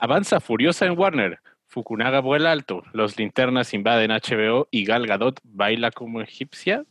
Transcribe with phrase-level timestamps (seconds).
[0.00, 1.40] Avanza furiosa en Warner.
[1.66, 2.82] Fukunaga vuela alto.
[2.94, 6.84] Los linternas invaden HBO y Gal Gadot baila como egipcia.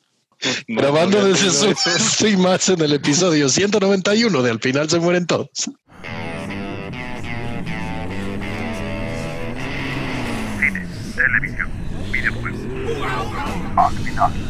[0.67, 5.25] No, Grabando desde su, estoy más en el episodio 191 de Al final se mueren
[5.25, 5.49] todos.
[10.59, 11.69] Cine, televisión,
[12.11, 12.61] videojuegos.
[13.75, 14.48] Al final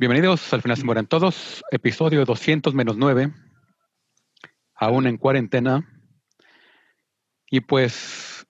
[0.00, 3.34] Bienvenidos al final se mueren todos, episodio 200 menos 9,
[4.76, 5.92] aún en cuarentena.
[7.50, 8.46] Y pues...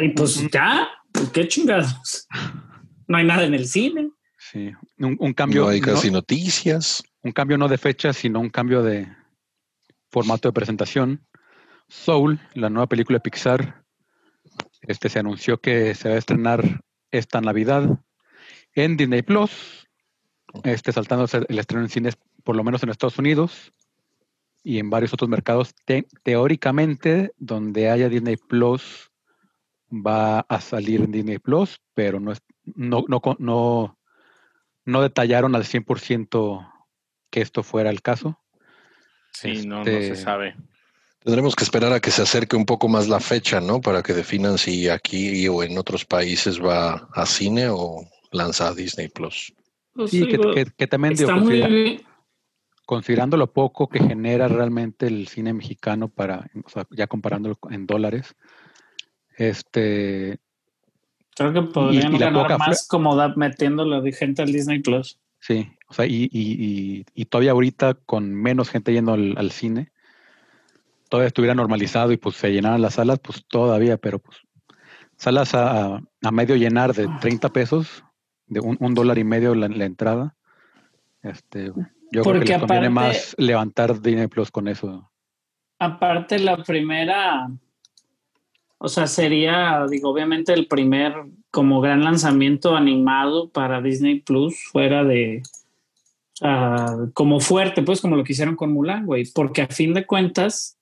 [0.00, 2.26] Y pues ya, pues, qué chingados.
[3.06, 4.10] No hay nada en el cine.
[4.36, 5.62] Sí, un, cambio...
[5.62, 7.04] No hay casi noticias.
[7.22, 9.06] Un cambio no de fecha, sino un cambio de
[10.10, 11.24] formato de presentación.
[11.86, 13.84] Soul, la nueva película de Pixar,
[14.80, 16.80] este se anunció que se va a estrenar
[17.12, 18.00] esta Navidad
[18.74, 19.85] en Disney Plus
[20.64, 23.72] este, saltándose el estreno en cines, por lo menos en Estados Unidos
[24.62, 25.74] y en varios otros mercados.
[26.22, 29.10] teóricamente, donde haya Disney Plus,
[29.90, 33.98] va a salir en Disney Plus, pero no, es, no, no, no,
[34.84, 36.72] no detallaron al 100%
[37.30, 38.40] que esto fuera el caso.
[39.32, 40.56] Sí, no, no se este, sabe.
[41.22, 43.80] Tendremos que esperar a que se acerque un poco más la fecha, ¿no?
[43.80, 48.74] Para que definan si aquí o en otros países va a cine o lanza a
[48.74, 49.52] Disney Plus.
[49.96, 51.14] Pues sí, que, también
[52.84, 56.48] considerando lo poco que genera realmente el cine mexicano para,
[56.90, 58.36] ya comparándolo en dólares,
[59.36, 60.38] este
[61.34, 65.18] creo que podrían ganar más como metiéndolo de gente al Disney Plus.
[65.40, 69.92] Sí, o sea, y, y, y, todavía ahorita con menos gente yendo al, cine,
[71.08, 74.38] todavía estuviera normalizado y pues se llenaran las salas, pues todavía, pero pues
[75.16, 78.02] salas a, a medio llenar de 30 pesos,
[78.46, 80.36] de un, dólar y medio la, entrada.
[81.22, 81.72] Este,
[82.12, 85.10] yo creo que les conviene más levantar Disney Plus con eso.
[85.78, 87.50] Aparte, la primera,
[88.78, 91.14] o sea, sería, digo, obviamente el primer
[91.50, 95.42] como gran lanzamiento animado para Disney Plus fuera de,
[97.14, 100.78] como fuerte, pues como lo que hicieron con Mulan, güey, porque a fin de cuentas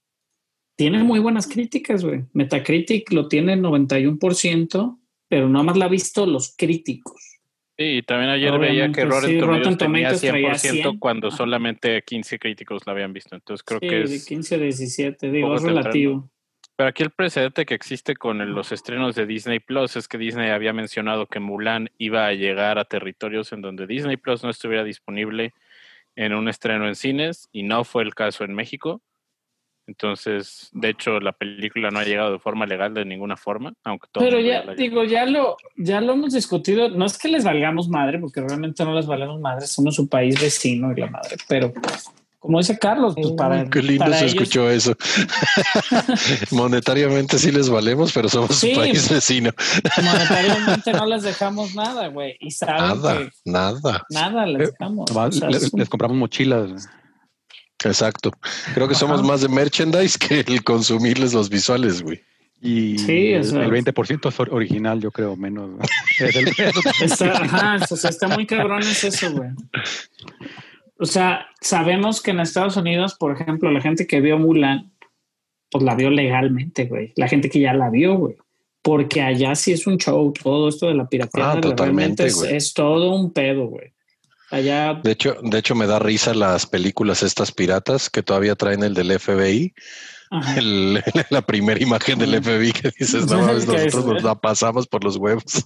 [0.76, 2.24] tiene muy buenas críticas, güey.
[2.32, 7.33] Metacritic lo tiene 91%, pero nada más la ha visto los críticos.
[7.76, 13.12] Sí, también ayer veía que Rotten Tomatoes tenía 100% cuando solamente 15 críticos la habían
[13.12, 13.34] visto.
[13.34, 14.10] Entonces creo que es...
[14.10, 16.30] de 15 a 17, digo, es relativo.
[16.76, 20.50] Pero aquí el precedente que existe con los estrenos de Disney Plus es que Disney
[20.50, 24.82] había mencionado que Mulan iba a llegar a territorios en donde Disney Plus no estuviera
[24.82, 25.52] disponible
[26.16, 29.02] en un estreno en cines y no fue el caso en México.
[29.86, 34.08] Entonces, de hecho, la película no ha llegado de forma legal de ninguna forma, aunque
[34.10, 34.24] todo.
[34.24, 36.88] Pero ya, digo, ya lo, ya lo hemos discutido.
[36.88, 40.40] No es que les valgamos madre, porque realmente no les valemos madre, somos su país
[40.40, 41.72] vecino y la madre, pero
[42.44, 43.70] como dice Carlos, pues para.
[43.70, 44.94] Qué lindo se escuchó eso.
[46.50, 49.50] Monetariamente sí les valemos, pero somos su país vecino.
[50.02, 52.36] monetariamente no les dejamos nada, güey.
[52.40, 54.06] Y saben nada, nada.
[54.10, 55.10] Nada les dejamos.
[55.70, 56.86] les compramos mochilas.
[57.84, 58.32] Exacto.
[58.74, 62.22] Creo que somos más de merchandise que el consumirles los visuales, güey.
[62.60, 65.70] Y sí, el 20% es original, yo creo, menos.
[67.02, 69.50] está, ajá, o sea, está muy cabrón es eso, güey.
[70.98, 74.92] O sea, sabemos que en Estados Unidos, por ejemplo, la gente que vio Mulan,
[75.70, 77.12] pues la vio legalmente, güey.
[77.16, 78.36] La gente que ya la vio, güey.
[78.80, 81.52] Porque allá sí es un show, todo esto de la piratería.
[81.52, 83.93] Ah, totalmente, es, es, todo un pedo, güey.
[84.62, 88.94] De hecho, de hecho, me da risa las películas estas piratas que todavía traen el
[88.94, 89.74] del FBI.
[91.30, 95.44] la primera imagen del FBI que dices, no, nosotros nos la pasamos por los huevos.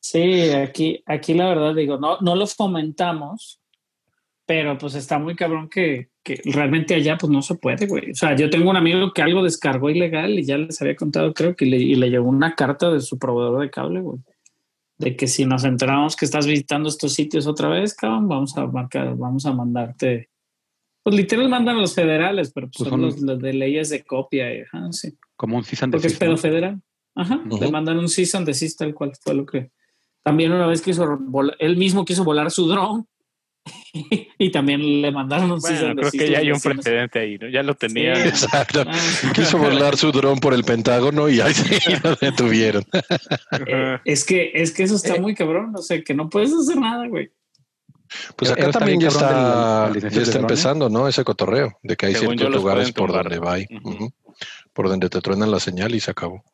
[0.00, 3.60] Sí, aquí, aquí la verdad digo, no, no lo fomentamos,
[4.46, 8.12] pero pues está muy cabrón que, que, realmente allá pues no se puede, güey.
[8.12, 11.34] O sea, yo tengo un amigo que algo descargó ilegal y ya les había contado,
[11.34, 14.20] creo que le, y le llegó una carta de su proveedor de cable, güey
[14.98, 18.66] de que si nos enteramos que estás visitando estos sitios otra vez, cabrón, vamos a
[18.66, 20.30] marcar, vamos a mandarte.
[21.02, 24.46] Pues literal mandan los federales, pero pues, pues son, los, de leyes de copia.
[24.72, 25.16] ajá, sí.
[25.36, 26.80] Como un CISAN de Porque es pedo federal.
[27.14, 29.70] Ajá, le mandan un CISAN de tal cual fue lo que.
[30.22, 33.06] También una vez quiso volar, él mismo quiso volar su dron
[34.38, 37.48] y también le mandaron un bueno, creo que ya hay un precedente ahí, ¿no?
[37.48, 38.12] Ya lo tenía.
[38.26, 38.84] exacto.
[38.86, 38.92] Ah.
[39.34, 41.54] Quiso volar su dron por el Pentágono y ahí
[42.04, 42.84] lo detuvieron.
[43.66, 45.20] Eh, es que es que eso está eh.
[45.20, 47.30] muy cabrón, o sea, que no puedes hacer nada, güey.
[48.36, 51.08] Pues acá también ya está, ya está empezando, ¿no?
[51.08, 53.56] Ese cotorreo de que hay ciertos lugares por donde va,
[54.72, 56.44] por donde te truenan la señal y se acabó.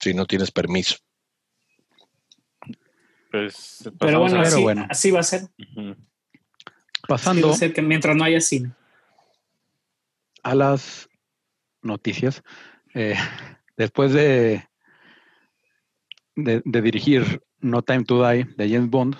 [0.00, 0.96] Si no tienes permiso.
[3.30, 5.42] Pues, pero bueno, así, va a ser.
[7.06, 7.54] Pasando.
[7.74, 8.72] que mientras no haya cine.
[10.42, 11.08] A las
[11.82, 12.42] noticias.
[12.94, 13.14] Eh,
[13.76, 14.66] después de,
[16.34, 19.16] de, dirigir No Time to Die de James Bond,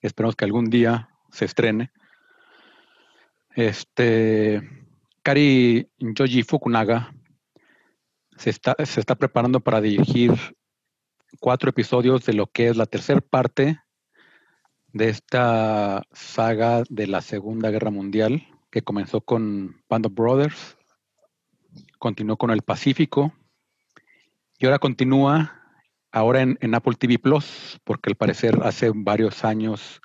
[0.00, 1.90] esperamos que algún día se estrene.
[3.54, 4.62] Este
[5.22, 7.14] Kari Joji Fukunaga
[8.36, 10.32] se está, se está preparando para dirigir
[11.38, 13.78] cuatro episodios de lo que es la tercera parte
[14.92, 20.76] de esta saga de la Segunda Guerra Mundial, que comenzó con Band of Brothers,
[21.98, 23.32] continuó con El Pacífico
[24.58, 25.60] y ahora continúa
[26.10, 30.02] ahora en, Apple TV Plus, porque al parecer hace varios años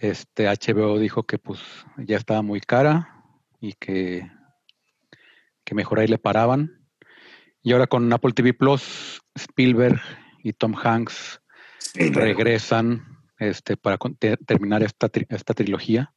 [0.00, 1.60] este HBO dijo que pues
[1.98, 3.24] ya estaba muy cara
[3.60, 4.30] y que,
[5.64, 6.86] que mejor ahí le paraban.
[7.62, 10.00] Y ahora con Apple TV Plus, Spielberg
[10.44, 11.40] y Tom Hanks
[11.94, 13.98] regresan este, para
[14.46, 16.12] terminar esta, esta trilogía.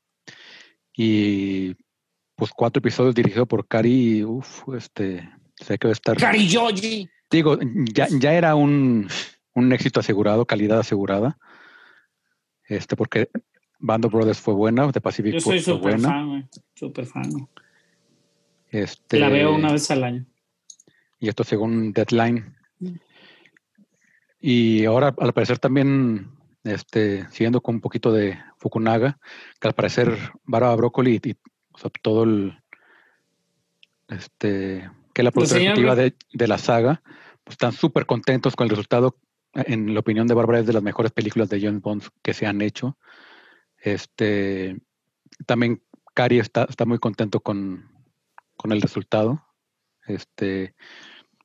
[0.96, 1.76] Y
[2.36, 6.18] pues cuatro episodios dirigidos por Cari, uff, este, sé que va a estar.
[6.18, 7.10] Cari Yogi.
[7.30, 7.58] Digo,
[7.94, 9.08] ya, ya era un,
[9.54, 11.38] un, éxito asegurado, calidad asegurada.
[12.68, 13.30] Este, porque
[13.80, 17.48] Band of Brothers fue buena, The Pacific Yo soy súper fan, súper fan.
[18.70, 20.26] Este, La veo una vez al año.
[21.20, 22.56] Y esto según Deadline.
[24.40, 29.20] Y ahora, al parecer, también este, siguiendo con un poquito de Fukunaga,
[29.60, 31.36] que al parecer Barba Broccoli y,
[32.02, 32.62] todo el
[34.10, 37.02] este que la producción ejecutiva de, de, la saga,
[37.44, 39.18] pues están súper contentos con el resultado.
[39.54, 42.46] En la opinión de Bárbara, es de las mejores películas de James Bond que se
[42.46, 42.98] han hecho.
[43.78, 44.78] Este
[45.46, 45.82] también
[46.14, 47.90] Cari está, está muy contento con,
[48.58, 49.44] con el resultado.
[50.06, 50.76] Este,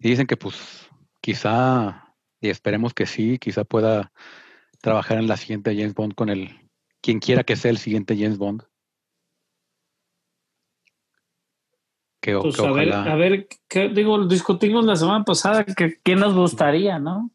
[0.00, 0.88] y dicen que pues
[1.20, 2.04] quizá
[2.40, 4.12] y esperemos que sí, quizá pueda
[4.84, 6.60] trabajar en la siguiente James Bond con el
[7.00, 8.64] quien quiera que sea el siguiente James Bond.
[12.20, 16.34] Que, pues a, ver, a ver, ¿qué, digo, discutimos la semana pasada que quién nos
[16.34, 17.30] gustaría, ¿no?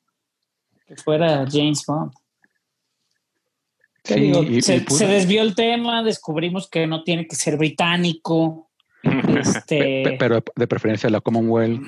[0.85, 2.13] Que fuera James Bond.
[4.03, 8.69] Sí, se, desvió el tema, descubrimos que no tiene que ser británico.
[9.03, 10.17] este...
[10.19, 11.81] Pero de preferencia la Commonwealth.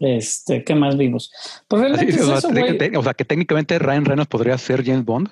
[0.00, 1.30] Este, ¿qué más vimos?
[1.68, 5.28] Pues realmente o, sea, que, técnicamente Ryan Reynolds podría ser James Bond,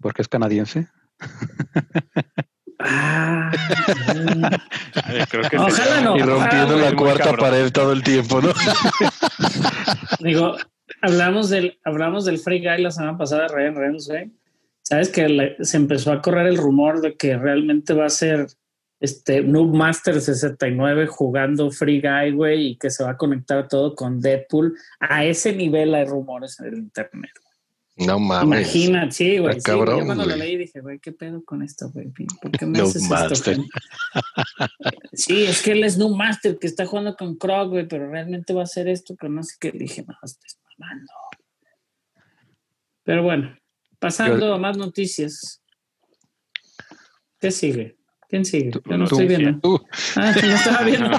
[0.00, 0.86] porque es canadiense.
[2.78, 3.50] Ah,
[5.30, 6.16] creo que Ojalá no.
[6.16, 8.52] Y rompiendo la cuarta pared todo el tiempo, ¿no?
[10.20, 10.56] Digo,
[11.00, 14.30] hablamos del, hablamos del Free Guy la semana pasada, Ryan Reynolds, ¿eh?
[14.82, 18.46] Sabes que se empezó a correr el rumor de que realmente va a ser
[19.02, 23.96] este Noob Master 69 jugando Free Guy, güey, y que se va a conectar todo
[23.96, 24.78] con Deadpool.
[25.00, 27.32] A ese nivel hay rumores en el internet.
[27.96, 28.60] No mames.
[28.60, 29.60] Imagina, sí, güey.
[29.60, 32.12] Sí, yo cuando lo leí dije, güey, ¿qué pedo con esto, güey?
[32.40, 33.54] ¿Por qué me haces Master.
[33.54, 33.64] esto?
[35.12, 38.54] sí, es que él es Noob Master que está jugando con Krog, güey, pero realmente
[38.54, 39.72] va a hacer esto, que no sé qué.
[39.72, 41.12] Dije, no, estás mamando.
[43.02, 43.58] Pero bueno,
[43.98, 45.60] pasando a más noticias.
[47.40, 47.96] ¿Qué sigue?
[48.32, 48.70] ¿Quién sigue?
[48.88, 49.60] Yo no estoy viendo.
[49.60, 49.78] Tú.
[50.16, 51.10] Ah, no estaba viendo.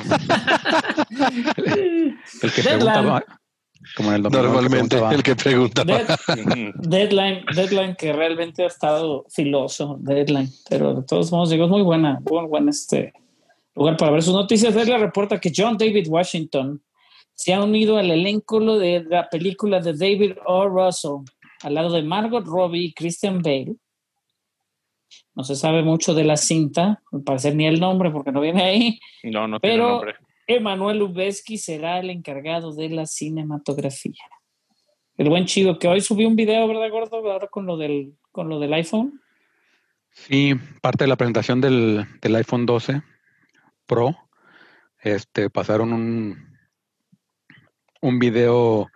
[2.42, 3.24] el que preguntaba.
[3.96, 6.02] Como en el Normalmente el que preguntaba.
[6.80, 11.84] deadline, Deadline que realmente ha estado filoso, Deadline, pero de todos modos digo, es muy
[11.84, 13.14] buena, muy buen este
[13.76, 14.74] lugar para ver sus noticias.
[14.74, 16.82] Deadline reporta que John David Washington
[17.36, 20.68] se ha unido al elenco de la película de David O.
[20.68, 21.26] Russell,
[21.62, 23.76] al lado de Margot Robbie y Christian Bale,
[25.36, 28.64] no se sabe mucho de la cinta, al parecer ni el nombre porque no viene
[28.64, 29.00] ahí.
[29.24, 30.16] No, no tiene nombre.
[30.48, 34.24] Emanuel Lubezki será el encargado de la cinematografía.
[35.18, 37.32] El buen chido que hoy subió un video, ¿verdad, Gordo?
[37.32, 39.22] Ahora con lo del, con lo del iPhone.
[40.12, 43.02] Sí, parte de la presentación del, iPhone 12
[43.86, 44.16] Pro.
[45.02, 46.58] Este, pasaron un,
[48.02, 48.90] un video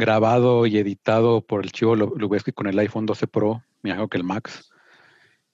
[0.00, 4.16] grabado y editado por el chivo Lubezki con el iPhone 12 Pro, me imagino que
[4.16, 4.69] el Max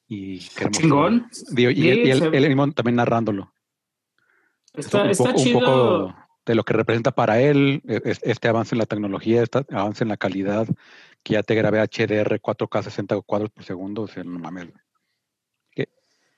[0.09, 0.39] y
[0.71, 1.29] Chingón.
[1.57, 3.53] y, él, mismo también narrándolo.
[4.75, 8.79] Está, un, poco, un, poco, de lo que representa para él e, este avance en
[8.79, 10.69] la tecnología, este avance en la calidad,
[11.23, 14.69] que ya te grabe HDR 4K 60 cuadros por segundo, o sea, no mames.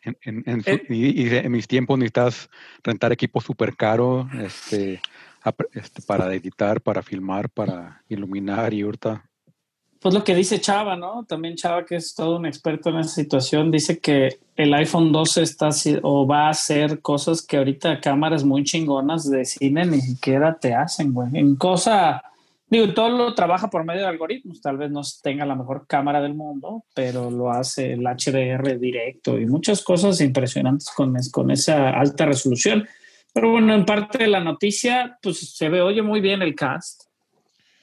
[0.02, 0.86] En, en, eh.
[0.88, 2.48] y, en mis tiempos necesitas
[2.84, 5.02] rentar equipo súper caro este,
[5.72, 9.27] este, para editar, para filmar, para iluminar y ahorita
[10.00, 11.24] pues lo que dice Chava, ¿no?
[11.24, 15.42] También Chava, que es todo un experto en esa situación, dice que el iPhone 12
[15.42, 15.70] está
[16.02, 20.74] o va a hacer cosas que ahorita cámaras muy chingonas de cine ni siquiera te
[20.74, 21.30] hacen, güey.
[21.34, 22.22] En cosa
[22.70, 24.60] Digo, todo lo trabaja por medio de algoritmos.
[24.60, 29.38] Tal vez no tenga la mejor cámara del mundo, pero lo hace el HDR directo
[29.38, 32.86] y muchas cosas impresionantes con, con esa alta resolución.
[33.32, 37.04] Pero bueno, en parte de la noticia, pues se ve, oye muy bien el cast.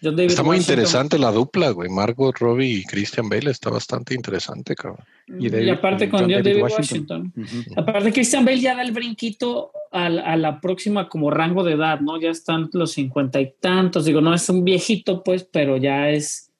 [0.09, 1.89] Está muy interesante la dupla, güey.
[1.89, 5.05] Margot Robbie y Christian Bale está bastante interesante, cabrón.
[5.27, 7.33] Y, aparte con John, David, Washington.
[7.75, 12.19] Aparte, Christian Bale ya da el brinquito a, la próxima como rango de edad, ¿no?
[12.19, 14.05] Ya están los cincuenta y tantos.
[14.05, 16.51] Digo, no es un viejito, pues, pero ya es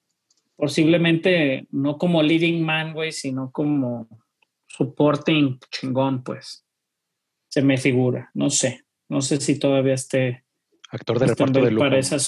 [0.56, 4.08] posiblemente no como leading man, güey, sino como
[4.66, 6.64] supporting chingón, pues.
[7.48, 8.84] Se me figura, no sé.
[9.08, 10.44] No sé si todavía esté.
[10.90, 11.84] Actor de reparto de lujo.
[11.84, 12.18] Para esa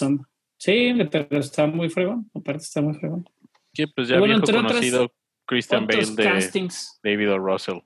[0.59, 2.31] Sí, pero está muy fregón.
[2.35, 3.29] Aparte, está muy fregón.
[3.73, 5.13] Sí, pues ya bueno, conocido
[5.47, 6.69] Christian Bale de
[7.03, 7.39] David o.
[7.39, 7.79] Russell.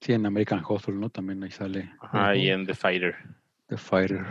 [0.00, 1.08] Sí, en American Hustle, ¿no?
[1.10, 1.90] También ahí sale.
[2.00, 3.16] Ajá, y en The Fighter.
[3.68, 4.24] The Fighter.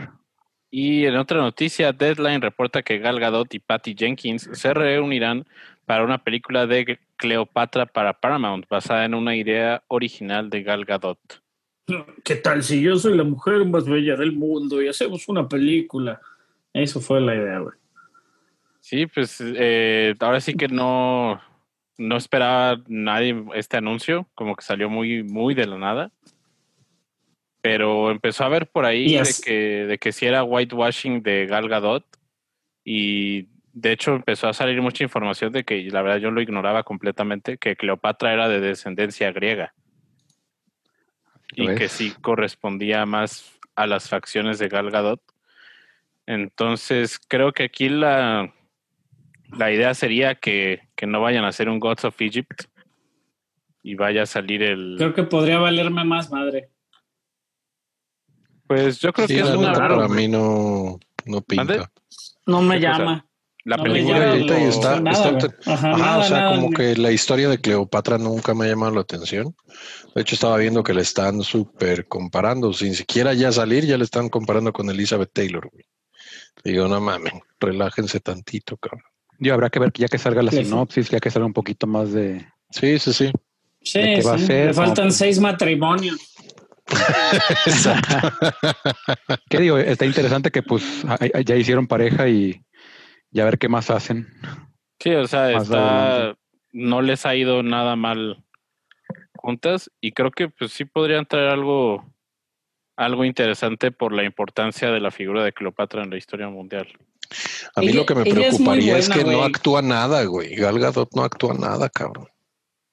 [0.70, 5.46] Y en otra noticia, Deadline reporta que Gal Gadot y Patty Jenkins se reunirán
[5.84, 11.18] para una película de Cleopatra para Paramount, basada en una idea original de Gal Gadot.
[12.24, 16.20] ¿Qué tal si yo soy la mujer más bella del mundo y hacemos una película?
[16.76, 17.74] Eso fue la idea, güey.
[18.80, 21.40] Sí, pues eh, ahora sí que no,
[21.96, 26.12] no esperaba nadie este anuncio, como que salió muy, muy de la nada.
[27.62, 29.52] Pero empezó a ver por ahí de, que,
[29.86, 32.04] de que si era whitewashing de Gal Gadot.
[32.84, 36.82] Y de hecho empezó a salir mucha información de que la verdad yo lo ignoraba
[36.82, 39.72] completamente, que Cleopatra era de descendencia griega.
[41.54, 45.22] Y que sí correspondía más a las facciones de Gal Gadot.
[46.26, 48.52] Entonces creo que aquí la,
[49.52, 52.64] la idea sería que, no vayan a hacer un Gods of Egypt
[53.82, 54.96] y vaya a salir el.
[54.98, 56.70] Creo que podría valerme más madre.
[58.66, 59.96] Pues yo creo que es una raro.
[59.96, 61.92] Para mí no, no pinta.
[62.46, 63.24] No me llama.
[63.64, 65.02] la película está,
[65.66, 69.54] ajá, o sea, como que la historia de Cleopatra nunca me ha llamado la atención.
[70.14, 74.04] De hecho, estaba viendo que le están súper comparando, sin siquiera ya salir, ya le
[74.04, 75.70] están comparando con Elizabeth Taylor.
[76.64, 79.04] Digo, no mames, relájense tantito, cabrón.
[79.38, 81.86] Yo habrá que ver que ya que salga la sinopsis, ya que salga un poquito
[81.86, 82.44] más de.
[82.70, 83.30] Sí, sí, sí.
[83.82, 86.16] Sí, Me faltan seis matrimonios.
[89.48, 89.78] ¿Qué digo?
[89.78, 91.04] Está interesante que pues
[91.44, 92.60] ya hicieron pareja y
[93.30, 94.26] ya ver qué más hacen.
[94.98, 96.36] Sí, o sea, está,
[96.72, 98.42] no les ha ido nada mal
[99.36, 102.04] juntas y creo que pues sí podrían traer algo
[102.96, 106.88] algo interesante por la importancia de la figura de Cleopatra en la historia mundial.
[107.74, 110.54] A mí lo que me preocuparía es, que no actúa nada, güey.
[110.54, 112.28] Gal Gadot no actúa nada, cabrón.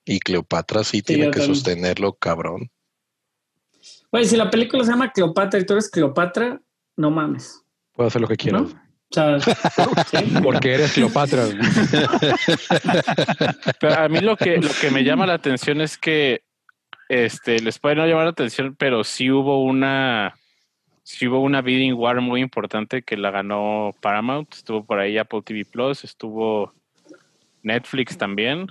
[0.06, 2.70] Y Cleopatra sí, tiene que sostenerlo, cabrón.
[4.12, 6.62] Güey, si la película se llama Cleopatra y tú eres Cleopatra,
[6.98, 7.64] no mames.
[7.94, 8.70] Puedo hacer lo que quiero.
[10.44, 11.46] Porque eres Cleopatra.
[13.80, 16.44] Pero a mí lo que, lo que me llama la atención es que
[17.10, 20.36] este, les puede no llamar la atención, pero sí hubo una
[21.04, 25.42] sí hubo una bidding war muy importante que la ganó Paramount, estuvo por ahí Apple
[25.44, 26.74] TV Plus, estuvo
[27.62, 28.68] Netflix también,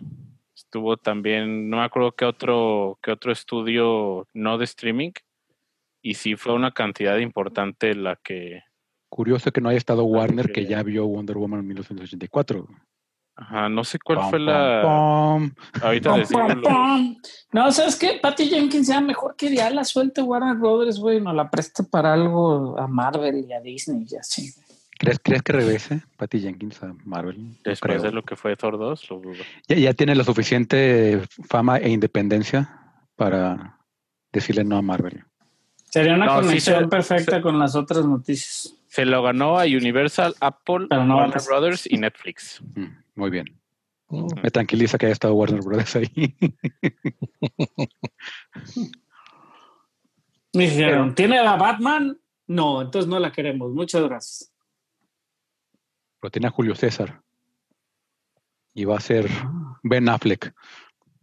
[0.54, 5.12] estuvo también, no me acuerdo qué otro, qué otro estudio no de streaming,
[6.00, 8.62] y sí fue una cantidad importante la que...
[9.08, 12.66] Curioso que no haya estado Warner, que ya vio Wonder Woman en 1984.
[13.34, 14.82] Ajá, no sé cuál fue la.
[15.82, 16.14] Ahorita
[17.52, 18.18] No, ¿sabes qué?
[18.20, 22.12] Patty Jenkins sea mejor que ya la suelte Warner Brothers, güey, no la preste para
[22.12, 24.52] algo a Marvel y a Disney y así.
[24.98, 27.56] ¿Crees, ¿Crees que regrese Patty Jenkins a Marvel?
[27.64, 29.08] Después de lo que fue Thor 2,
[29.66, 32.78] Ya, ya tiene la suficiente fama e independencia
[33.16, 33.78] para
[34.30, 35.24] decirle no a Marvel.
[35.90, 38.74] Sería una conexión perfecta con las otras noticias.
[38.86, 42.62] Se lo ganó a Universal, Apple, Warner Brothers y Netflix.
[42.74, 43.01] Mm.
[43.14, 43.46] Muy bien.
[44.42, 46.36] Me tranquiliza que haya estado Warner Brothers ahí.
[50.54, 52.20] Me dijeron, ¿tiene a Batman?
[52.46, 53.72] No, entonces no la queremos.
[53.72, 54.52] Muchas gracias.
[56.20, 57.22] Pero tiene a Julio César.
[58.74, 59.30] Y va a ser
[59.82, 60.52] Ben Affleck.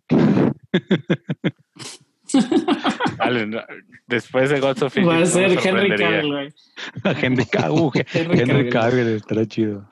[4.07, 6.51] después de Gods of Va a ser Henry Cavill, güey.
[7.21, 7.91] Henry Cavill.
[8.13, 9.87] Henry Cavill estará chido.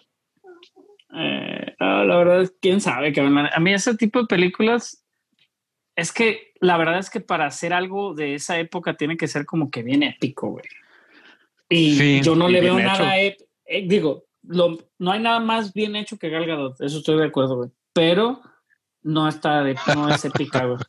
[1.13, 5.03] Eh, la verdad es, quién sabe, que a mí ese tipo de películas
[5.95, 9.45] es que la verdad es que para hacer algo de esa época tiene que ser
[9.45, 10.65] como que bien épico, güey.
[11.69, 13.35] Y yo no le veo nada, eh,
[13.85, 17.69] digo, no hay nada más bien hecho que Gal Gadot, eso estoy de acuerdo, güey.
[17.93, 18.41] Pero
[19.03, 20.79] no está de, no es épica, güey.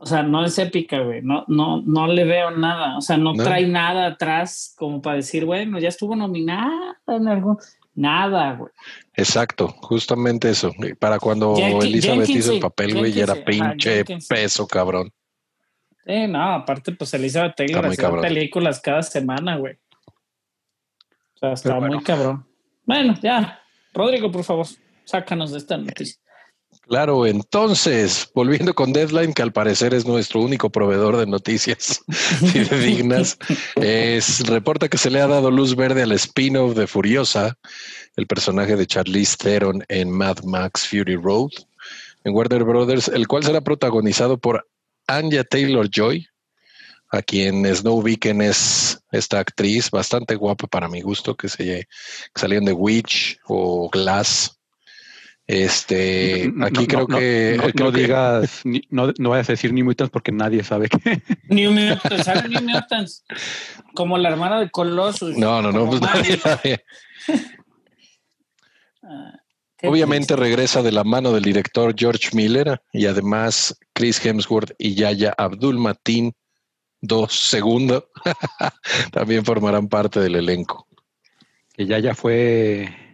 [0.00, 1.22] O sea, no es épica, güey.
[1.22, 2.96] No, no, no le veo nada.
[2.96, 7.58] O sea, no, trae nada atrás como para decir, bueno, ya estuvo nominada en algún.
[7.98, 8.70] Nada, güey.
[9.14, 10.72] Exacto, justamente eso.
[11.00, 15.12] Para cuando Elizabeth hizo el papel, güey, ya era pinche peso, cabrón.
[16.06, 19.74] Sí, no, aparte, pues Elizabeth Taylor hacía películas cada semana, güey.
[21.34, 22.46] O sea, está muy cabrón.
[22.84, 23.60] Bueno, ya.
[23.92, 24.66] Rodrigo, por favor,
[25.04, 26.20] sácanos de esta noticia.
[26.88, 32.00] Claro, entonces, volviendo con Deadline, que al parecer es nuestro único proveedor de noticias
[32.82, 33.36] dignas,
[33.76, 37.58] es, reporta que se le ha dado luz verde al spin-off de Furiosa,
[38.16, 41.50] el personaje de Charlize Theron en Mad Max Fury Road,
[42.24, 44.66] en Warner Brothers, el cual será protagonizado por
[45.06, 46.26] Anya Taylor Joy,
[47.10, 51.86] a quien Snow Beacon es esta actriz bastante guapa para mi gusto, que se que
[52.34, 54.57] salían de Witch o Glass
[55.48, 57.58] este, aquí creo que.
[57.80, 61.22] No, digas, no, no vayas a decir New Mutants porque nadie sabe que.
[61.48, 63.24] New Mutants, ¿sabes New Mutants?
[63.94, 65.38] Como la hermana de Colossus.
[65.38, 66.38] No, no, no, pues nadie,
[69.02, 69.32] ah,
[69.84, 75.32] Obviamente regresa de la mano del director George Miller y además Chris Hemsworth y Yaya
[75.38, 76.34] Abdul Matin,
[77.00, 78.10] dos segundo,
[79.12, 80.86] también formarán parte del elenco.
[81.72, 83.07] Que Yaya fue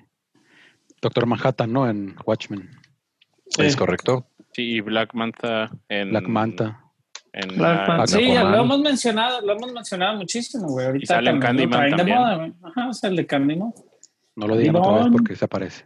[1.05, 1.87] Doctor Manhattan, ¿no?
[1.87, 2.71] En Watchmen.
[3.59, 4.27] ¿Es correcto?
[4.53, 6.09] Sí, y Black Manta en...
[6.09, 6.81] Black Manta.
[7.35, 10.87] En Black Sí, lo hemos mencionado, lo hemos mencionado muchísimo, güey.
[10.87, 12.19] Ahorita y sale en Candyman también.
[12.19, 13.75] Moda, Ajá, o sea, el de Candyman.
[14.37, 15.85] No lo digan otra vez porque se aparece.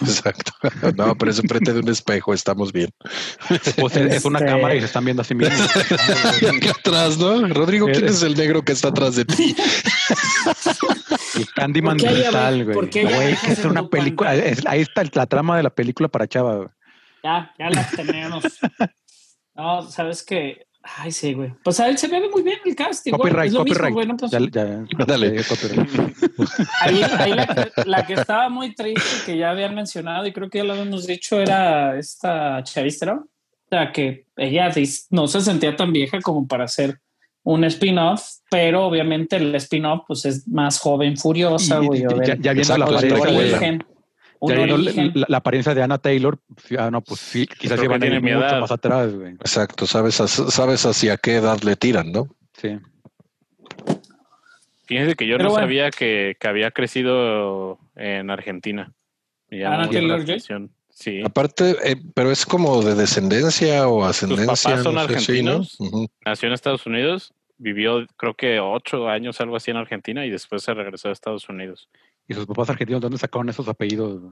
[0.00, 0.52] Exacto.
[0.96, 2.90] No, pero eso frente de un espejo, estamos bien.
[3.78, 5.54] Pues es una este cámara y se están viendo así mismo.
[6.54, 7.48] Aquí atrás, ¿no?
[7.48, 9.56] Rodrigo, ¿quién es el negro que está atrás de ti?
[11.42, 12.76] El Candyman digital, güey.
[12.76, 14.30] Güey, que es una película.
[14.30, 16.68] ahí está la trama de la película para Chava, güey.
[17.22, 18.44] Ya, ya la tenemos.
[19.54, 20.66] no, sabes que.
[20.82, 21.54] Ay, sí, güey.
[21.62, 23.12] Pues a él se ve muy bien el casting.
[23.12, 23.94] Copyright, copyright.
[23.94, 25.40] Mismo, ya, ya, Dale.
[26.80, 30.50] Ahí, ahí la, que, la, que, estaba muy triste, que ya habían mencionado, y creo
[30.50, 33.28] que ya lo habíamos dicho, era esta chavista, O
[33.70, 34.72] sea, que ella
[35.10, 37.00] no se sentía tan vieja como para hacer
[37.44, 42.02] un spin-off, pero obviamente el spin-off pues es más joven, furiosa, güey.
[42.24, 43.82] Ya, ya, viendo la apariencia,
[45.14, 46.38] la, la, apariencia de Anna Taylor,
[46.78, 49.32] ah, no, pues sí, quizás llevan mucho más atrás, güey.
[49.32, 52.28] Exacto, sabes, sabes hacia qué edad le tiran, ¿no?
[52.54, 52.78] Sí.
[54.86, 58.92] Fíjense que yo no sabía que, que, había crecido en Argentina.
[59.50, 60.70] Anna Taylor Joy.
[61.02, 61.20] Sí.
[61.24, 64.54] Aparte, eh, pero es como de descendencia o ascendencia.
[64.54, 65.76] Sus papás son argentinos.
[66.24, 70.62] Nació en Estados Unidos, vivió creo que ocho años, algo así en Argentina, y después
[70.62, 71.88] se regresó a Estados Unidos.
[72.28, 74.22] ¿Y sus papás argentinos dónde sacaron esos apellidos?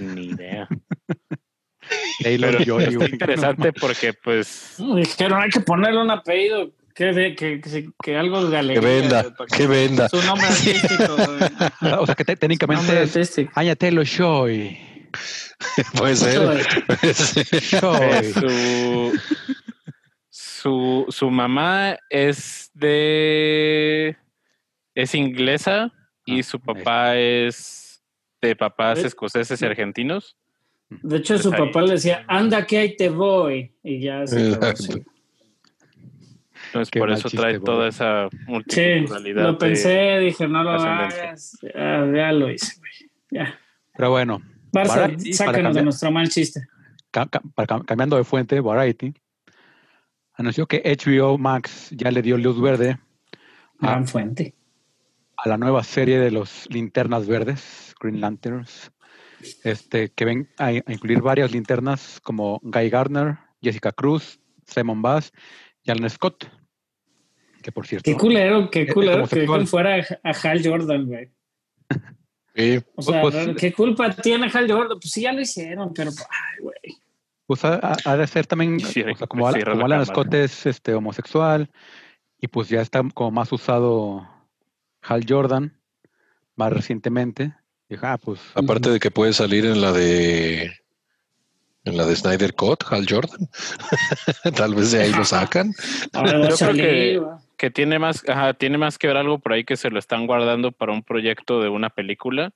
[0.00, 0.66] Ni idea.
[2.20, 4.74] Taylor Pero es interesante porque, pues.
[4.76, 9.24] Dijeron, hay que ponerle un apellido que, que, que, que algo de Que venda,
[9.56, 10.08] que venda.
[10.08, 11.14] Su nombre artístico.
[12.00, 13.08] o sea, que técnicamente
[13.54, 14.89] Anya Taylor Joy.
[15.96, 16.66] Puede ser.
[20.30, 24.16] su, su, mamá es de.
[24.94, 25.92] Es inglesa
[26.24, 28.02] y ah, su papá es
[28.40, 30.36] de papás escoceses y argentinos.
[30.90, 33.72] De hecho, su papá le decía, anda que ahí te voy.
[33.82, 34.58] Y ya se
[36.66, 39.42] Entonces, por eso trae toda esa multiculturalidad.
[39.42, 41.58] Sí, lo pensé, dije, no lo hagas.
[41.62, 42.80] Ya, lo hice,
[43.30, 43.58] Ya.
[43.96, 46.66] Pero bueno, Barça, sácanos de nuestro mal chiste.
[47.10, 49.14] cambiando de fuente, Variety
[50.40, 52.98] anunció que HBO Max ya le dio luz verde.
[53.78, 54.54] Gran fuente.
[55.36, 58.90] A la nueva serie de los linternas verdes, Green Lanterns,
[59.64, 65.32] este, que ven a, incluir varias linternas como Guy Gardner, Jessica Cruz, Simon Bass
[65.82, 66.46] y Alan Scott.
[67.62, 68.10] Que por cierto.
[68.10, 71.30] Qué culero, qué culero que fuera a Hal Jordan, güey.
[72.94, 74.98] O sea, pues, ¿qué culpa tiene Hal Jordan?
[75.00, 76.98] Pues sí, ya lo hicieron, pero, ay, güey.
[77.46, 78.78] Pues ha, de ser también,
[79.28, 81.68] como, Alan Scott es este, homosexual,
[82.40, 84.26] y pues ya está como más usado
[85.02, 85.76] Hal Jordan,
[86.54, 87.54] más recientemente.
[88.02, 90.72] Ah, pues, Aparte de que puede salir en la de
[91.84, 93.48] en la de Snyder Cut, Hal Jordan.
[94.56, 95.72] Tal vez de ahí lo sacan.
[96.12, 97.22] Yo creo que,
[97.60, 98.24] que tiene más,
[98.56, 101.60] tiene más que ver algo por ahí que se lo están guardando para un proyecto
[101.60, 102.54] de una película,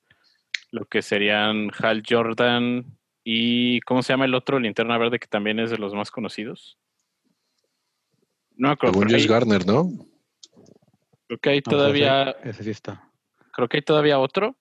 [0.70, 2.86] lo que serían Hal Jordan
[3.22, 6.78] y ¿cómo se llama el otro Linterna Verde que también es de los más conocidos?
[8.56, 9.90] No creo que Garner, ¿no?
[11.26, 12.30] Creo que hay todavía.
[12.42, 13.06] ese, sí está.
[13.52, 14.56] Creo que hay todavía otro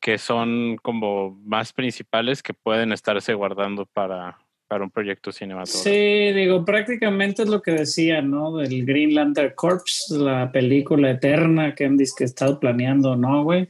[0.00, 4.38] que son como más principales que pueden estarse guardando para,
[4.72, 5.84] para un proyecto cinematográfico.
[5.84, 8.56] Sí, digo, prácticamente es lo que decía, ¿no?
[8.56, 13.68] Del Green Lantern Corps, la película eterna que han que estado planeando, ¿no, güey?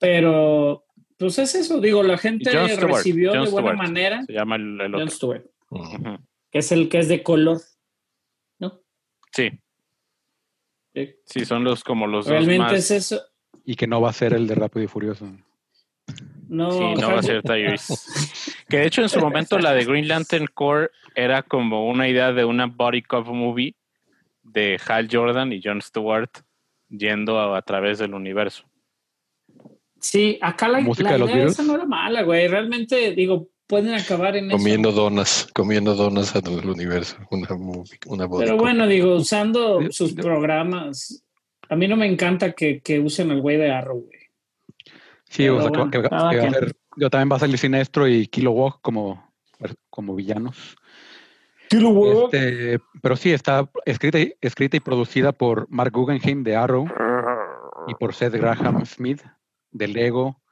[0.00, 0.84] Pero,
[1.16, 4.24] pues es eso, digo, la gente recibió de buena manera.
[4.24, 5.44] Se llama el, John Stewart.
[6.50, 7.60] Que es el que es de color,
[8.58, 8.80] ¿no?
[9.30, 9.60] Sí.
[11.24, 13.22] Sí, son los como los Realmente es eso.
[13.64, 15.30] Y que no va a ser el de Rápido y Furioso.
[16.50, 17.94] No, sí, no va a ser Tyrese.
[18.68, 22.32] que de hecho en su momento la de Green Lantern Core era como una idea
[22.32, 23.76] de una body cop movie
[24.42, 26.30] de Hal Jordan y John Stewart
[26.88, 28.64] yendo a, través del universo.
[30.00, 32.48] Sí, acá la, ¿Música la idea esa no era mala, güey.
[32.48, 37.48] Realmente, digo, pueden acabar en comiendo donas, comiendo donas en el universo, una,
[38.06, 41.22] una Pero bueno, digo, usando sus programas,
[41.68, 44.19] a mí no me encanta que, que usen el güey de Arrow, güey.
[45.30, 49.32] Sí, o sea, que, yo también va a salir Sinestro y Kilo Walk como,
[49.88, 50.76] como villanos.
[51.70, 56.88] Este, pero sí, está escrita, escrita y producida por Mark Guggenheim de Arrow
[57.86, 59.22] y por Seth Graham Smith
[59.70, 60.42] de Lego,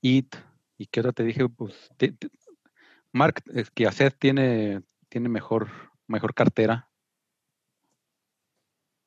[0.00, 0.34] It.
[0.78, 1.46] ¿Y qué otra te dije?
[1.50, 1.90] Pues
[3.12, 5.68] Mark, es que a Seth tiene, tiene mejor,
[6.06, 6.88] mejor cartera.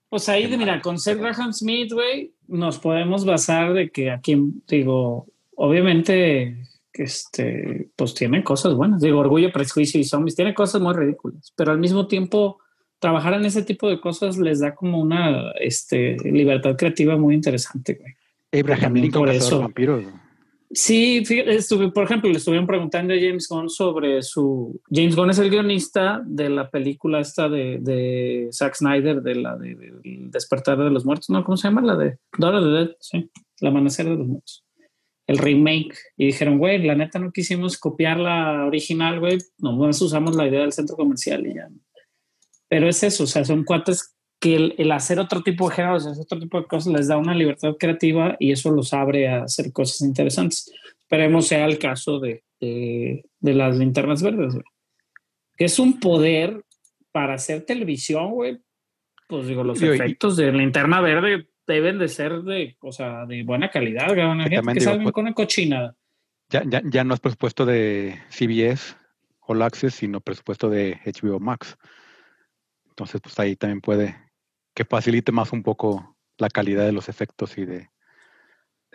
[0.10, 4.38] Pues ahí, mira, con Seth Graham Smith, güey, nos podemos basar de que aquí,
[4.68, 6.58] digo, obviamente,
[6.94, 9.02] este, pues tiene cosas buenas.
[9.02, 12.60] Digo, Orgullo, Prejuicio y Zombies, tiene cosas muy ridículas, pero al mismo tiempo,
[13.00, 17.96] trabajar en ese tipo de cosas les da como una este, libertad creativa muy interesante,
[17.96, 18.14] güey.
[18.62, 20.06] Abraham Lincoln, vampiros.
[20.72, 24.82] Sí, estuve, por ejemplo, le estuvieron preguntando a James Gunn sobre su.
[24.92, 29.58] James Gunn es el guionista de la película esta de, de Zack Snyder, de la
[29.58, 31.44] de, Despertar de los Muertos, ¿no?
[31.44, 31.82] ¿Cómo se llama?
[31.82, 33.30] La de of the Dead, sí.
[33.62, 34.66] El Amanecer de los Muertos.
[35.28, 35.96] El remake.
[36.18, 39.38] Y dijeron, güey, la neta no quisimos copiar la original, güey.
[39.60, 41.70] Nomás usamos la idea del centro comercial y ya.
[42.68, 46.24] Pero es eso, o sea, son cuates que el, hacer otro tipo de géneros, hacer
[46.24, 49.72] otro tipo de cosas les da una libertad creativa y eso los abre a hacer
[49.72, 50.72] cosas interesantes.
[51.00, 54.56] Esperemos sea el caso de, de, las linternas verdes,
[55.56, 56.64] Que es un poder
[57.12, 58.60] para hacer televisión, güey.
[59.28, 63.72] Pues digo, los efectos de linterna verde deben de ser de, o sea, de buena
[63.72, 65.96] calidad, que salgan pues con una cochinada.
[66.50, 68.96] Ya, ya, ya no es presupuesto de CBS
[69.40, 71.76] o Access, sino presupuesto de HBO Max.
[72.90, 74.16] Entonces, pues ahí también puede
[74.76, 77.90] que facilite más un poco la calidad de los efectos y de,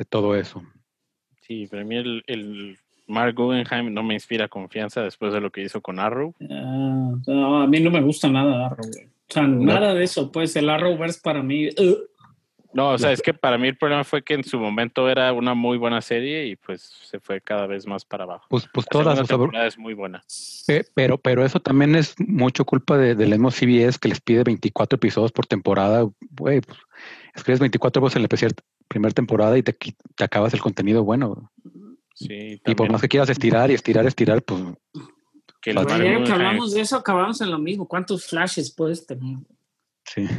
[0.09, 0.62] todo eso.
[1.43, 5.62] Sí, para mí el, el, Mark Guggenheim no me inspira confianza después de lo que
[5.62, 6.35] hizo con Arrow.
[6.49, 10.55] Ah, no, a mí no me gusta nada Arrow, O sea, nada de eso, pues
[10.57, 11.69] el Arrowverse para mí...
[11.69, 12.10] Uh,
[12.72, 15.33] no, o sea, es que para mí el problema fue que en su momento era
[15.33, 18.46] una muy buena serie y pues se fue cada vez más para abajo.
[18.48, 20.22] Pues, pues todas las temporada es muy buena.
[20.94, 24.96] Pero, pero eso también es mucho culpa de, del mismo CBS que les pide 24
[24.96, 26.09] episodios por temporada.
[26.30, 26.78] Güey, pues,
[27.35, 28.54] escribes 24 veces en la
[28.87, 31.50] primera temporada y te, te acabas el contenido bueno.
[32.14, 34.62] Sí, y por más que quieras estirar y estirar, estirar, pues.
[35.61, 37.87] Que, que hablamos de eso, acabamos en lo mismo.
[37.87, 39.38] ¿Cuántos flashes puedes tener?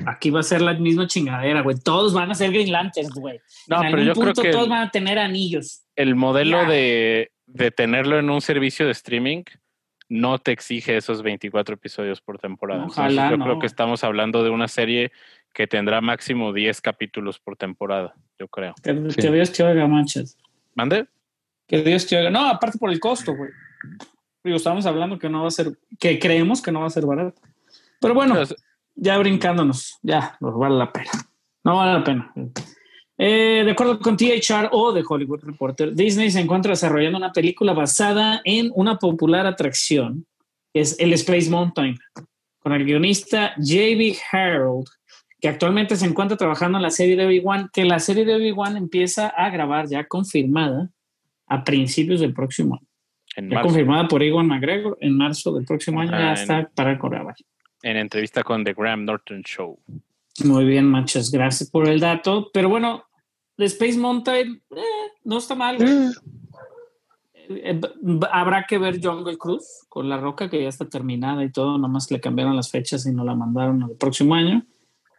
[0.05, 1.77] Aquí va a ser la misma chingadera, güey.
[1.77, 3.39] Todos van a ser Green Lanterns, güey.
[3.67, 5.83] No, pero yo creo que todos van a tener anillos.
[5.95, 7.31] El modelo de,
[7.75, 9.43] tenerlo en un servicio de streaming
[10.09, 12.87] no te exige esos 24 episodios por temporada.
[12.87, 15.11] yo creo que estamos hablando de una serie
[15.53, 18.73] que tendrá máximo 10 capítulos por temporada, yo creo.
[18.83, 20.37] Que, Dios te oiga, manches.
[20.75, 21.07] ¿Mande?
[21.67, 22.29] Que Dios te oiga.
[22.29, 23.51] No, aparte por el costo, güey.
[24.43, 27.05] Digo, estamos hablando que no va a ser, que creemos que no va a ser
[27.05, 27.41] barato.
[27.99, 28.35] Pero bueno
[28.95, 31.11] ya brincándonos, ya, nos vale la pena.
[31.63, 32.33] No vale la pena.
[33.17, 37.73] Eh, de acuerdo con THR o de Hollywood Reporter, Disney se encuentra desarrollando una película
[37.73, 40.25] basada en una popular atracción,
[40.73, 41.97] que es el Space Mountain,
[42.59, 44.17] con el guionista J.B.
[44.31, 44.87] Harold,
[45.39, 48.77] que actualmente se encuentra trabajando en la serie de Obi-Wan, que la serie de Obi-Wan
[48.77, 50.89] empieza a grabar ya confirmada
[51.47, 53.49] a principios del próximo año.
[53.49, 57.35] ya confirmada por Ewan McGregor en marzo del próximo año, ya está para grabar
[57.83, 59.79] en entrevista con The Graham Norton Show.
[60.43, 62.49] Muy bien, muchas gracias por el dato.
[62.53, 63.05] Pero bueno,
[63.57, 64.81] The Space Mountain eh,
[65.23, 65.77] no está mal.
[65.81, 66.11] Eh,
[67.49, 67.81] eh,
[68.31, 72.09] habrá que ver Jungle Cruise con La Roca, que ya está terminada y todo, nomás
[72.11, 74.65] le cambiaron las fechas y no la mandaron al próximo año.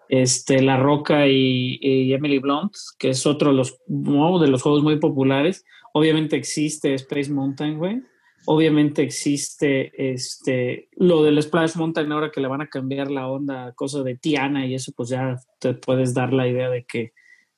[0.08, 4.98] Este, La Roca y, Emily Blunt, que es otro de los, de los juegos muy
[4.98, 5.64] populares.
[5.94, 8.02] Obviamente existe Space Mountain, güey.
[8.46, 13.72] Obviamente existe este lo del Splash Mountain ahora que le van a cambiar la onda,
[13.72, 17.12] cosa de Tiana y eso, pues ya te puedes dar la idea de que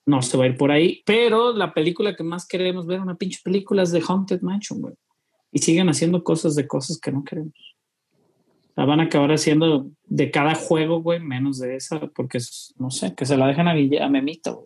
[0.06, 1.02] no se va a ir por ahí.
[1.06, 4.94] Pero la película que más queremos ver, una pinche película es de Haunted Mansion, güey.
[5.52, 7.54] Y siguen haciendo cosas de cosas que no queremos.
[8.76, 12.38] La van a acabar haciendo de cada juego, güey, menos de esa, porque
[12.76, 14.58] no sé, que se la dejan a, a.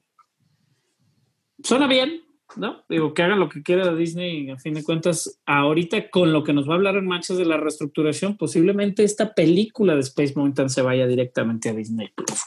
[1.63, 2.23] Suena bien,
[2.57, 2.85] ¿no?
[2.89, 6.53] Digo, que hagan lo que quiera Disney, a fin de cuentas, ahorita con lo que
[6.53, 10.71] nos va a hablar en Manchas de la reestructuración, posiblemente esta película de Space Mountain
[10.71, 12.43] se vaya directamente a Disney Plus,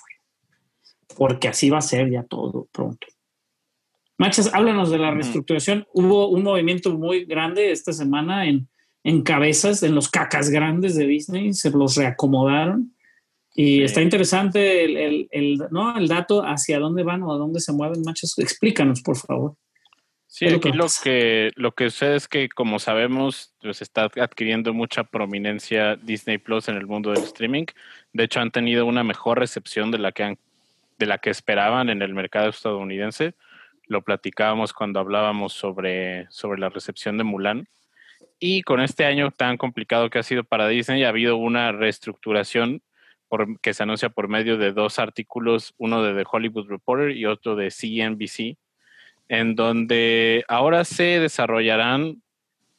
[1.16, 3.08] porque así va a ser ya todo pronto.
[4.18, 5.88] Manchas, háblanos de la reestructuración.
[5.94, 8.68] Hubo un movimiento muy grande esta semana en,
[9.04, 12.94] en cabezas, en los cacas grandes de Disney, se los reacomodaron.
[13.54, 15.98] Y está interesante el, el, ¿no?
[15.98, 18.38] el dato hacia dónde van o a dónde se mueven, Manchas.
[18.38, 19.56] Explícanos, por favor.
[20.34, 25.04] Sí, aquí lo que, lo que sucede es que, como sabemos, pues está adquiriendo mucha
[25.04, 27.66] prominencia Disney Plus en el mundo del streaming.
[28.14, 30.38] De hecho, han tenido una mejor recepción de la que, han,
[30.98, 33.34] de la que esperaban en el mercado estadounidense.
[33.88, 37.68] Lo platicábamos cuando hablábamos sobre, sobre la recepción de Mulan.
[38.40, 42.82] Y con este año tan complicado que ha sido para Disney, ha habido una reestructuración
[43.28, 47.26] por, que se anuncia por medio de dos artículos, uno de The Hollywood Reporter y
[47.26, 48.61] otro de CNBC
[49.32, 52.22] en donde ahora se desarrollarán,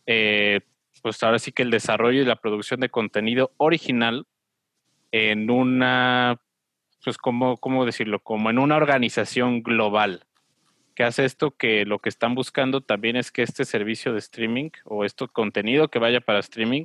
[0.04, 0.60] eh,
[1.00, 4.26] pues ahora sí que el desarrollo y la producción de contenido original
[5.12, 6.42] en una,
[7.02, 8.20] pues como, ¿cómo decirlo?
[8.20, 10.26] Como en una organización global.
[10.94, 11.52] que hace esto?
[11.52, 15.88] Que lo que están buscando también es que este servicio de streaming o este contenido
[15.88, 16.84] que vaya para streaming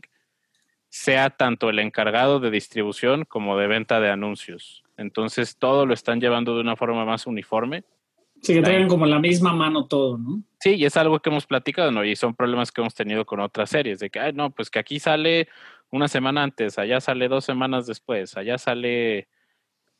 [0.87, 4.85] sea tanto el encargado de distribución como de venta de anuncios.
[4.95, 7.83] Entonces todo lo están llevando de una forma más uniforme
[8.41, 10.43] Sí, que tengan como la misma mano todo, ¿no?
[10.59, 12.03] Sí, y es algo que hemos platicado, ¿no?
[12.03, 14.79] Y son problemas que hemos tenido con otras series, de que, ay, no, pues que
[14.79, 15.47] aquí sale
[15.91, 19.27] una semana antes, allá sale dos semanas después, allá sale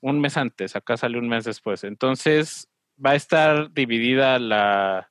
[0.02, 1.84] un mes antes, acá sale un mes después.
[1.84, 2.70] Entonces,
[3.04, 5.10] va a estar dividida la,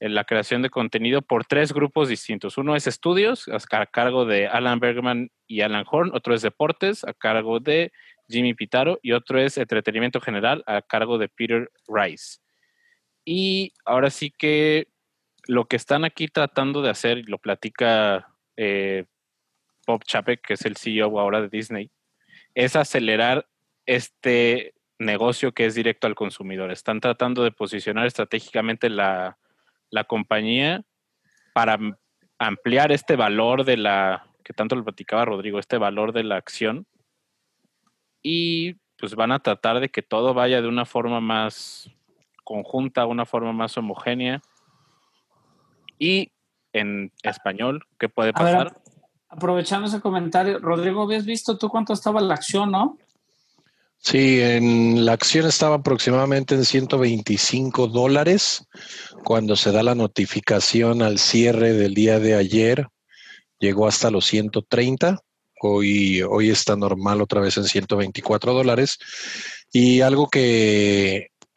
[0.00, 2.58] la creación de contenido por tres grupos distintos.
[2.58, 7.12] Uno es estudios, a cargo de Alan Bergman y Alan Horn, otro es deportes, a
[7.12, 7.92] cargo de
[8.28, 12.38] Jimmy Pitaro, y otro es entretenimiento general a cargo de Peter Rice.
[13.24, 14.88] Y ahora sí que
[15.46, 19.04] lo que están aquí tratando de hacer, y lo platica eh,
[19.86, 21.90] Bob Chapek, que es el CEO ahora de Disney,
[22.54, 23.46] es acelerar
[23.86, 26.70] este negocio que es directo al consumidor.
[26.70, 29.38] Están tratando de posicionar estratégicamente la,
[29.90, 30.82] la compañía
[31.54, 31.78] para
[32.38, 36.86] ampliar este valor de la, que tanto lo platicaba Rodrigo, este valor de la acción
[38.22, 41.90] y pues van a tratar de que todo vaya de una forma más
[42.44, 44.42] conjunta, una forma más homogénea.
[45.98, 46.32] Y
[46.72, 48.72] en español, ¿qué puede pasar?
[49.28, 52.98] aprovechando ese comentario, Rodrigo, ¿habías visto tú cuánto estaba la acción, no?
[53.98, 58.66] Sí, en la acción estaba aproximadamente en 125 dólares.
[59.24, 62.86] Cuando se da la notificación al cierre del día de ayer,
[63.58, 65.18] llegó hasta los 130.
[65.60, 68.98] Hoy, está normal otra vez en 124 dólares.
[69.72, 70.28] Y algo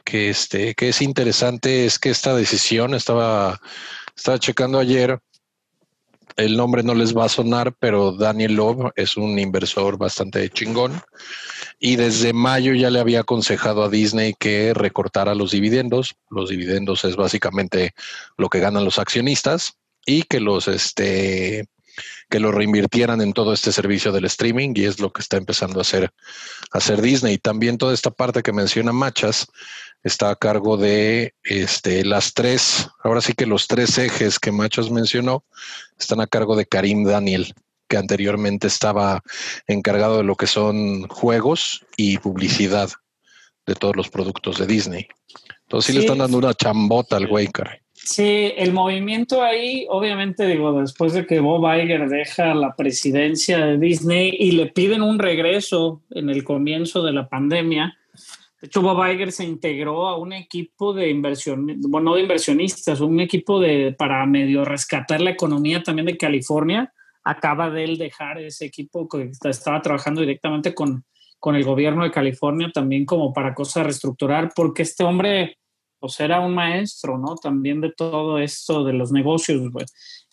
[0.06, 3.62] este, que es interesante es que esta decisión, estaba,
[4.16, 5.20] estaba checando ayer,
[6.38, 11.02] el nombre no les va a sonar, pero Daniel Love es un inversor bastante chingón.
[11.80, 16.16] Y desde mayo ya le había aconsejado a Disney que recortara los dividendos.
[16.30, 17.94] Los dividendos es básicamente
[18.38, 19.74] lo que ganan los accionistas
[20.06, 21.68] y que los este
[22.32, 25.80] que lo reinvirtieran en todo este servicio del streaming y es lo que está empezando
[25.80, 26.12] a hacer,
[26.72, 27.38] hacer Disney.
[27.38, 29.48] También toda esta parte que menciona Machas
[30.02, 34.89] está a cargo de este, las tres, ahora sí que los tres ejes que Machas
[34.89, 35.44] mencionó
[36.00, 37.54] están a cargo de Karim Daniel,
[37.89, 39.22] que anteriormente estaba
[39.67, 42.89] encargado de lo que son juegos y publicidad
[43.65, 45.08] de todos los productos de Disney.
[45.63, 47.50] Entonces sí, le están dando una chambota al güey,
[48.04, 53.78] Sí, el movimiento ahí, obviamente, digo, después de que Bob Iger deja la presidencia de
[53.78, 57.96] Disney y le piden un regreso en el comienzo de la pandemia.
[58.60, 63.02] De hecho, Bob Iger se integró a un equipo de inversión, bueno, no de inversionistas,
[63.02, 66.92] un equipo de para medio rescatar la economía también de California.
[67.24, 71.06] Acaba de él dejar ese equipo que estaba trabajando directamente con,
[71.40, 75.60] con el gobierno de California también como para cosas reestructurar, porque este hombre
[76.02, 77.36] pues era un maestro, ¿no?
[77.36, 79.62] También de todo esto de los negocios,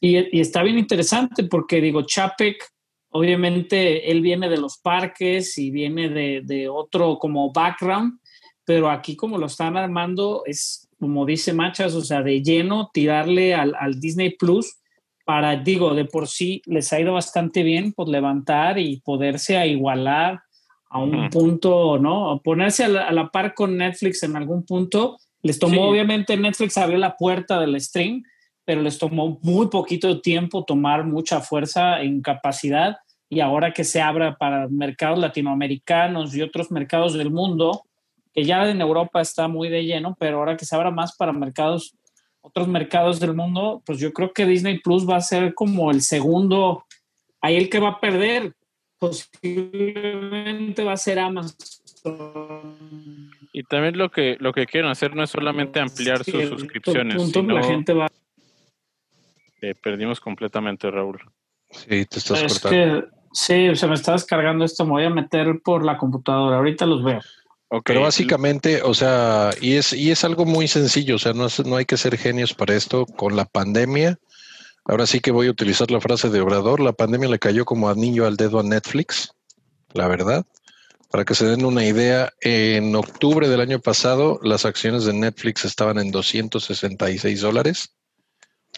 [0.01, 2.65] Y, está bien interesante porque digo, Chapek,
[3.11, 8.19] obviamente él viene de los parques y viene de, otro como background,
[8.65, 13.55] pero aquí como lo están armando es, como dice Machas, o sea, de lleno tirarle
[13.55, 14.79] al, Disney Plus
[15.27, 19.67] para, digo, de por sí les ha ido bastante bien, pues levantar y poderse a
[19.67, 20.41] igualar
[20.89, 22.41] a un punto, ¿no?
[22.43, 27.17] Ponerse a la, par con Netflix en algún punto les tomó, obviamente, Netflix abrió la
[27.17, 28.23] puerta del stream,
[28.65, 32.97] pero les tomó muy poquito tiempo tomar mucha fuerza en capacidad
[33.31, 37.83] y ahora que se abra para mercados latinoamericanos y otros mercados del mundo,
[38.35, 41.33] que ya en Europa está muy de lleno, pero ahora que se abra más para
[41.33, 41.95] mercados
[42.41, 46.03] otros mercados del mundo, pues yo creo que Disney Plus va a ser como el
[46.03, 46.85] segundo,
[47.41, 48.55] ahí el que va a perder,
[48.99, 51.57] posiblemente va a ser Amazon.
[53.53, 57.55] Y también lo que lo que quieren hacer no es solamente ampliar sus suscripciones, sino
[57.55, 58.09] la gente va
[59.83, 61.21] perdimos completamente, Raúl.
[61.71, 63.09] Sí, te estás cortando.
[63.33, 67.05] sí, se me está descargando esto, me voy a meter por la computadora, ahorita los
[67.05, 67.21] veo.
[67.85, 71.77] Pero básicamente, o sea, y es, y es algo muy sencillo, o sea, no, no
[71.77, 73.05] hay que ser genios para esto.
[73.05, 74.19] Con la pandemia,
[74.87, 77.91] ahora sí que voy a utilizar la frase de Obrador, la pandemia le cayó como
[77.91, 79.35] anillo al dedo a Netflix,
[79.93, 80.47] la verdad.
[81.11, 85.65] Para que se den una idea, en octubre del año pasado las acciones de Netflix
[85.65, 87.95] estaban en 266 dólares.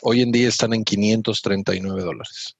[0.02, 2.56] Hoy en día están en 539 dólares.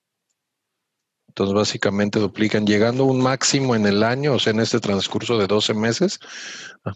[1.29, 5.39] Entonces, básicamente duplican, llegando a un máximo en el año, o sea, en este transcurso
[5.39, 6.19] de 12 meses,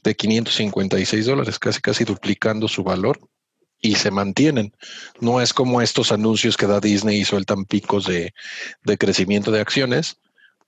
[0.03, 3.21] de 556 dólares, casi casi duplicando su valor
[3.81, 4.73] y se mantienen.
[5.21, 8.35] No es como estos anuncios que da Disney y sueltan picos de,
[8.83, 10.17] de crecimiento de acciones,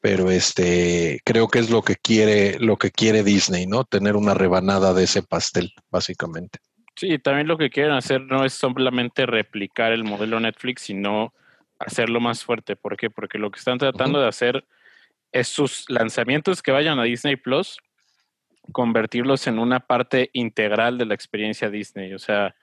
[0.07, 3.83] pero este creo que es lo que quiere, lo que quiere Disney, ¿no?
[3.83, 6.61] Tener una rebanada de ese pastel, básicamente.
[6.95, 11.35] Sí, también lo que quieren hacer no es solamente replicar el modelo Netflix, sino
[11.81, 12.77] hacerlo más fuerte.
[12.77, 13.11] ¿Por qué?
[13.11, 14.65] Porque lo que están tratando de hacer
[15.33, 17.79] es sus lanzamientos que vayan a Disney Plus,
[18.71, 22.15] convertirlos en una parte integral de la experiencia Disney.
[22.15, 22.55] O sea,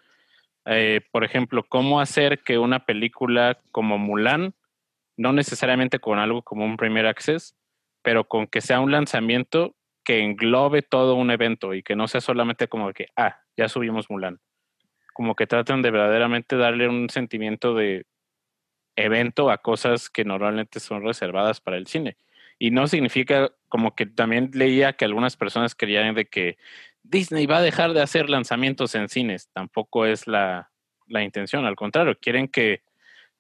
[0.66, 4.54] eh, por ejemplo, cómo hacer que una película como Mulan,
[5.18, 7.56] no necesariamente con algo como un Premier Access,
[8.02, 12.22] pero con que sea un lanzamiento que englobe todo un evento y que no sea
[12.22, 14.40] solamente como que, ah, ya subimos Mulan.
[15.14, 18.06] Como que traten de verdaderamente darle un sentimiento de,
[18.96, 22.18] evento a cosas que normalmente son reservadas para el cine.
[22.60, 26.58] Y no significa como que también leía que algunas personas querían de que
[27.02, 29.50] Disney va a dejar de hacer lanzamientos en cines.
[29.52, 30.72] Tampoco es la,
[31.08, 32.82] la intención, al contrario, quieren que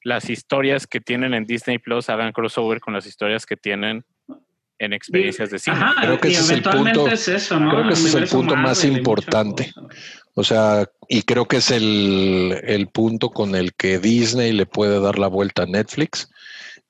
[0.04, 4.06] las historias que tienen en Disney Plus hagan crossover con las historias que tienen
[4.80, 5.78] en experiencias de cine.
[6.02, 9.72] creo que ese es el punto, creo que ese es el punto más importante.
[10.36, 15.20] O sea, y creo que es el, punto con el que Disney le puede dar
[15.20, 16.30] la vuelta a Netflix.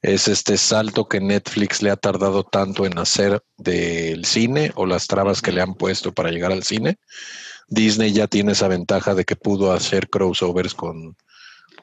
[0.02, 5.08] Es este salto que Netflix le ha tardado tanto en hacer del cine o las
[5.08, 6.98] trabas que le han puesto para llegar al cine.
[7.68, 11.16] Disney ya tiene esa ventaja de que pudo hacer crossovers con,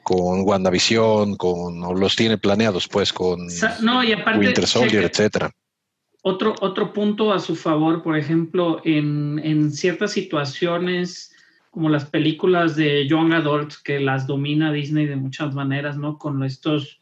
[0.03, 3.47] con WandaVision, con, o los tiene planeados pues con
[4.37, 5.51] Winter Soldier, etcétera.
[6.23, 11.33] Otro, otro punto a su favor, por ejemplo, en, en ciertas situaciones
[11.71, 16.17] como las películas de Young Adult que las domina Disney de muchas maneras, ¿no?
[16.17, 16.99] Con estos,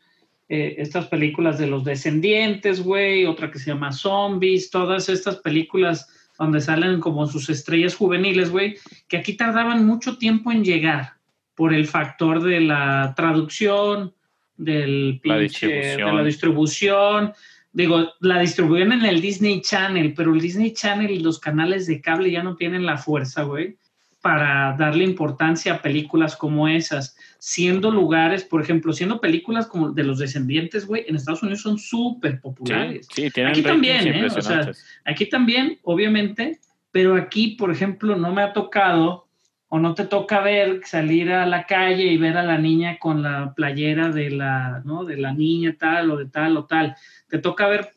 [0.47, 6.07] eh, estas películas de los descendientes, güey, otra que se llama Zombies, todas estas películas
[6.37, 8.77] donde salen como sus estrellas juveniles, güey,
[9.09, 11.18] que aquí tardaban mucho tiempo en llegar
[11.59, 14.13] por el factor de la traducción,
[14.55, 17.33] del pinche, de la distribución.
[17.73, 21.99] Digo, la distribuyen en el Disney Channel, pero el Disney Channel y los canales de
[21.99, 23.75] cable ya no tienen la fuerza, güey,
[24.21, 30.03] para darle importancia a películas como esas, siendo lugares, por ejemplo, siendo películas como de
[30.03, 33.05] los descendientes, güey, en Estados Unidos son súper populares.
[33.13, 34.27] Sí, tienen aquí también, ¿eh?
[34.27, 34.71] O sea,
[35.03, 36.57] aquí también, obviamente,
[36.91, 39.28] pero aquí, por ejemplo, no me ha tocado
[39.69, 43.21] o no te toca ver salir a la calle y ver a la niña con
[43.21, 45.05] la playera de la, ¿no?
[45.05, 46.95] De la niña tal o de tal o tal.
[47.27, 47.91] Te toca ver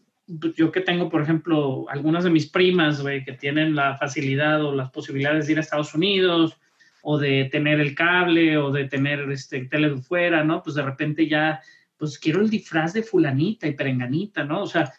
[0.56, 4.74] yo que tengo, por ejemplo, algunas de mis primas, güey, que tienen la facilidad o
[4.74, 6.58] las posibilidades de ir a Estados Unidos
[7.02, 10.62] o de tener el cable o de tener este tele fuera, ¿no?
[10.62, 11.60] Pues de repente ya,
[11.96, 14.62] pues quiero el disfraz de fulanita y perenganita, ¿no?
[14.62, 14.92] O sea,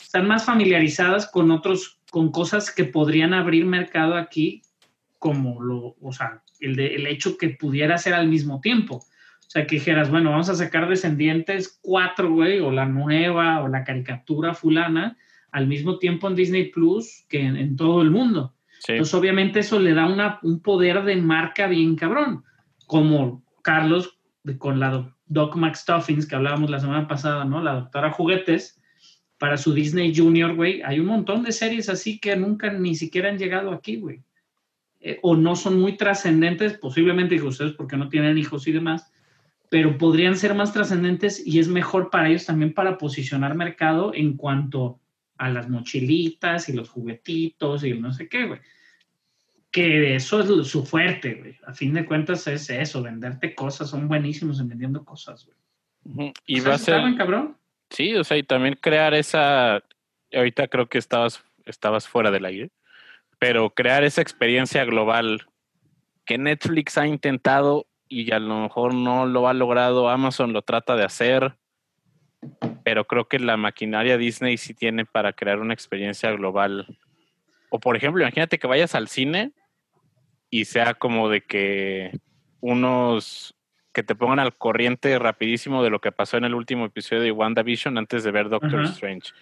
[0.00, 4.62] están más familiarizadas con otros, con cosas que podrían abrir mercado aquí,
[5.20, 8.96] como lo, o sea, el, de, el hecho que pudiera ser al mismo tiempo.
[8.96, 13.68] O sea, que dijeras, bueno, vamos a sacar Descendientes 4, güey, o la nueva, o
[13.68, 15.18] la caricatura fulana,
[15.52, 18.54] al mismo tiempo en Disney Plus que en, todo el mundo.
[18.88, 22.44] Entonces, obviamente, eso le da una, un poder de marca bien cabrón.
[22.86, 24.18] Como Carlos,
[24.56, 27.62] con la Doc McStuffins, que hablábamos la semana pasada, ¿no?
[27.62, 28.80] La doctora Juguetes,
[29.38, 30.80] para su Disney Junior, güey.
[30.82, 34.22] Hay un montón de series así que nunca ni siquiera han llegado aquí, güey.
[35.00, 39.10] Eh, o no son muy trascendentes, posiblemente, digo ustedes, porque no tienen hijos y demás,
[39.70, 44.36] pero podrían ser más trascendentes y es mejor para ellos también para posicionar mercado en
[44.36, 45.00] cuanto
[45.38, 48.60] a las mochilitas y los juguetitos y no sé qué, güey.
[49.70, 51.56] Que eso es su fuerte, güey.
[51.66, 56.32] A fin de cuentas es eso, venderte cosas, son buenísimos en vendiendo cosas, güey.
[56.44, 57.00] Y va a ser...
[57.16, 57.56] cabrón?
[57.88, 59.82] Sí, o sea, y también crear esa...
[60.34, 62.70] Ahorita creo que estabas, estabas fuera del aire,
[63.40, 65.48] pero crear esa experiencia global
[66.26, 70.94] que Netflix ha intentado y a lo mejor no lo ha logrado, Amazon lo trata
[70.94, 71.56] de hacer,
[72.84, 76.98] pero creo que la maquinaria Disney sí tiene para crear una experiencia global.
[77.70, 79.52] O por ejemplo, imagínate que vayas al cine
[80.50, 82.12] y sea como de que
[82.60, 83.56] unos
[83.92, 87.32] que te pongan al corriente rapidísimo de lo que pasó en el último episodio de
[87.32, 89.32] WandaVision antes de ver Doctor Strange.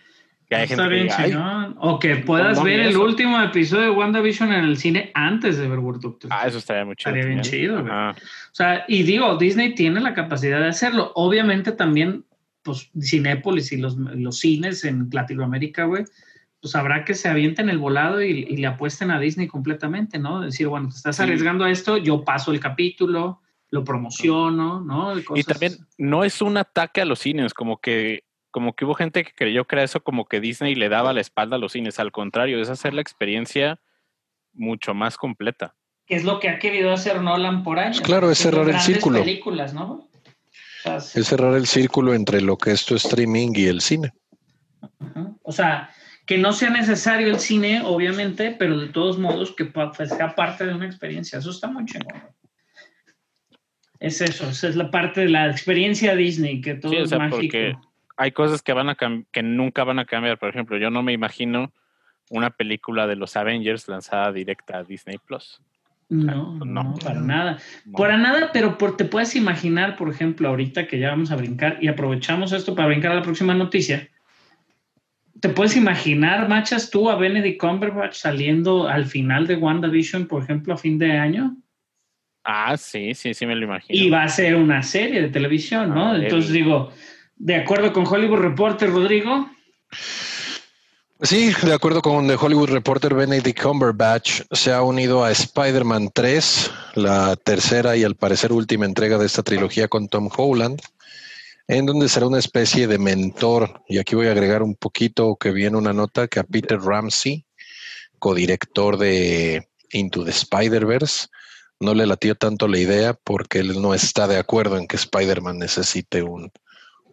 [0.48, 1.36] Que hay gente que
[1.76, 5.78] o que puedas ver el último episodio de WandaVision en el cine antes de ver
[5.78, 7.14] World Doctor Ah, eso estaría muy chido.
[7.14, 8.14] Estaría bien chido, O
[8.52, 11.12] sea, y digo, Disney tiene la capacidad de hacerlo.
[11.16, 12.24] Obviamente también,
[12.62, 16.04] pues, Cinépolis y los, los cines en Latinoamérica, güey,
[16.60, 20.40] pues habrá que se avienten el volado y, le apuesten a Disney completamente, ¿no?
[20.40, 23.40] Decir, bueno, te estás arriesgando a esto, yo paso el capítulo,
[23.70, 25.14] lo promociono, ¿no?
[25.34, 28.24] Y también no es un ataque a los cines, como que,
[28.58, 31.20] como que hubo gente que creyó que era eso como que Disney le daba la
[31.20, 33.78] espalda a los cines, al contrario, es hacer la experiencia
[34.52, 35.76] mucho más completa.
[36.06, 38.00] Que es lo que ha querido hacer Nolan por años.
[38.00, 39.20] Claro, es cerrar el círculo.
[39.20, 40.10] Películas, ¿no?
[41.14, 44.12] es cerrar el círculo entre lo que es tu streaming y el cine.
[45.42, 45.90] O sea,
[46.26, 49.70] que no sea necesario el cine, obviamente, pero de todos modos que
[50.04, 51.38] sea parte de una experiencia.
[51.38, 52.24] Eso está muy chingón.
[54.00, 57.36] Es eso, esa es la parte de la experiencia Disney, que todo es mágico.
[57.36, 57.87] Porque
[58.18, 60.38] hay cosas que, van a que nunca van a cambiar.
[60.38, 61.72] Por ejemplo, yo no me imagino
[62.30, 65.62] una película de los Avengers lanzada directa a Disney Plus.
[66.10, 67.58] No, no, para nada.
[67.96, 71.78] Para nada, pero por, te puedes imaginar, por ejemplo, ahorita que ya vamos a brincar
[71.80, 74.08] y aprovechamos esto para brincar a la próxima noticia
[75.40, 80.74] ¿Te puedes imaginar, machas, tú a Benedict Cumberbatch saliendo al final de WandaVision, por ejemplo,
[80.74, 81.56] a fin de año?
[82.42, 83.96] Ah, sí, sí, sí me lo imagino.
[83.96, 86.12] Y va a ser una serie de televisión, ¿no?
[86.12, 86.90] Ah, Entonces digo,
[87.38, 89.50] de acuerdo con Hollywood Reporter, Rodrigo.
[91.20, 96.70] Sí, de acuerdo con The Hollywood Reporter, Benedict Cumberbatch se ha unido a Spider-Man 3,
[96.94, 100.80] la tercera y al parecer última entrega de esta trilogía con Tom Holland
[101.68, 103.82] en donde será una especie de mentor.
[103.88, 107.44] Y aquí voy a agregar un poquito que viene una nota que a Peter Ramsey,
[108.18, 111.28] codirector de Into the Spider-Verse,
[111.78, 115.58] no le latió tanto la idea porque él no está de acuerdo en que Spider-Man
[115.58, 116.50] necesite un,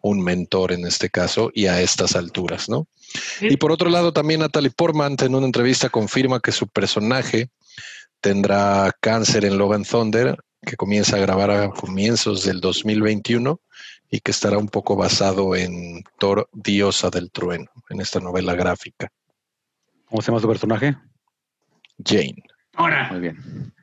[0.05, 2.87] un mentor en este caso y a estas alturas, ¿no?
[3.41, 7.49] Y por otro lado, también Natalie Portman en una entrevista confirma que su personaje
[8.21, 13.59] tendrá cáncer en Logan Thunder, que comienza a grabar a comienzos del 2021
[14.11, 19.09] y que estará un poco basado en Thor, diosa del trueno, en esta novela gráfica.
[20.05, 20.95] ¿Cómo se llama su personaje?
[22.03, 22.43] Jane.
[22.75, 23.09] Ahora.
[23.09, 23.73] Muy bien.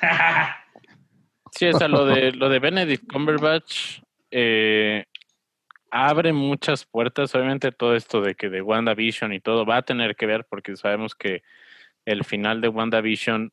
[1.52, 4.00] sí, o sea, lo de, lo de Benedict Cumberbatch
[4.34, 5.04] eh,
[5.92, 7.32] abre muchas puertas.
[7.36, 10.74] Obviamente todo esto de que de WandaVision y todo va a tener que ver porque
[10.74, 11.44] sabemos que
[12.04, 13.52] el final de WandaVision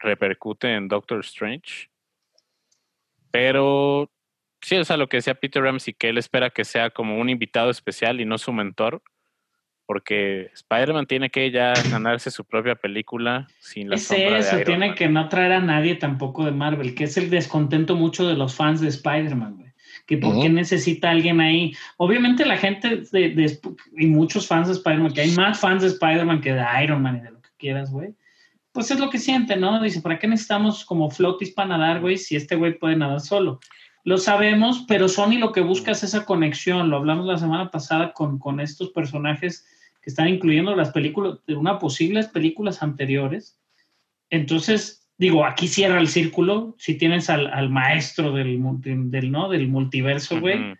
[0.00, 1.88] repercute en Doctor Strange.
[3.30, 4.10] Pero
[4.66, 7.30] Sí, o sea, lo que decía Peter Ramsey, que él espera que sea como un
[7.30, 9.02] invitado especial y no su mentor,
[9.86, 15.08] porque Spider-Man tiene que ya ganarse su propia película sin la es eso, tiene que
[15.08, 18.80] no traer a nadie tampoco de Marvel, que es el descontento mucho de los fans
[18.80, 19.65] de Spider-Man,
[20.06, 21.72] que por qué necesita alguien ahí.
[21.96, 23.58] Obviamente la gente de,
[23.96, 27.16] y muchos fans de Spider-Man, que hay más fans de Spider-Man que de Iron Man
[27.16, 28.14] y de lo que quieras, güey.
[28.72, 29.82] Pues es lo que siente, ¿no?
[29.82, 33.58] Dice, ¿para qué necesitamos como flotis para nadar, güey, si este güey puede nadar solo?
[34.04, 36.90] Lo sabemos, pero Sony lo que busca es esa conexión.
[36.90, 39.66] Lo hablamos la semana pasada con, con estos personajes
[40.00, 43.58] que están incluyendo las películas, de una posibles películas anteriores.
[44.30, 46.74] Entonces, digo, aquí cierra el círculo.
[46.78, 49.48] Si tienes al, maestro del, del, ¿no?
[49.48, 50.76] del multiverso, güey,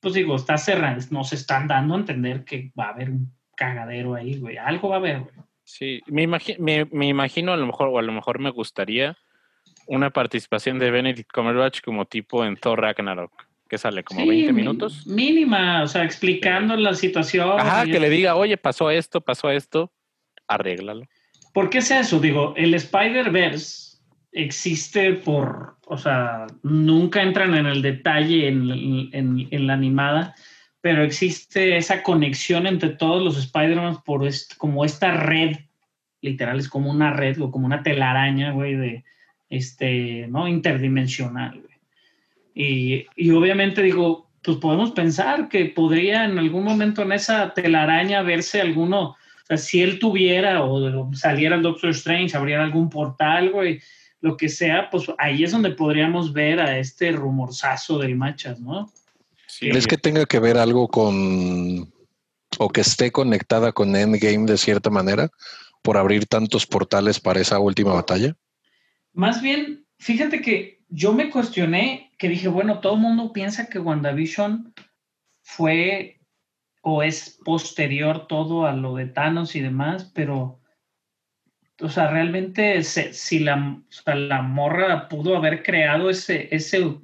[0.00, 1.00] pues digo, está cerrado.
[1.10, 4.56] Nos están dando a entender que va a haber un cagadero ahí, güey.
[4.56, 5.34] Algo va a haber, güey.
[5.64, 9.16] Sí, me, me, me imagino a lo mejor, o a lo mejor me gustaría
[9.86, 13.32] una participación de Benedict Cumberbatch como tipo en Thor Ragnarok,
[13.68, 15.06] que sale como 20 minutos.
[15.06, 17.58] Mínima, o sea, explicando la situación.
[17.58, 19.92] Ajá, que le diga, oye, pasó esto, pasó esto,
[20.46, 21.06] arréglalo.
[21.54, 22.18] ¿Por qué es eso?
[22.18, 23.98] Digo, el Spider-Verse
[24.32, 30.34] existe por, o sea, nunca entran en el detalle en, en, la animada,
[30.80, 34.28] pero existe esa conexión entre todos los Spider-Man por
[34.58, 35.56] como esta red,
[36.20, 39.04] literal, es como una red o como una telaraña, güey, de,
[39.48, 40.48] este, ¿no?
[40.48, 41.62] Interdimensional.
[42.52, 48.22] Y, y, obviamente digo, pues podemos pensar que podría en algún momento en esa telaraña
[48.22, 53.50] verse alguno, o sea, si él tuviera o saliera el Doctor Strange, abriera algún portal,
[53.50, 53.78] güey,
[54.22, 58.90] lo que sea, pues ahí es donde podríamos ver a este rumorzazo del Machas, ¿no?
[59.60, 61.92] ¿Crees que tenga que ver algo con
[62.58, 65.28] o que esté conectada con Endgame de cierta manera
[65.82, 68.34] por abrir tantos portales para esa última batalla?
[69.12, 73.78] Más bien, fíjate que yo me cuestioné que dije, bueno, todo el mundo piensa que
[73.78, 74.72] WandaVision
[75.42, 76.18] fue
[76.84, 80.60] o es posterior todo a lo de Thanos y demás, pero,
[81.80, 86.98] o sea, realmente si la, la morra pudo haber creado ese, ese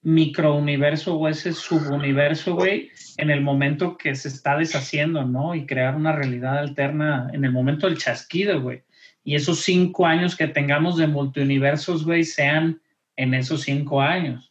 [0.00, 5.54] microuniverso o ese subuniverso, güey, en el momento que se está deshaciendo, ¿no?
[5.54, 8.84] Y crear una realidad alterna en el momento del chasquido, güey.
[9.22, 12.80] Y esos cinco años que tengamos de multiuniversos, güey, sean
[13.16, 14.49] en esos cinco años,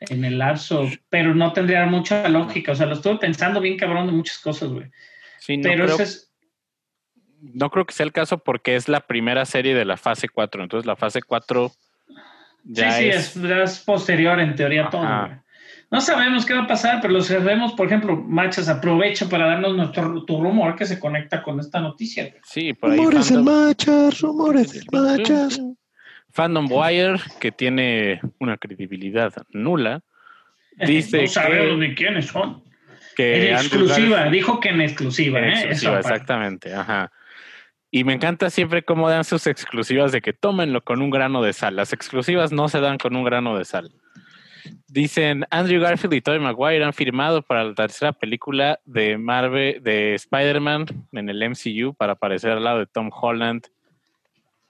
[0.00, 2.72] en el lapso, pero no tendría mucha lógica.
[2.72, 4.90] O sea, lo estuve pensando bien cabrón de muchas cosas, güey.
[5.38, 6.32] Sí, no pero creo, es...
[7.40, 10.62] no creo que sea el caso porque es la primera serie de la fase 4.
[10.62, 11.70] Entonces, la fase 4
[12.64, 13.26] ya sí, es...
[13.26, 15.38] sí, es, posterior en teoría todo, güey.
[15.90, 19.74] No sabemos qué va a pasar, pero lo sabemos, por ejemplo, Machas, aprovecha para darnos
[19.74, 22.34] nuestro tu rumor que se conecta con esta noticia.
[22.44, 22.98] Sí, por ahí.
[22.98, 25.60] Rumores en Machas, rumores en Machas.
[26.38, 30.02] Fandom Wire, que tiene una credibilidad nula,
[30.76, 32.62] dice no sabemos ni quiénes son.
[33.16, 35.54] Que en exclusiva, dijo que en exclusiva, ¿eh?
[35.54, 37.10] Exclusiva, exactamente, ajá.
[37.90, 41.52] Y me encanta siempre cómo dan sus exclusivas de que tómenlo con un grano de
[41.52, 41.74] sal.
[41.74, 43.90] Las exclusivas no se dan con un grano de sal.
[44.86, 50.14] Dicen Andrew Garfield y Tobey Maguire han firmado para la tercera película de Marvel de
[50.14, 53.66] Spider-Man en el MCU para aparecer al lado de Tom Holland.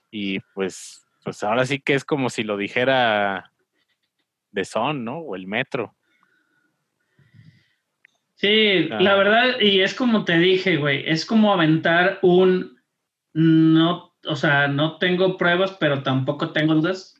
[0.09, 3.51] Y pues pues ahora sí que es como si lo dijera
[4.49, 5.19] de Son, ¿no?
[5.19, 5.95] O el metro.
[8.33, 8.99] Sí, ah.
[8.99, 12.79] la verdad, y es como te dije, güey, es como aventar un
[13.33, 17.13] no, o sea, no tengo pruebas, pero tampoco tengo dudas.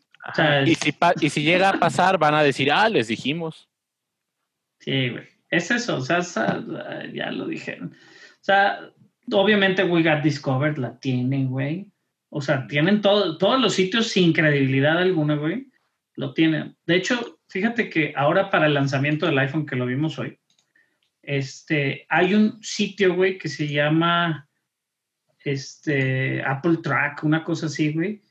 [0.65, 0.91] y, si
[1.21, 3.69] y si llega a pasar, van a decir, ah, les dijimos.
[4.79, 5.27] Sí, güey.
[5.51, 6.21] Es eso, o sea,
[7.13, 7.93] ya lo dijeron.
[7.93, 8.89] O sea,
[9.31, 11.91] obviamente We Got Discovered la tienen, güey.
[12.29, 15.67] O sea, tienen todo, todos los sitios sin credibilidad alguna, güey.
[16.15, 16.77] Lo tienen.
[16.85, 20.39] De hecho, fíjate que ahora para el lanzamiento del iPhone que lo vimos hoy,
[21.21, 24.47] este, hay un sitio, güey, que se llama
[25.43, 28.21] este, Apple Track, una cosa así, güey,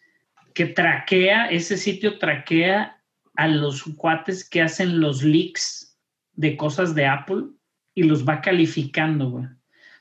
[0.54, 3.00] que traquea, ese sitio traquea
[3.34, 5.98] a los cuates que hacen los leaks
[6.32, 7.44] de cosas de Apple
[7.94, 9.46] y los va calificando, güey.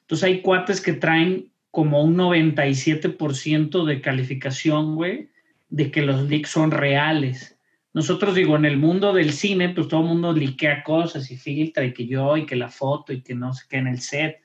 [0.02, 5.30] Entonces hay cuates que traen como un 97% de calificación, güey,
[5.70, 7.56] de que los leaks son reales.
[7.94, 11.86] Nosotros, digo, en el mundo del cine, pues todo el mundo liquea cosas y filtra
[11.86, 14.42] y que yo y que la foto y que no sé qué en el set.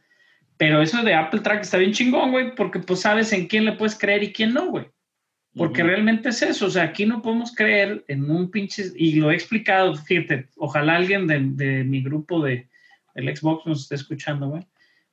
[0.59, 3.73] Pero eso de Apple Track está bien chingón, güey, porque pues sabes en quién le
[3.73, 4.89] puedes creer y quién no, güey.
[5.55, 9.31] Porque realmente es eso, o sea, aquí no podemos creer en un pinche, y lo
[9.31, 12.69] he explicado, fíjate, ojalá alguien de, de mi grupo de
[13.15, 14.67] el Xbox nos esté escuchando, güey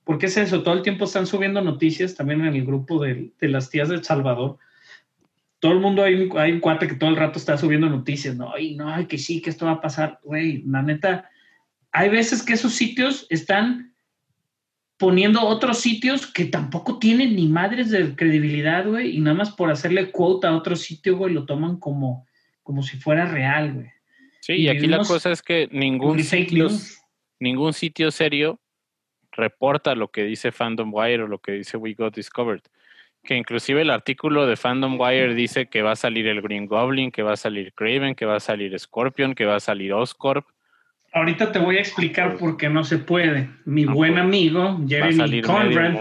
[0.10, 3.70] porque es eso, todo el tiempo están subiendo noticias también en el grupo de, las
[3.70, 4.58] tías de El Salvador.
[5.60, 8.36] Todo el mundo hay un, hay un cuate que todo el rato está subiendo noticias,
[8.36, 11.30] no, ay, no, ay, que sí, que esto va a pasar, güey, la neta,
[11.92, 13.94] hay veces que esos sitios están
[14.98, 19.70] poniendo otros sitios que tampoco tienen ni madres de credibilidad, güey, y nada más por
[19.70, 22.26] hacerle quote a otro sitio, güey, lo toman como,
[22.64, 23.92] como si fuera real, güey.
[24.42, 26.68] Sí, y, aquí la cosa es que ningún sitio,
[27.40, 28.60] ningún sitio serio
[29.32, 32.64] reporta lo que dice Fandom Wire o lo que dice We Got Discovered.
[33.24, 37.12] Que inclusive el artículo de Fandom Wire dice que va a salir el Green Goblin,
[37.12, 40.48] que va a salir Craven, que va a salir Scorpion, que va a salir Oscorp.
[41.12, 43.50] Ahorita te voy a explicar por qué no se puede.
[43.66, 45.96] Mi buen amigo Jeremy Conrad.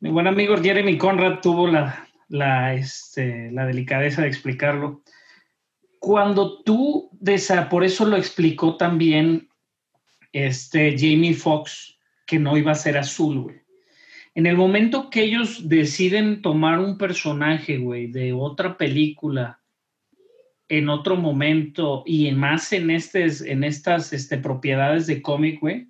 [0.00, 5.02] Mi buen amigo Jeremy Conrad tuvo la, la, este, la delicadeza de explicarlo.
[5.98, 7.10] Cuando tú,
[7.70, 9.48] por eso lo explicó también
[10.32, 11.93] este, Jamie Foxx,
[12.26, 13.64] que no iba a ser azul, güey.
[14.34, 19.60] En el momento que ellos deciden tomar un personaje, güey, de otra película
[20.68, 25.88] en otro momento y más en, en estas este, propiedades de cómic, güey,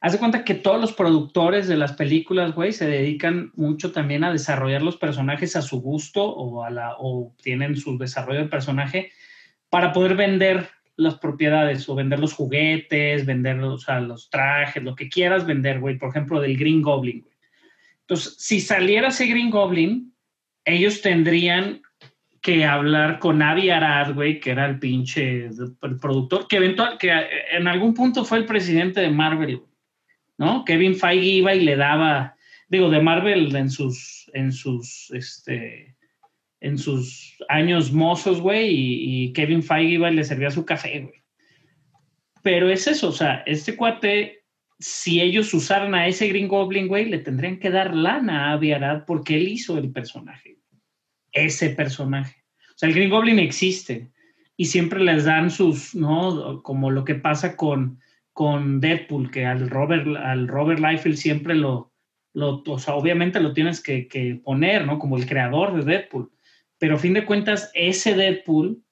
[0.00, 4.24] haz de cuenta que todos los productores de las películas, güey, se dedican mucho también
[4.24, 9.10] a desarrollar los personajes a su gusto o, a o tienen su desarrollo de personaje
[9.68, 15.08] para poder vender las propiedades o vender los juguetes, vender los, los trajes, lo que
[15.08, 15.98] quieras vender, güey.
[15.98, 17.36] Por ejemplo, del Green Goblin, güey.
[18.02, 20.14] Entonces, si saliera ese Green Goblin,
[20.64, 21.82] ellos tendrían
[22.40, 27.12] que hablar con Avi Arad, güey, que era el pinche el productor, que eventual, que
[27.50, 29.62] en algún punto fue el presidente de Marvel,
[30.38, 30.64] ¿no?
[30.64, 32.36] Kevin Feige iba y le daba,
[32.68, 35.95] digo, de Marvel en sus, en sus, este,
[36.60, 41.22] en sus años mozos, güey, y, Kevin Feige iba y le servía su café, güey.
[42.42, 44.44] Pero es eso, o sea, este cuate,
[44.78, 48.72] si ellos usaran a ese Green Goblin, güey, le tendrían que dar lana a Avi
[49.06, 50.58] porque él hizo el personaje.
[51.32, 52.44] Ese personaje.
[52.70, 54.10] O sea, el Green Goblin existe.
[54.58, 56.62] y siempre les dan sus, ¿no?
[56.62, 58.00] Como lo que pasa con,
[58.32, 61.92] con Deadpool, que al Robert, al Robert Liefeld siempre lo,
[62.32, 64.98] lo, o sea, obviamente lo tienes que, que, poner, ¿no?
[64.98, 66.30] Como el creador de Deadpool.
[66.78, 68.82] Pero a fin de cuentas, ese Deadpool,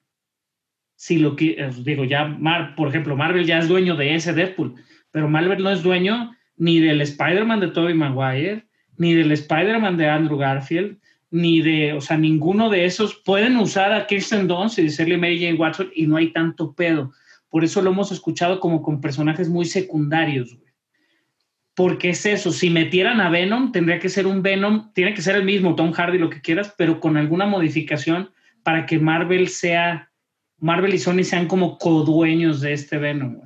[0.95, 4.33] si lo que, eh, digo, ya, Mar, por ejemplo, Marvel ya es dueño de ese
[4.33, 4.75] Deadpool,
[5.11, 8.65] pero Marvel no es dueño ni del Spider-Man de Tobey Maguire,
[8.97, 10.97] ni del Spider-Man de Andrew Garfield,
[11.31, 15.39] ni de, o sea, ninguno de esos pueden usar a Kirsten Dunst y decirle Mary
[15.39, 17.11] Jane Watson y no hay tanto pedo.
[17.49, 20.57] Por eso lo hemos escuchado como con personajes muy secundarios.
[21.75, 25.35] Porque es eso, si metieran a Venom, tendría que ser un Venom, tiene que ser
[25.35, 28.29] el mismo, Tom Hardy, lo que quieras, pero con alguna modificación
[28.63, 30.09] para que Marvel sea,
[30.57, 33.41] Marvel y Sony sean como codueños de este Venom.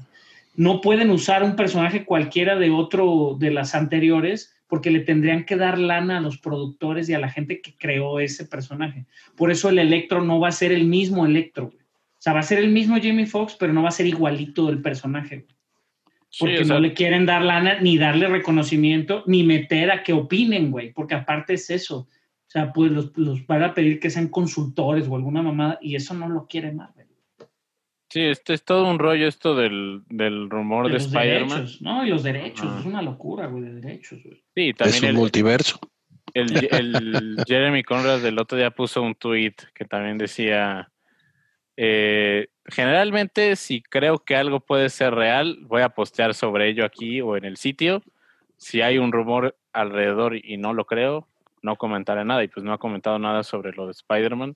[0.56, 5.56] No pueden usar un personaje cualquiera de otro de las anteriores porque le tendrían que
[5.56, 9.06] dar lana a los productores y a la gente que creó ese personaje.
[9.36, 11.66] Por eso el Electro no va a ser el mismo Electro.
[11.66, 14.68] O sea, va a ser el mismo Jamie Foxx, pero no va a ser igualito
[14.68, 15.48] del personaje.
[16.38, 20.94] Porque no le quieren dar lana, ni darle reconocimiento, ni meter a que opinen, güey.
[20.94, 21.98] Porque aparte es eso.
[21.98, 25.96] O sea, pues los, los van a pedir que sean consultores o alguna mamada, y
[25.96, 27.10] eso no lo quiere Marvel.
[28.10, 31.68] Sí, este es todo un rollo esto del, del rumor de, Spider-Man.
[31.82, 34.44] No, y los derechos, es una locura, güey, de derechos, güey.
[34.56, 35.80] Sí, también es un el, multiverso.
[36.34, 40.90] El, el Jeremy Conrad del otro día puso un tweet que también decía,
[41.78, 47.22] eh, generalmente si creo que algo puede ser real, voy a postear sobre ello aquí
[47.22, 48.04] o en el sitio.
[48.58, 51.28] Si hay un rumor alrededor y no lo creo,
[51.62, 52.44] no comentaré nada.
[52.44, 54.56] Y pues no ha comentado nada sobre lo de Spider-Man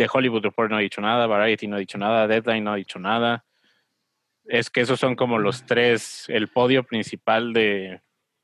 [0.00, 2.76] de Hollywood Report no ha dicho nada, Variety no ha dicho nada, Deadline no ha
[2.76, 3.44] dicho nada.
[4.46, 8.00] Es que esos son como los tres, el podio principal de.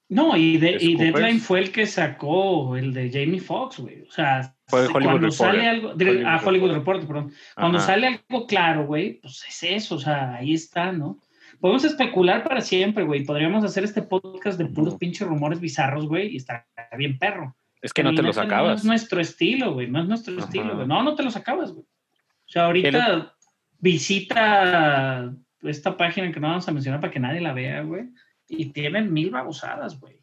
[0.09, 4.03] No, y, de, y Deadline fue el que sacó el de Jamie Foxx, güey.
[4.03, 5.95] O sea, cuando sale algo.
[5.95, 7.33] De, ah, Hollywood Report, perdón.
[7.55, 11.19] Cuando sale algo claro, güey, pues es eso, o sea, ahí está, ¿no?
[11.61, 13.25] Podemos especular para siempre, güey.
[13.25, 16.67] Podríamos hacer este podcast de puros pinches rumores bizarros, güey, y está
[16.99, 17.57] bien perro.
[17.81, 18.71] Es que no te los acabas.
[18.71, 19.89] No es nuestro estilo, güey.
[19.89, 20.87] No es nuestro estilo, güey.
[20.87, 21.85] No, no te los acabas, güey.
[21.85, 23.35] O sea, ahorita
[23.79, 28.09] visita esta página que no vamos a mencionar para que nadie la vea, güey.
[28.49, 30.16] Y tienen mil babosadas, güey.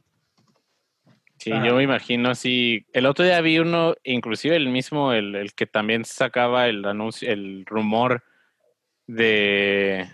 [1.43, 2.85] Sí, yo me imagino así.
[2.93, 7.29] El otro día vi uno, inclusive el mismo, el, el que también sacaba el anuncio,
[7.29, 8.23] el rumor
[9.07, 10.07] de.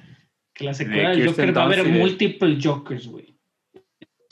[0.53, 3.39] Que la secuela del Joker va a haber múltiples Jokers, güey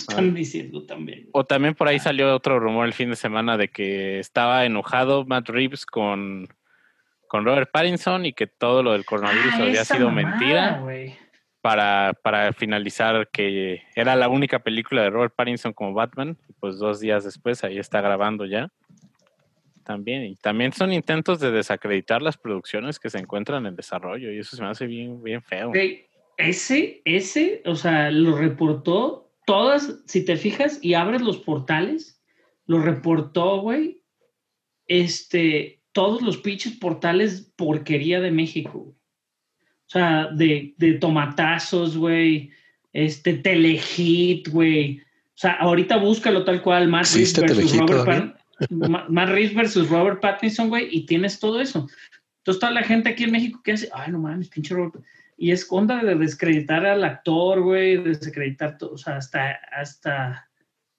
[0.10, 1.28] están diciendo también.
[1.34, 5.26] O también por ahí salió otro rumor el fin de semana de que estaba enojado
[5.26, 6.48] Matt Reeves con,
[7.28, 10.84] con Robert Pattinson y que todo lo del coronavirus ah, había sido mentira.
[11.68, 17.02] Para, para finalizar que era la única película de Robert Pattinson como Batman, pues dos
[17.02, 18.72] días después ahí está grabando ya.
[19.84, 24.40] También, y también son intentos de desacreditar las producciones que se encuentran en desarrollo, y
[24.40, 25.74] eso se me hace bien, bien feo.
[26.38, 32.24] ese, ese, o sea, lo reportó todas, si te fijas y abres los portales,
[32.66, 34.02] lo reportó, güey,
[34.88, 38.96] este, todos los pinches portales porquería de México.
[39.88, 42.52] O sea, de, de tomatazos, güey,
[42.94, 45.00] este, telehit, güey.
[45.00, 48.36] O sea, ahorita búscalo tal cual, Matt Reeves versus Robert
[49.10, 51.88] Matt Reeves versus Robert Pattinson, güey, y tienes todo eso.
[52.40, 55.04] Entonces, toda la gente aquí en México que hace, ay, no mames, pinche Robert
[55.38, 60.47] y es onda de descreditar al actor, güey, desacreditar todo, o sea, hasta, hasta,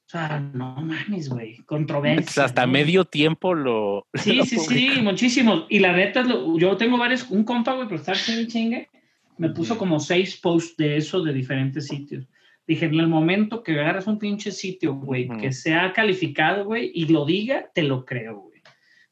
[0.09, 2.25] o sea, no mames, güey, controversia.
[2.25, 4.07] Pues hasta medio tiempo lo.
[4.15, 5.67] Sí, sí, sí, muchísimo.
[5.69, 6.25] Y la neta,
[6.57, 8.89] yo tengo varios, un compa, güey, pero estar chingue chingue,
[9.37, 12.27] me puso como seis posts de eso de diferentes sitios.
[12.67, 17.07] Dije, en el momento que agarras un pinche sitio, güey, que sea calificado, güey, y
[17.07, 18.63] lo diga, te lo creo, güey.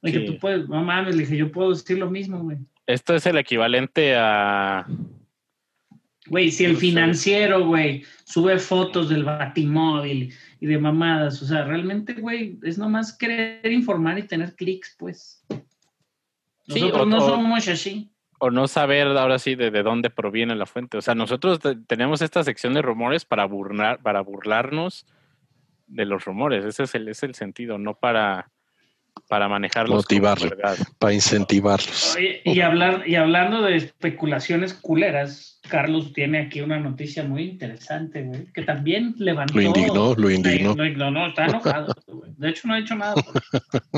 [0.01, 2.57] Dije, tú puedes, no mames, le dije, yo puedo decir lo mismo, güey.
[2.87, 4.87] Esto es el equivalente a
[6.29, 12.15] Güey, si el financiero, güey, sube fotos del batimóvil y de mamadas, o sea, realmente,
[12.15, 15.45] güey, es nomás querer informar y tener clics, pues.
[16.67, 18.11] Nosotros no somos así.
[18.39, 20.99] O no saber ahora sí de, de, dónde proviene la fuente.
[20.99, 25.07] O sea, nosotros tenemos esta sección de rumores para burlar, para burlarnos
[25.87, 26.65] de los rumores.
[26.65, 28.51] Ese es el, es el sentido, no para
[29.29, 29.97] para manejarlos.
[29.97, 30.53] Motivarlos,
[30.99, 32.17] para incentivarlos.
[32.45, 38.47] y, hablar, y hablando de especulaciones culeras, Carlos tiene aquí una noticia muy interesante, güey,
[38.53, 39.55] que también levantó...
[39.55, 40.75] Lo indignó, lo indignó.
[40.75, 42.33] No, no, está enojado, güey.
[42.37, 43.15] De hecho, no ha hecho nada.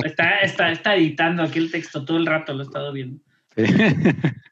[0.05, 3.21] Está, está, está editando aquí el texto todo el rato, lo he estado viendo.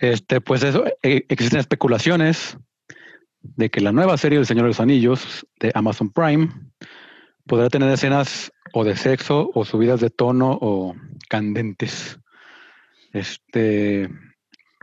[0.00, 2.56] Este, pues eso, eh, existen especulaciones
[3.42, 6.48] de que la nueva serie del Señor de los Anillos de Amazon Prime
[7.50, 10.94] podrá tener escenas o de sexo o subidas de tono o
[11.28, 12.16] candentes.
[13.12, 14.08] Este,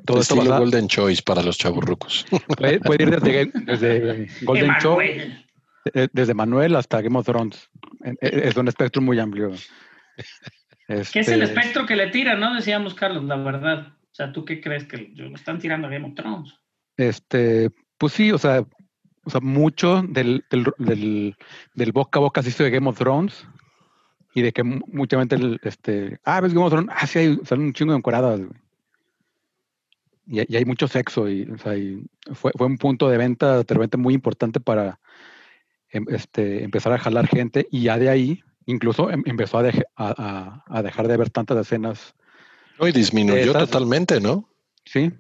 [0.06, 2.26] Todo esto Estilo Golden Choice para los chaburrucos.
[2.58, 5.46] Puede, puede ir desde, desde Golden Choice,
[6.12, 7.70] desde Manuel hasta Game of Thrones.
[8.20, 9.54] Es un espectro muy amplio.
[10.90, 12.54] Es Que es el este, espectro que le tira, ¿no?
[12.54, 13.94] Decíamos, Carlos, la verdad.
[14.12, 16.54] O sea, ¿tú qué crees que lo están tirando a Game of Thrones?
[16.98, 18.66] Este, pues sí, o sea,
[19.28, 21.36] o sea mucho del, del,
[21.76, 23.46] del, boca a boca se hizo de Game of Thrones
[24.34, 27.66] y de que mucha gente, este, ah, ves Game of Thrones, ah, sí, hay, salen
[27.66, 28.40] un chingo de encoradas,
[30.28, 31.74] Y, y, hay mucho sexo y, o sea,
[32.34, 35.00] fue, fue, un punto de venta, de repente muy importante para
[35.90, 40.64] em, este, empezar a jalar gente y ya de ahí incluso em, empezó a, a,
[40.68, 42.16] a, dejar de ver tantas escenas.
[42.80, 44.48] No, y disminuyó totalmente, ¿no?
[44.88, 45.12] Sí.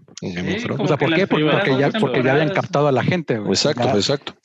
[0.79, 1.27] o sea, ¿por qué?
[1.27, 3.35] Porque, ya, porque ya habían captado a la gente.
[3.35, 4.35] Exacto, exacto.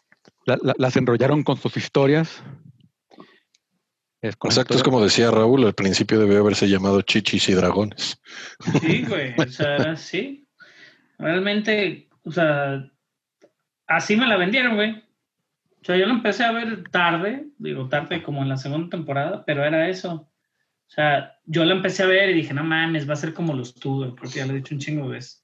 [0.45, 2.43] las enrollaron con sus historias.
[4.21, 8.21] exacto, es como decía Raúl, al principio debió haberse llamado Chichis y Dragones.
[8.81, 10.47] Sí, güey, o sea, sí.
[11.19, 12.85] Realmente, o sea,
[13.87, 14.91] así me la vendieron, güey.
[14.91, 19.45] O sea, yo lo empecé a ver tarde, digo tarde como en la segunda temporada,
[19.45, 20.32] pero era eso.
[20.93, 23.55] O sea, yo lo empecé a ver y dije, no mames, va a ser como
[23.55, 25.43] los Tudor, porque ya lo he dicho un chingo de veces.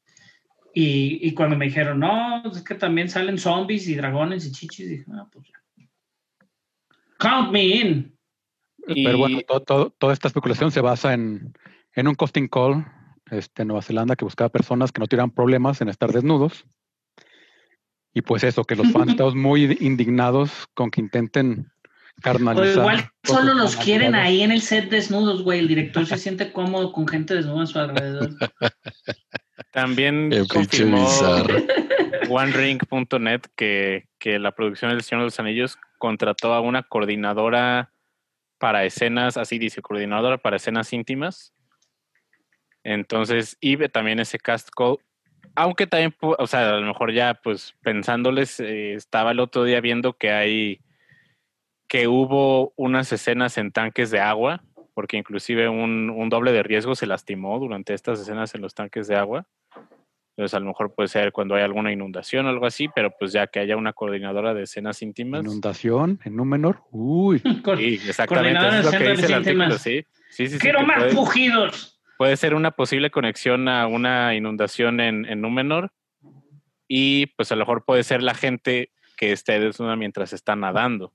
[0.75, 4.91] Y, y, cuando me dijeron, no, es que también salen zombies y dragones y chichis,
[4.91, 5.87] dije, no, pues ya.
[7.19, 8.19] Count me in.
[8.87, 11.55] Pero bueno, toda esta especulación se basa en,
[11.95, 12.87] en un costing call
[13.31, 16.67] este, en Nueva Zelanda que buscaba personas que no tuvieran problemas en estar desnudos
[18.19, 21.71] y pues eso, que los fans estamos muy indignados con que intenten
[22.23, 22.67] carnalizar.
[22.67, 25.61] Pero igual solo los quieren ahí en el set desnudos, güey.
[25.61, 28.31] El director se siente cómodo con gente desnuda a su alrededor.
[29.73, 31.07] También confirmó
[32.29, 37.93] OneRing.net que, que la producción del Señor de los Anillos contrató a una coordinadora
[38.59, 41.53] para escenas, así dice, coordinadora para escenas íntimas.
[42.83, 44.99] Entonces, y también ese cast call
[45.59, 49.81] aunque también, o sea, a lo mejor ya, pues pensándoles, eh, estaba el otro día
[49.81, 50.81] viendo que hay,
[51.89, 54.63] que hubo unas escenas en tanques de agua,
[54.95, 59.07] porque inclusive un, un, doble de riesgo se lastimó durante estas escenas en los tanques
[59.07, 59.47] de agua.
[60.37, 63.33] Entonces, a lo mejor puede ser cuando hay alguna inundación o algo así, pero pues
[63.33, 65.43] ya que haya una coordinadora de escenas íntimas.
[65.43, 66.83] ¿Inundación en Númenor?
[66.91, 67.41] Uy.
[67.77, 68.69] sí, exactamente.
[68.69, 70.05] Eso es lo que dice el artículo, sí.
[70.31, 75.41] Sí, sí, Quiero más fugidos puede ser una posible conexión a una inundación en, en
[75.41, 75.93] Númenor
[76.89, 81.13] y pues a lo mejor puede ser la gente que esté desnuda mientras está nadando.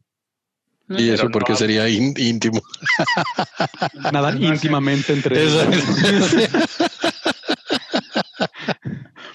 [0.89, 2.61] Y eso porque sería íntimo.
[4.11, 5.65] Nadan íntimamente entre ellos.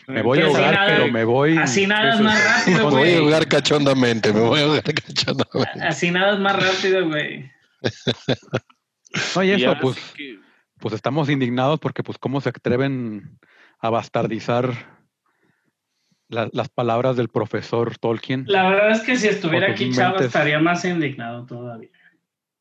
[0.07, 1.57] me voy a ahogar, pero me voy.
[1.57, 2.95] Así nada es más rápido, güey.
[2.95, 5.87] Me voy a ahogar cachondamente, me voy a ahogar cachondamente.
[5.87, 7.51] Así nada es más rápido, güey.
[9.35, 9.97] Oye, eso, pues
[10.79, 13.39] pues estamos indignados porque pues cómo se atreven
[13.81, 14.98] a bastardizar
[16.29, 18.45] las palabras del profesor Tolkien.
[18.47, 21.91] La verdad es que si estuviera aquí Chava estaría más indignado todavía.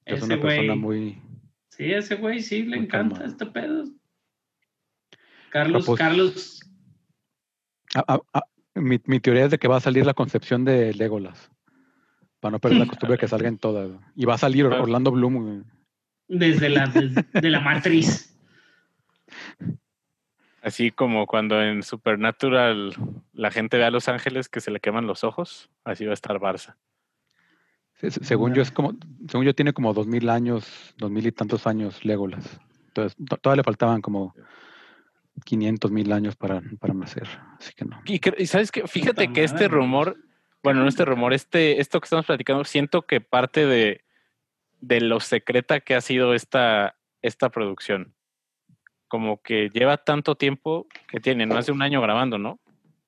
[0.05, 1.21] Es una persona muy...
[1.69, 3.85] Sí, ese güey sí le encanta este pedo.
[5.49, 6.59] Carlos, pues, Carlos...
[8.75, 11.51] mi, mi, teoría es de que va a salir la concepción de Legolas.
[12.39, 13.91] Para no perder la costumbre de que salgan todas.
[14.15, 15.65] Y va a salir Orlando Bloom
[16.27, 18.36] desde la, de la matriz.
[20.67, 22.93] Así como cuando en Supernatural
[23.31, 26.13] la gente ve a Los Ángeles que se le queman los ojos, así va a
[26.13, 26.75] estar Barça.
[27.93, 28.93] según yo es como,
[29.29, 32.59] según yo tiene como dos mil años, dos mil y tantos años Legolas.
[32.87, 34.35] Entonces todavía le faltaban como
[35.45, 37.29] 500 mil años para, para nacer.
[37.57, 38.01] Así que no.
[38.03, 40.17] Y, sabes que, fíjate que este rumor,
[40.63, 44.03] bueno, no este rumor, este, esto que estamos platicando, siento que parte de,
[44.81, 48.17] de lo secreta que ha sido esta, esta producción.
[49.07, 52.59] Como que lleva tanto tiempo que tiene más de un año grabando, ¿no?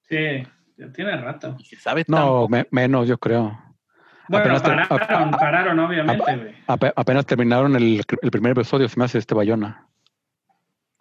[0.03, 0.43] Sí,
[0.77, 1.57] ya tiene rato.
[1.77, 3.57] sabe no, menos, yo creo.
[4.29, 9.87] Bueno, apenas pararon, pararon, obviamente, apenas terminaron el, primer episodio, se me hace este Bayona.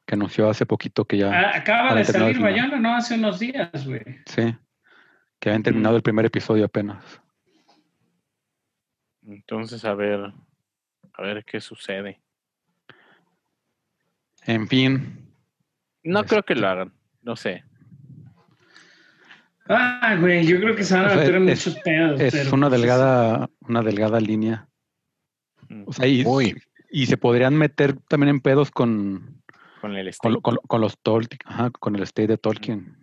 [0.07, 1.31] Que anunció hace poquito que ya.
[1.31, 2.97] Ah, acaba de salir Bayona, ¿no?
[2.97, 4.03] Hace unos días, güey.
[4.25, 4.57] Sí.
[5.39, 7.21] Que habían terminado el primer episodio apenas.
[9.27, 10.33] Entonces, a ver,
[11.13, 12.23] a ver qué sucede.
[14.49, 15.29] En fin.
[16.03, 16.91] No creo que lo hagan,
[17.21, 17.65] no sé.
[19.69, 22.19] Ah, güey, yo creo que se van a meter muchos pedos.
[22.19, 24.67] Es una delgada, una delgada línea.
[25.69, 25.83] Mm.
[25.87, 26.25] O sea, y,
[26.91, 29.43] y, se podrían meter también en pedos con,
[29.83, 32.97] con el con, los Tolkien, ajá, con el state de Tolkien.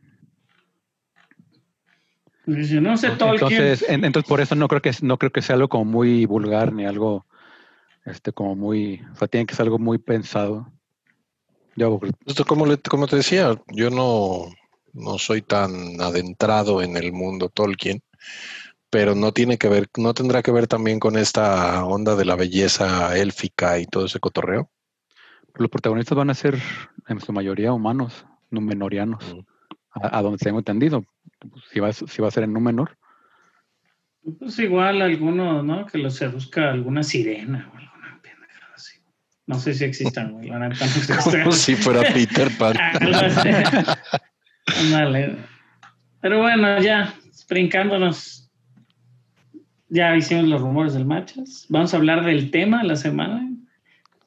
[2.46, 3.52] Pues no sé Tolkien.
[3.52, 6.74] Entonces, entonces por eso no creo que no creo que sea algo como muy vulgar
[6.74, 7.28] ni algo
[8.04, 10.72] este, como muy, o sea, tiene que ser algo muy pensado.
[12.46, 14.46] Como, como te decía, yo no,
[14.94, 18.02] no soy tan adentrado en el mundo Tolkien,
[18.90, 22.36] pero no tiene que ver, no tendrá que ver también con esta onda de la
[22.36, 24.70] belleza élfica y todo ese cotorreo.
[25.56, 26.58] Los protagonistas van a ser
[27.08, 29.40] en su mayoría humanos, numenorianos, mm.
[30.02, 31.06] a, donde tengo entendido.
[31.72, 32.98] Si va, si va a ser en Númenor.
[34.40, 35.86] Pues igual alguno, ¿no?
[35.86, 37.86] Que lo seduzca alguna sirena o así.
[39.48, 40.50] No sé si existan, güey.
[40.50, 40.86] La neta
[41.44, 42.76] Como si fuera Peter Pan.
[46.22, 47.14] Pero bueno, ya,
[47.48, 48.36] brincándonos
[49.90, 51.66] ya hicimos los rumores del matches.
[51.70, 53.48] Vamos a hablar del tema de la semana,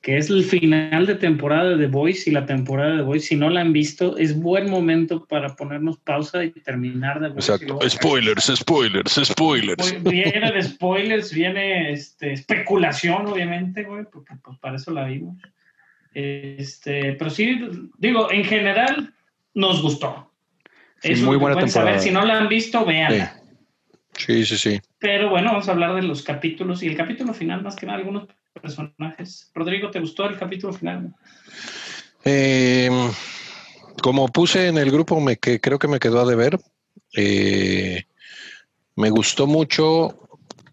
[0.09, 3.27] que es el final de temporada de The Voice y la temporada de The Voice.
[3.27, 7.79] Si no la han visto, es buen momento para ponernos pausa y terminar de Exacto.
[7.87, 10.03] Spoilers, spoilers, spoilers.
[10.03, 15.37] Viene de spoilers, viene este, especulación, obviamente, güey, porque pues para eso la vimos.
[16.15, 17.61] Este, pero sí,
[17.99, 19.13] digo, en general
[19.53, 20.33] nos gustó.
[21.03, 21.99] es muy buena temporada.
[21.99, 23.43] Si no la han visto, véanla.
[24.17, 24.81] Sí, sí, sí.
[24.99, 27.99] Pero bueno, vamos a hablar de los capítulos y el capítulo final, más que nada,
[27.99, 28.29] algunos
[28.61, 29.51] personajes.
[29.55, 31.15] Rodrigo, ¿te gustó el capítulo final?
[32.25, 32.91] Eh,
[34.03, 36.59] como puse en el grupo, me, que creo que me quedó a deber.
[37.17, 38.05] Eh,
[38.97, 40.19] me gustó mucho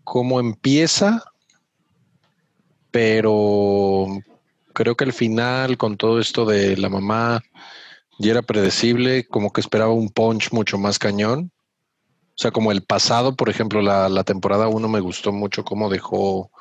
[0.03, 1.23] cómo empieza,
[2.89, 4.07] pero
[4.73, 7.43] creo que el final, con todo esto de la mamá,
[8.17, 11.51] ya era predecible, como que esperaba un punch mucho más cañón.
[12.35, 15.89] O sea, como el pasado, por ejemplo, la, la temporada 1 me gustó mucho cómo
[15.89, 16.51] dejó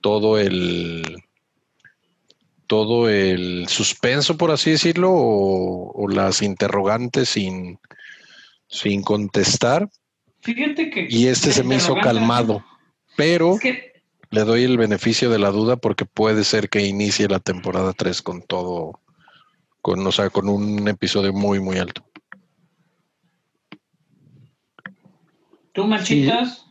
[0.00, 1.22] todo el
[2.66, 7.78] todo el suspenso, por así decirlo, o, las interrogantes sin,
[8.68, 9.88] sin contestar.
[10.40, 11.06] Fíjate que.
[11.08, 12.64] Y este se me hizo calmado.
[13.16, 13.58] Pero
[14.30, 18.22] le doy el beneficio de la duda porque puede ser que inicie la temporada 3
[18.22, 19.00] con todo,
[19.80, 22.04] con, o sea, con un episodio muy, muy alto.
[25.74, 26.64] ¿Tú, Machitas?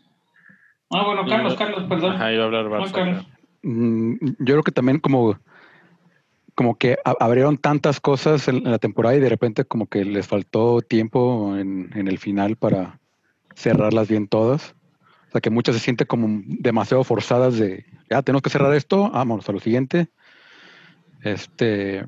[0.90, 2.14] Ah, bueno, Carlos, Carlos, perdón.
[2.14, 3.26] Ajá, iba a hablar
[3.62, 5.38] mm, Yo creo que también como,
[6.56, 10.82] como que abrieron tantas cosas en, la temporada y de repente como que les faltó
[10.82, 13.02] tiempo en, el final para
[13.56, 14.74] cerrarlas bien todas.
[15.28, 19.10] O sea, que muchas se sienten como demasiado forzadas de, ya, tenemos que cerrar esto,
[19.12, 20.08] vámonos a lo siguiente.
[21.24, 22.06] Este,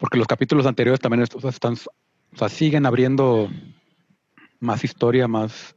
[0.00, 3.48] porque los capítulos anteriores también están, o sea, siguen abriendo
[4.58, 5.76] más historia, más,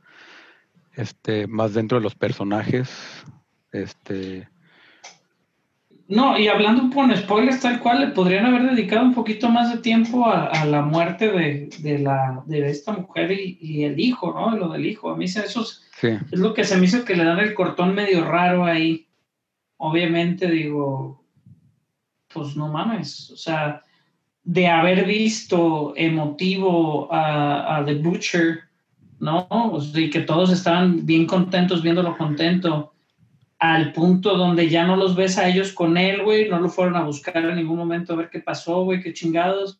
[0.96, 2.90] este, más dentro de los personajes.
[3.72, 4.48] Este.
[6.08, 9.80] No, y hablando con spoilers tal cual, le podrían haber dedicado un poquito más de
[9.80, 14.56] tiempo a, la muerte de, la, de esta mujer y, el hijo, ¿no?
[14.56, 15.10] Lo del hijo.
[15.10, 17.96] A mí eso es, es lo que se me hizo que le dan el cortón
[17.96, 19.08] medio raro ahí.
[19.78, 21.26] Obviamente digo,
[22.32, 23.82] pues no mames, o sea,
[24.44, 28.65] de haber visto emotivo a, a The Butcher
[29.20, 29.48] ¿no?
[29.94, 32.94] y que todos estaban bien contentos viéndolo contento,
[33.60, 36.96] al punto donde ya no los ves a ellos con él, güey, no lo fueron
[36.96, 39.80] a buscar en ningún momento a ver qué pasó, güey, qué chingados,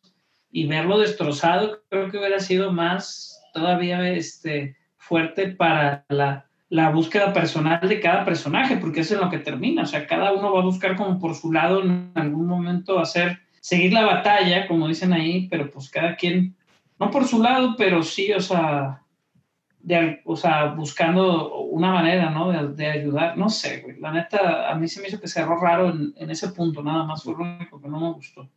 [0.50, 7.32] y verlo destrozado, creo que hubiera sido más todavía este, fuerte para la, la búsqueda
[7.32, 10.60] personal de cada personaje, porque es en lo que termina, o sea, cada uno va
[10.60, 15.12] a buscar como por su lado en algún momento hacer, seguir la batalla, como dicen
[15.12, 16.56] ahí, pero pues cada quien,
[16.98, 19.02] no por su lado, pero sí, o sea,
[20.24, 22.50] o sea, buscando una manera, ¿no?
[22.72, 23.36] De, ayudar.
[23.36, 23.98] No sé, güey.
[24.00, 27.22] La neta, a mí se me hizo que cerró raro en, ese punto, nada más.
[27.22, 28.48] Fue lo único que no me gustó.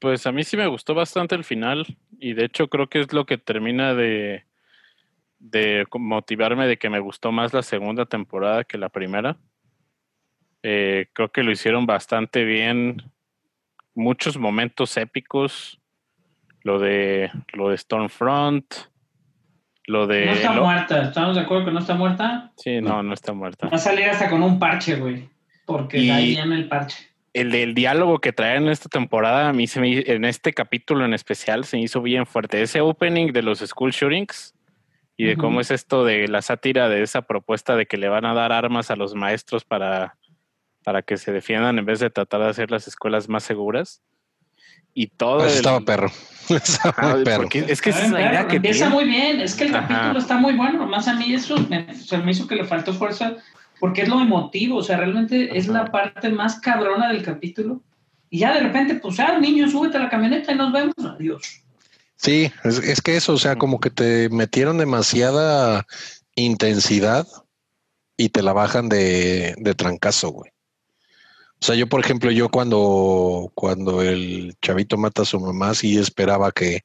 [0.00, 1.86] Pues a mí sí me gustó bastante el final
[2.18, 4.44] y de hecho creo que es lo que termina de,
[5.38, 9.38] de motivarme de que me gustó más la segunda temporada que la primera.
[10.62, 13.02] Eh, creo que lo hicieron bastante bien.
[13.94, 15.80] Muchos momentos épicos.
[16.62, 18.93] Lo de, lo de Stormfront
[19.86, 20.26] lo de.
[20.26, 22.52] No está muerta, ¿estamos de acuerdo que no está muerta?
[22.56, 23.68] Sí, no, no está muerta.
[23.68, 25.28] Va a salir hasta con un parche, güey.
[25.66, 27.08] Porque ahí en el parche.
[27.32, 31.04] El, el diálogo que traen en esta temporada, a mí se me, en este capítulo
[31.04, 32.62] en especial, se hizo bien fuerte.
[32.62, 34.54] Ese opening de los school shootings
[35.16, 38.24] y de cómo es esto de la sátira de esa propuesta de que le van
[38.24, 40.16] a dar armas a los maestros para,
[40.84, 44.02] para que se defiendan en vez de tratar de hacer las escuelas más seguras
[44.94, 45.38] y todo.
[45.38, 46.10] Pues estaba perro.
[46.48, 47.48] estaba perro.
[47.52, 50.36] Es que esa es la idea que Empieza muy bien, es que el capítulo está
[50.38, 50.86] muy bueno.
[50.86, 53.36] Más a mí eso me, se me hizo que le faltó fuerza
[53.80, 57.82] porque es lo emotivo, o sea, realmente es la parte más cabrona del capítulo.
[58.30, 60.94] Y ya de repente, pues, ah, niño, súbete a la camioneta y nos vemos.
[60.98, 61.60] Adiós.
[62.16, 65.86] Sí, es, es que eso, o sea, como que te metieron demasiada
[66.34, 67.26] intensidad
[68.16, 70.53] y te la bajan de, de trancazo, güey.
[71.60, 75.96] O sea, yo, por ejemplo, yo cuando, cuando el chavito mata a su mamá, sí
[75.96, 76.82] esperaba que,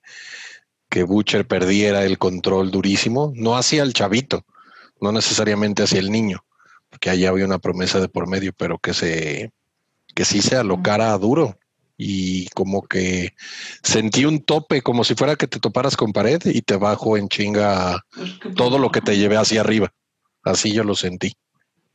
[0.90, 4.46] que Butcher perdiera el control durísimo, no hacia el chavito,
[5.02, 6.46] no necesariamente hacia el niño,
[6.90, 9.52] porque allá había una promesa de por medio, pero que se,
[10.16, 11.58] que sí se alocara duro
[12.02, 13.34] y como que
[13.84, 17.28] sentí un tope, como si fuera que te toparas con pared y te bajo en
[17.28, 19.94] chinga pues todo lo que te llevé hacia arriba.
[20.44, 21.34] Así yo lo sentí.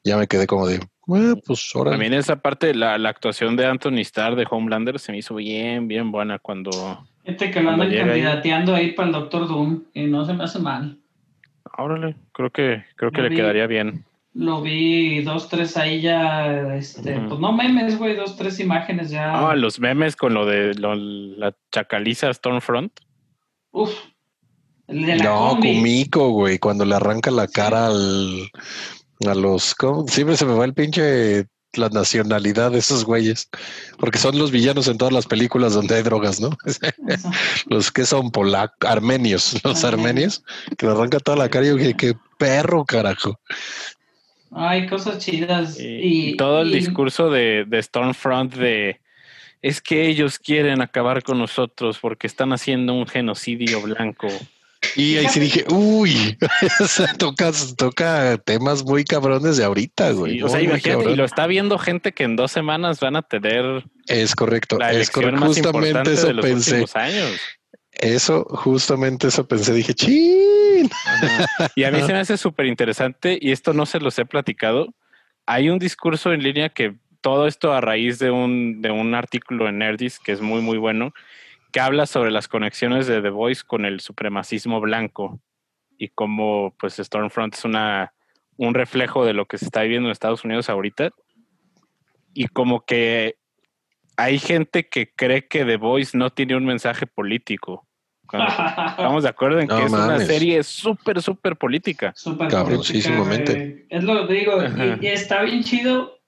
[0.05, 1.93] Ya me quedé como de, pues ahora.
[1.93, 5.89] También esa parte, la, la actuación de Anthony Starr de Homelander se me hizo bien,
[5.89, 6.71] bien buena cuando.
[7.25, 8.93] Este que lo andan candidateando ahí.
[8.93, 10.99] para el Doctor Doom y no se me hace mal.
[11.77, 14.05] Órale, creo que, creo que le quedaría bien.
[14.35, 19.51] Lo vi dos, tres ahí ya, este, pues no memes, güey, dos, tres imágenes ya.
[19.51, 22.93] Ah, los memes con lo de la chacaliza Stormfront.
[23.71, 23.93] Uf.
[24.89, 28.51] no, Kumiko, güey, cuando le arranca la cara al,
[29.29, 29.75] a los.
[30.09, 31.47] Siempre se me va el pinche
[31.79, 33.49] la nacionalidad de esos güeyes,
[33.99, 36.51] porque son los villanos en todas las películas donde hay drogas, ¿no?
[37.66, 40.45] los que son polacos, armenios, los armenios,
[40.77, 43.39] que le arranca toda la cara y yo dije, qué perro, carajo.
[44.53, 45.77] Hay cosas chidas.
[45.81, 49.01] Y, todo el discurso de, de Stormfront de
[49.62, 54.29] es que ellos quieren acabar con nosotros porque están haciendo un genocidio blanco.
[54.97, 56.39] Y ahí sí dije, uy,
[57.19, 60.43] toca, toca temas muy cabrones de ahorita, güey.
[60.43, 63.85] o sea, imagínate, y lo está viendo gente que en dos semanas van a tener.
[64.07, 65.47] Es correcto, es correcto.
[65.47, 66.85] Justamente eso pensé.
[66.95, 67.41] Años.
[67.93, 70.91] Eso, justamente eso pensé, dije, ¡chin!
[71.77, 74.95] Y a mí se me hace súper interesante, y esto no se los he platicado.
[75.47, 79.69] Hay un discurso en línea que todo esto a raíz de un, de un artículo
[79.69, 81.15] en Nerdist que es muy, muy bueno,
[81.75, 85.41] que habla sobre las conexiones de The Voice con el supremacismo blanco
[85.99, 88.14] y cómo pues Stormfront es una,
[88.57, 91.11] un reflejo de lo que se está viviendo en Estados Unidos ahorita.
[92.33, 93.39] Y como que
[94.16, 97.85] hay gente que cree que The Voice no tiene un mensaje político.
[98.33, 102.12] estamos de acuerdo en que es una serie súper, súper política.
[102.14, 104.62] Súper eh, es lo que digo,
[105.01, 106.20] y, está bien chido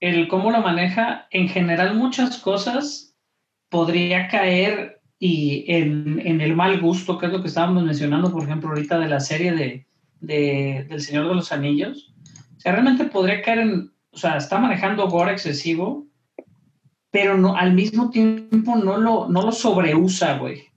[0.00, 1.28] el cómo lo maneja.
[1.30, 3.07] En general, muchas cosas
[3.68, 8.68] podría caer y en, el mal gusto, que es lo que estábamos mencionando, por ejemplo,
[8.70, 9.86] ahorita de la serie de,
[10.20, 12.14] de del Señor de los Anillos.
[12.56, 16.06] O sea, realmente podría caer en, o sea, está manejando gore excesivo,
[17.10, 20.68] pero no, al mismo tiempo no lo, no lo sobreusa, güey.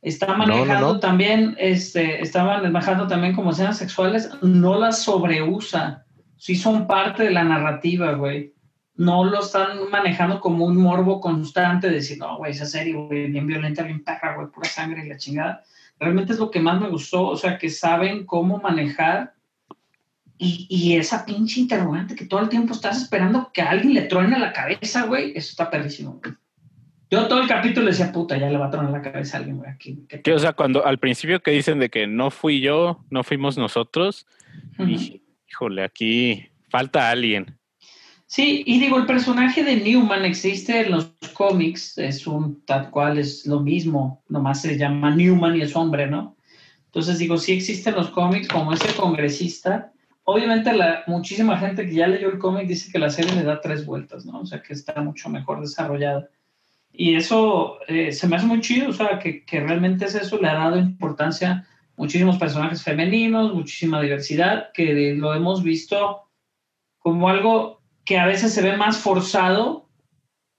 [0.00, 6.04] Está manejando también, este, está manejando también como escenas sexuales, no las sobreusa.
[6.36, 8.53] Sí son parte de la narrativa, güey.
[8.96, 13.30] No lo están manejando como un morbo constante de decir, no, güey, esa serie, güey,
[13.30, 15.64] bien violenta, bien perra, güey, pura sangre y la chingada.
[15.98, 19.34] Realmente es lo que más me gustó, o sea, que saben cómo manejar
[20.36, 24.52] y, esa pinche interrogante que todo el tiempo estás esperando que alguien le truene la
[24.52, 26.20] cabeza, güey, eso está perrísimo,
[27.10, 29.58] Yo todo el capítulo decía, puta, ya le va a tronar la cabeza a alguien,
[29.58, 30.06] güey, aquí.
[30.32, 34.26] o sea, cuando al principio que dicen de que no fui yo, no fuimos nosotros,
[35.48, 37.56] híjole, aquí falta alguien.
[38.34, 41.04] Sí, y digo, el personaje de Newman existe en los
[41.34, 46.08] cómics, es un tal cual, es lo mismo, nomás se llama Newman y es hombre,
[46.08, 46.36] ¿no?
[46.86, 49.92] Entonces digo, sí existe en los cómics como ese congresista,
[50.24, 53.60] obviamente la, muchísima gente que ya leyó el cómic dice que la serie le da
[53.60, 54.40] tres vueltas, ¿no?
[54.40, 56.28] O sea, que está mucho mejor desarrollada.
[56.92, 60.40] Y eso eh, se me hace muy chido, o sea, que, que, realmente es eso,
[60.40, 66.22] le ha dado importancia muchísimos personajes femeninos, muchísima diversidad, que lo hemos visto
[66.98, 69.88] como algo que a veces se ve más forzado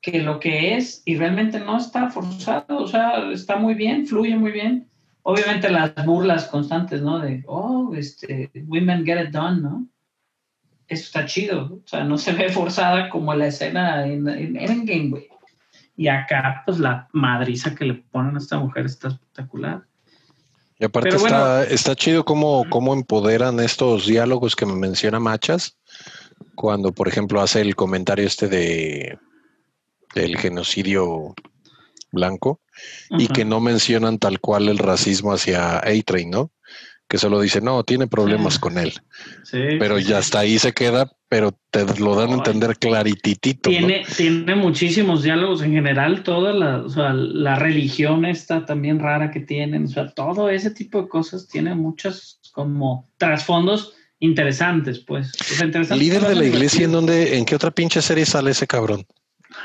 [0.01, 4.35] que lo que es y realmente no está forzado, o sea, está muy bien, fluye
[4.35, 4.87] muy bien
[5.27, 7.19] obviamente las burlas constantes, ¿no?
[7.19, 9.87] De, oh, este, women get it done, ¿no?
[10.87, 15.09] Eso está chido, o sea, no se ve forzada como la escena en, en Endgame,
[15.09, 15.27] güey.
[15.97, 19.83] Y acá, pues la madriza que le ponen a esta mujer está espectacular.
[20.77, 25.75] Y aparte está, está chido cómo, cómo empoderan estos diálogos que me menciona Machas,
[26.55, 29.17] cuando, por ejemplo, hace el comentario este de
[30.15, 31.35] del genocidio
[32.11, 32.61] blanco
[33.11, 36.51] y que no mencionan tal cual el racismo hacia A-Train, ¿no?
[37.07, 38.93] Que solo dice, no, tiene problemas con él.
[39.51, 43.69] pero ya hasta ahí se queda, pero te lo dan a entender clarititito.
[43.69, 49.29] Tiene, tiene muchísimos diálogos en general, toda la, o sea, la religión está también rara
[49.29, 55.31] que tienen, o sea, todo ese tipo de cosas tiene muchos como trasfondos interesantes, pues.
[55.91, 59.05] Líder de la iglesia, ¿en dónde, en qué otra pinche serie sale ese cabrón?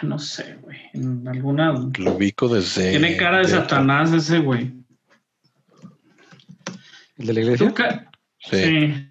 [0.03, 0.79] No sé, güey.
[0.95, 1.73] En alguna.
[1.99, 2.91] Lo ubico desde.
[2.91, 4.73] Tiene cara de, Satanás ese, güey.
[7.17, 7.75] ¿El de la iglesia?
[8.39, 9.11] Sí.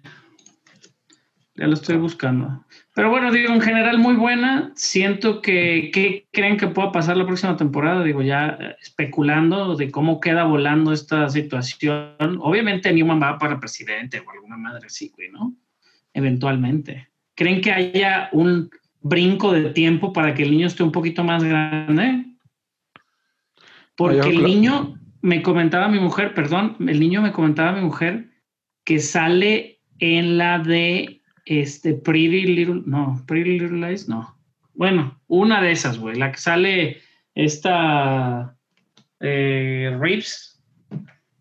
[1.54, 2.64] Ya lo estoy buscando.
[2.94, 4.72] Pero bueno, digo, en general muy buena.
[4.74, 8.02] Siento que, ¿qué creen que pueda pasar la próxima temporada?
[8.02, 12.38] Digo, ya especulando de cómo queda volando esta situación.
[12.40, 15.54] Obviamente Newman va para presidente o alguna madre así, güey, ¿no?
[16.12, 17.08] Eventualmente.
[17.36, 18.70] ¿Creen que haya un
[19.00, 22.26] brinco de tiempo para que el niño esté un poquito más grande?
[23.94, 28.30] Porque el niño, me comentaba mi mujer, perdón, el niño me comentaba mi mujer
[28.84, 31.19] que sale en la de
[31.58, 34.36] este Pretty Little, no, Pretty Little Lies, no.
[34.74, 37.02] Bueno, una de esas, güey, la que sale
[37.34, 38.56] esta
[39.18, 40.62] eh, Reeves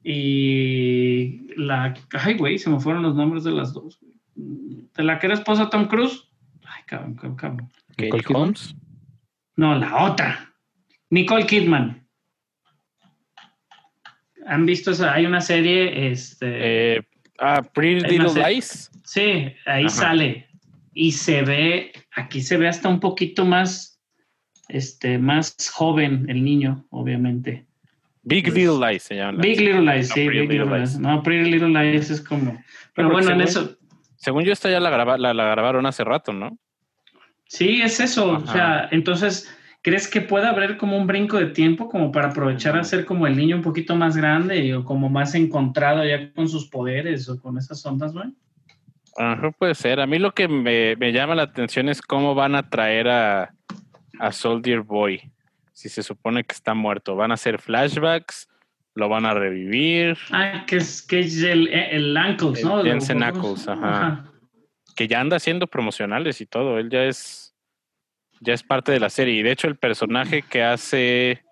[0.04, 4.00] y la, ay, güey, se me fueron los nombres de las dos.
[4.36, 6.28] ¿De la que era esposa Tom Cruise?
[6.66, 7.72] Ay, cabrón, cabrón, cabrón.
[7.98, 8.76] Nicole Holmes.
[9.58, 10.54] No, la otra.
[11.12, 12.08] Nicole Kidman.
[14.48, 15.14] ¿Han visto esa?
[15.14, 16.96] Hay una serie, este...
[16.98, 17.02] Eh,
[17.40, 18.89] ah, Pretty Little Lies.
[19.10, 20.48] Sí, ahí sale.
[20.94, 24.00] Y se ve, aquí se ve hasta un poquito más,
[24.68, 27.66] este, más joven el niño, obviamente.
[28.22, 29.42] Big pues, Little Lies se llama.
[29.42, 31.00] Big Little Lies, sí, Big Little Lies.
[31.00, 32.64] No, Pretty Little Lies es como.
[32.94, 33.76] Pero, bueno, en eso.
[34.18, 36.60] Según yo, esta ya la, la, grabaron hace rato, ¿no?
[37.48, 38.34] Sí, es eso.
[38.34, 39.52] O sea, entonces,
[39.82, 43.26] ¿crees que puede haber como un brinco de tiempo como para aprovechar a ser como
[43.26, 47.42] el niño un poquito más grande o como más encontrado ya con sus poderes o
[47.42, 48.30] con esas ondas, güey?
[49.20, 50.00] Ajá, puede ser.
[50.00, 53.54] A mí lo que me, llama la atención es cómo van a traer a,
[54.18, 55.30] a Soldier Boy.
[55.74, 57.18] Si se supone que está muerto.
[57.18, 58.48] ¿Van a hacer flashbacks?
[58.96, 60.18] ¿Lo van a revivir?
[60.32, 62.84] Ah, que es, que es el, el ¿no?
[62.84, 64.32] Jensen Ackles, ajá.
[64.96, 66.80] Que ya anda haciendo promocionales y todo.
[66.80, 67.54] Él ya es.
[68.40, 69.34] Ya es parte de la serie.
[69.34, 71.44] Y de hecho, el personaje que hace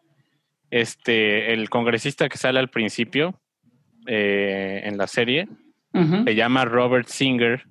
[0.72, 1.52] este.
[1.52, 3.38] El congresista que sale al principio.
[4.06, 5.50] Eh, en la serie
[5.94, 7.64] se llama Robert Singer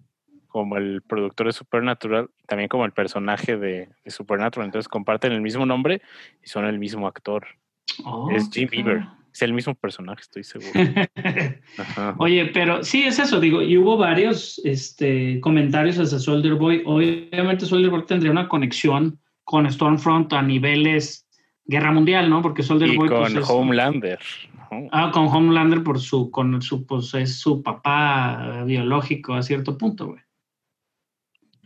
[0.56, 4.66] como el productor de Supernatural, también como el personaje de, Supernatural.
[4.66, 6.00] Entonces comparten el mismo nombre
[6.42, 7.46] y son el mismo actor.
[8.04, 9.04] Oh, es Jim Beaver.
[9.34, 10.70] Es el mismo personaje, estoy seguro.
[12.18, 16.82] Oye, pero sí es eso, digo, y hubo varios este, comentarios hacia Soldier Boy.
[16.86, 21.28] Obviamente Soldier Boy tendría una conexión con Stormfront a niveles
[21.66, 22.40] guerra mundial, ¿no?
[22.40, 23.76] Porque Soldier Boy pues, con
[24.92, 30.08] Ah, con Homelander por su, con su, pues es su papá biológico a cierto punto,
[30.08, 30.20] güey.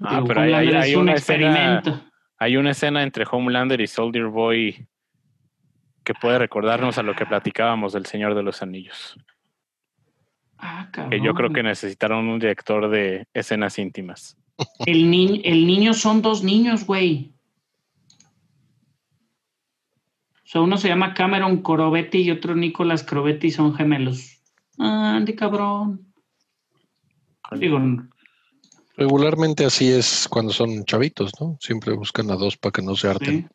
[0.01, 1.91] Ah, pero hay, un una experimento.
[1.91, 4.87] Escena, hay una escena entre Homelander y Soldier Boy
[6.05, 9.19] que puede recordarnos a lo que platicábamos del Señor de los Anillos.
[10.57, 11.11] Ah, cabrón.
[11.11, 14.37] Que yo creo que necesitaron un director de escenas íntimas.
[14.87, 17.33] El, el niño son dos niños, güey.
[20.51, 24.43] Sea, uno se llama Cameron Corobetti y otro Nicolás Crobetti, son gemelos.
[24.79, 26.13] Ah, Andy, cabrón.
[27.57, 27.79] Digo,
[28.97, 31.57] Regularmente así es cuando son chavitos, ¿no?
[31.61, 33.49] Siempre buscan a dos para que no se harten.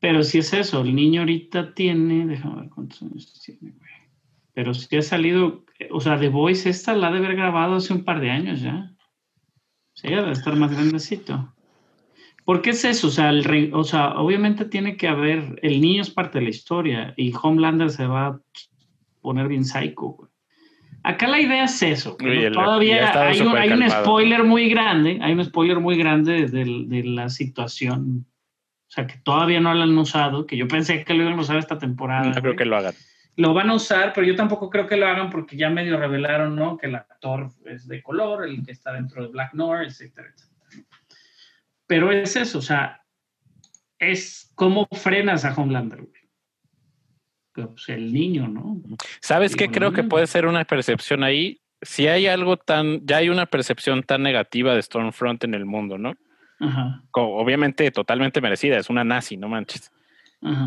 [0.00, 3.90] Pero si es eso, el niño ahorita tiene, déjame ver cuántos años tiene, güey.
[4.54, 7.92] Pero si ha salido, o sea, The Voice esta la ha de haber grabado hace
[7.92, 8.90] un par de años ya.
[9.94, 11.54] Sí, debe estar más grandecito.
[12.50, 13.06] ¿Por qué es eso?
[13.06, 16.50] O sea, el, o sea, obviamente tiene que haber, el niño es parte de la
[16.50, 18.40] historia y Homelander se va a
[19.20, 20.28] poner bien psycho.
[21.04, 22.16] Acá la idea es eso.
[22.52, 28.26] Todavía hay un, spoiler muy grande, hay un spoiler muy grande de, la situación.
[28.88, 31.42] O sea, que todavía no lo han usado, que yo pensé que lo iban a
[31.42, 32.30] usar esta temporada.
[32.30, 32.94] No creo que lo hagan.
[33.36, 36.56] Lo van a usar, pero yo tampoco creo que lo hagan porque ya medio revelaron,
[36.56, 36.76] ¿no?
[36.76, 40.49] Que el actor es de color, el que está dentro de Black North, etcétera, etcétera.
[41.90, 43.02] Pero es eso, o sea,
[43.98, 46.06] es cómo frenas a Homelander,
[47.52, 48.80] Pues el niño, ¿no?
[49.20, 49.72] ¿Sabes qué?
[49.72, 51.60] Creo que puede ser una percepción ahí.
[51.82, 55.98] Si hay algo tan, ya hay una percepción tan negativa de Stormfront en el mundo,
[55.98, 56.14] ¿no?
[56.60, 57.02] Ajá.
[57.10, 59.90] obviamente totalmente merecida, es una nazi, no manches.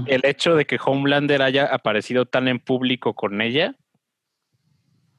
[0.08, 3.78] El hecho de que Homelander haya aparecido tan en público con ella,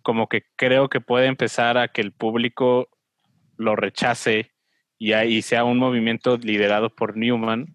[0.02, 2.90] como que creo que puede empezar a que el público
[3.56, 4.53] lo rechace
[4.98, 7.74] y ahí sea un movimiento liderado por Newman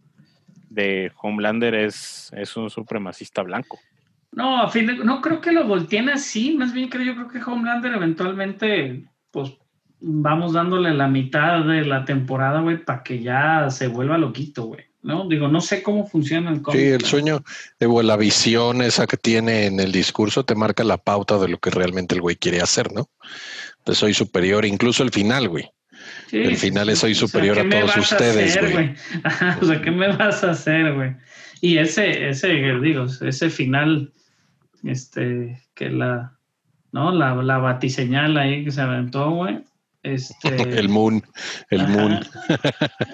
[0.70, 3.80] de Homelander es, es un supremacista blanco.
[4.32, 7.28] No, a fin de, no creo que lo volteen así, más bien creo yo creo
[7.28, 9.54] que Homelander eventualmente, pues
[10.00, 14.86] vamos dándole la mitad de la temporada, güey, para que ya se vuelva loquito, güey.
[15.02, 15.28] ¿no?
[15.28, 16.80] Digo, no sé cómo funciona el cómic.
[16.80, 17.42] Sí, el sueño,
[17.80, 21.58] de la visión esa que tiene en el discurso te marca la pauta de lo
[21.58, 23.10] que realmente el güey quiere hacer, ¿no?
[23.86, 25.72] Pues soy superior, incluso el final, güey
[26.32, 28.96] el final es soy superior a todos ustedes, güey.
[29.62, 31.16] O sea, ¿qué me vas a hacer, güey?
[31.62, 34.14] Y ese, ese, digo, ese final,
[34.84, 36.38] este, que la,
[36.92, 37.12] ¿no?
[37.12, 39.60] La, la batiseñal ahí que se aventó, güey.
[40.04, 40.50] Este,
[40.80, 41.22] el Moon,
[41.70, 42.20] el Moon.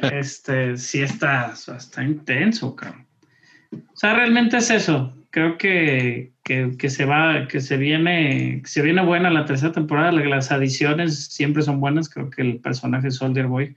[0.01, 3.07] este, sí está, está intenso, cabrón.
[3.71, 5.13] O sea, realmente es eso.
[5.35, 10.13] Creo que, que, se va, que se viene, se viene buena la tercera temporada.
[10.13, 12.07] Las adiciones siempre son buenas.
[12.07, 13.75] Creo que el personaje Soldier Boy.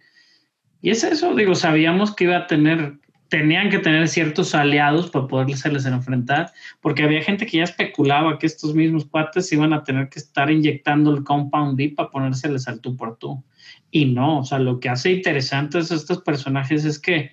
[0.82, 5.26] Y es eso, digo, sabíamos que iba a tener tenían que tener ciertos aliados para
[5.26, 10.09] poderles enfrentar, porque había gente que ya especulaba que estos mismos cuates iban a tener
[10.10, 13.43] que estar inyectando el Compound D para ponérseles al tú por tú.
[13.90, 17.32] Y no, o sea, lo que hace interesantes estos personajes es que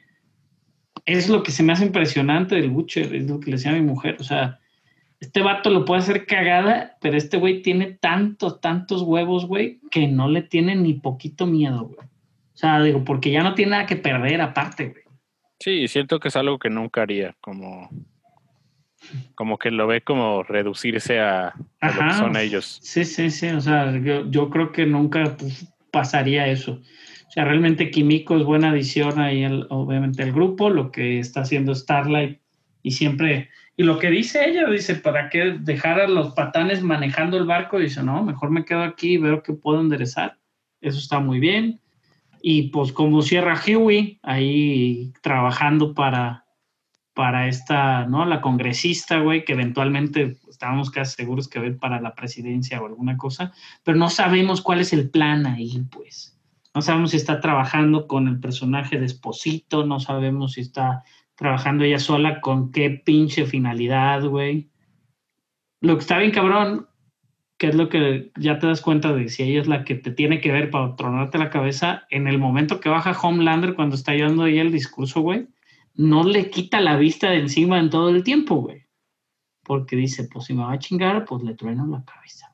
[1.06, 3.76] es lo que se me hace impresionante del Butcher, es lo que le decía a
[3.76, 4.60] mi mujer, o sea,
[5.20, 10.08] este vato lo puede hacer cagada, pero este güey tiene tantos, tantos huevos, güey, que
[10.08, 12.08] no le tiene ni poquito miedo, güey.
[12.54, 15.04] O sea, digo, porque ya no tiene nada que perder aparte, güey.
[15.60, 17.90] Sí, siento que es algo que nunca haría, como,
[19.36, 22.80] como que lo ve como reducirse a, lo que son ellos.
[22.82, 26.82] Sí, sí, sí, o sea, yo, creo que nunca pues, pasaría eso.
[27.36, 31.76] Sea, realmente Kimiko es buena adición ahí, el, obviamente, el grupo, lo que está haciendo
[31.76, 32.40] Starlight
[32.82, 37.36] y siempre, y lo que dice ella, dice, ¿para qué dejar a los patanes manejando
[37.38, 37.78] el barco?
[37.78, 40.38] Dice, no, mejor me quedo aquí y veo que puedo enderezar.
[40.80, 41.82] Eso está muy bien.
[42.42, 46.46] Y pues como cierra Huey, ahí trabajando para,
[47.14, 48.26] para esta, ¿no?
[48.26, 53.18] La congresista, güey, que eventualmente estábamos casi seguros que va para la presidencia o alguna
[53.18, 53.52] cosa,
[53.84, 56.35] pero no sabemos cuál es el plan ahí, pues.
[56.76, 61.04] No sabemos si está trabajando con el personaje de Esposito, no sabemos si está
[61.36, 64.70] trabajando ella sola, con qué pinche finalidad, güey.
[65.82, 66.88] Lo que está bien cabrón
[67.58, 70.12] que es lo que ya te das cuenta de si ella es la que te
[70.12, 74.12] tiene que ver para tronarte la cabeza, en el momento que baja Homelander cuando está
[74.12, 75.48] ayudando ahí el discurso, güey,
[75.94, 78.86] no le quita la vista de encima en todo el tiempo, güey.
[79.64, 82.54] Porque dice, pues si me va a chingar, pues le trueno la cabeza.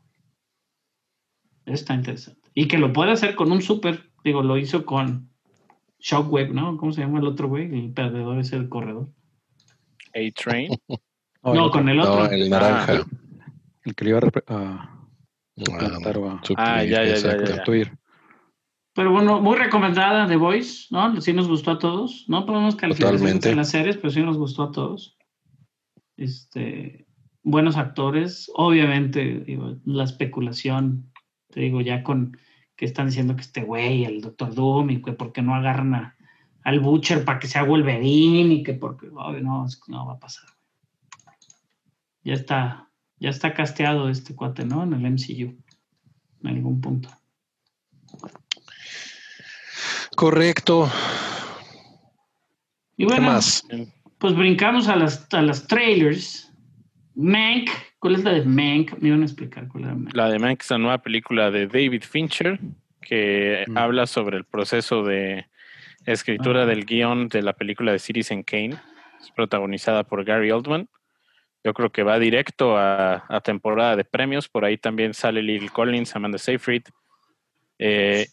[1.66, 2.50] Está interesante.
[2.54, 5.30] Y que lo puede hacer con un super, digo, lo hizo con
[6.00, 6.78] Shockwave, ¿no?
[6.78, 7.74] ¿Cómo se llama el otro, güey?
[7.74, 9.10] El perdedor es el corredor.
[10.16, 10.72] A-Train.
[11.44, 12.30] no, con el otro.
[12.32, 12.94] el naranja.
[12.94, 13.52] Ah,
[13.86, 15.02] el que le iba a,
[16.58, 17.64] ah, ya, ya, ya,
[18.94, 21.20] Pero bueno, muy recomendada The Voice, ¿no?
[21.22, 22.46] Sí nos gustó a todos, ¿no?
[22.46, 25.18] Podemos calificar en las series, pero sí nos gustó a todos.
[26.18, 27.08] Este,
[27.44, 31.12] buenos actores, obviamente, digo, la especulación,
[31.50, 32.38] te digo, ya con
[32.82, 36.16] que están diciendo que este güey, el Doctor Doom, y que por qué no agarran
[36.64, 40.50] al Butcher para que sea Wolverine, y que porque, no, no va a pasar.
[42.24, 42.90] Ya está,
[43.20, 44.82] ya está casteado este cuate, ¿no?
[44.82, 45.56] En el MCU,
[46.42, 47.10] en algún punto.
[50.16, 50.90] Correcto.
[52.98, 53.64] Y bueno, más?
[54.18, 56.51] pues brincamos a las, a las trailers.
[57.16, 57.70] Mank,
[58.00, 58.98] ¿cuál es la de Mank?
[59.00, 60.16] Me iban a explicar cuál era Mank.
[60.16, 62.60] La de Mank es una nueva película de David Fincher
[63.02, 63.78] que mm.
[63.78, 65.48] habla sobre el proceso de
[66.06, 66.66] escritura ah.
[66.66, 68.78] del guion de la película de Citizen Kane.
[69.22, 70.88] Es protagonizada por Gary Oldman.
[71.64, 74.48] Yo creo que va directo a, temporada de premios.
[74.50, 76.84] Por ahí también sale Lil Collins, Amanda Seyfried.
[77.78, 78.28] Eh,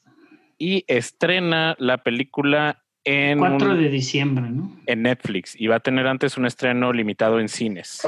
[0.56, 3.38] y estrena la película en...
[3.38, 4.80] 4 de diciembre, ¿no?
[4.86, 5.60] En Netflix.
[5.60, 8.02] Y va a tener antes un estreno limitado en cines.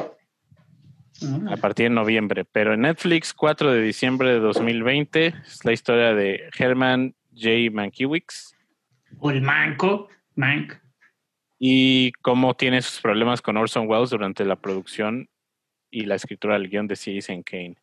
[1.49, 2.45] A partir de noviembre.
[2.45, 7.71] Pero en Netflix, 4 de diciembre de 2020, es la historia de Herman J.
[7.73, 8.55] Mankiewicz.
[9.19, 10.81] O el Manco, Mank
[11.63, 15.29] y cómo tiene sus problemas con Orson Welles durante la producción
[15.91, 17.77] y la escritura del guion de Citizen Kane.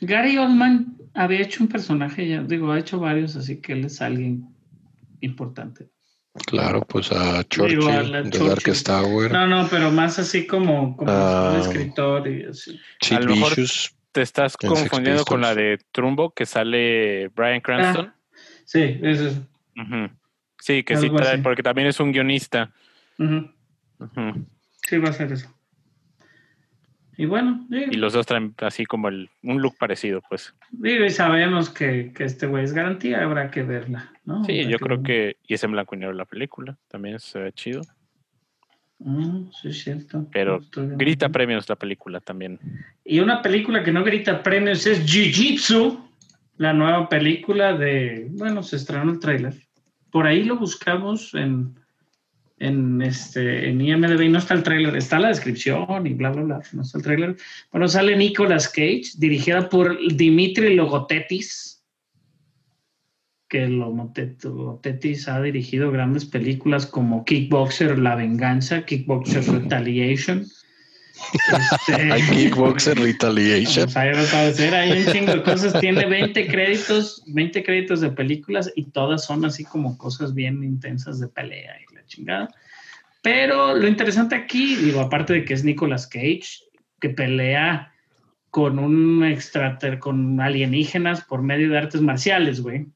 [0.00, 4.02] Gary Oldman había hecho un personaje, ya digo, ha hecho varios, así que él es
[4.02, 4.46] alguien
[5.20, 5.88] importante.
[6.46, 9.30] Claro, pues a Churchill, de Dark Tower.
[9.30, 12.80] No, no, pero más así como, como ah, escritor y así.
[13.12, 13.54] a lo mejor
[14.10, 18.06] te estás confundiendo con la de Trumbo que sale Brian Cranston.
[18.06, 18.16] Ah,
[18.64, 19.40] sí, eso es.
[20.60, 22.72] Sí, que sí trae, porque también es un guionista.
[23.16, 25.54] Sí, va a ser eso.
[27.16, 27.66] Y bueno.
[27.70, 30.54] Y los dos traen así como el, un look parecido, pues.
[30.82, 34.44] y sabemos que, este güey es garantía, habrá que verla, ¿no?
[34.44, 35.36] Sí, yo creo que.
[35.46, 37.82] Y es en blanco y negro la película, también se ve chido.
[38.98, 40.26] Mm, sí, es cierto.
[40.32, 42.58] Pero grita premios la película también.
[43.04, 46.00] Y una película que no grita premios es Jiu-Jitsu,
[46.56, 48.28] la nueva película de.
[48.30, 49.54] Bueno, se estrenó el tráiler.
[50.10, 51.74] Por ahí lo buscamos en
[52.64, 56.62] en, este, en IMDb no está el tráiler, está la descripción y bla, bla, bla,
[56.72, 57.36] no está el tráiler.
[57.70, 61.82] Bueno, sale Nicolas Cage, dirigida por Dimitri Logotetis,
[63.48, 70.46] que Logotetis ha dirigido grandes películas como Kickboxer, La Venganza, Kickboxer Retaliation.
[71.54, 73.84] Este, hay Kickboxer Retaliation.
[73.84, 75.80] Pues hay un chingo de cosas.
[75.80, 81.20] Tiene 20 créditos, 20 créditos de películas y todas son así como cosas bien intensas
[81.20, 82.48] de pelea y chingada.
[83.22, 86.60] Pero lo interesante aquí, digo, aparte de que es Nicolas Cage,
[87.00, 87.94] que pelea
[88.50, 92.86] con un extrater, con alienígenas por medio de artes marciales, güey.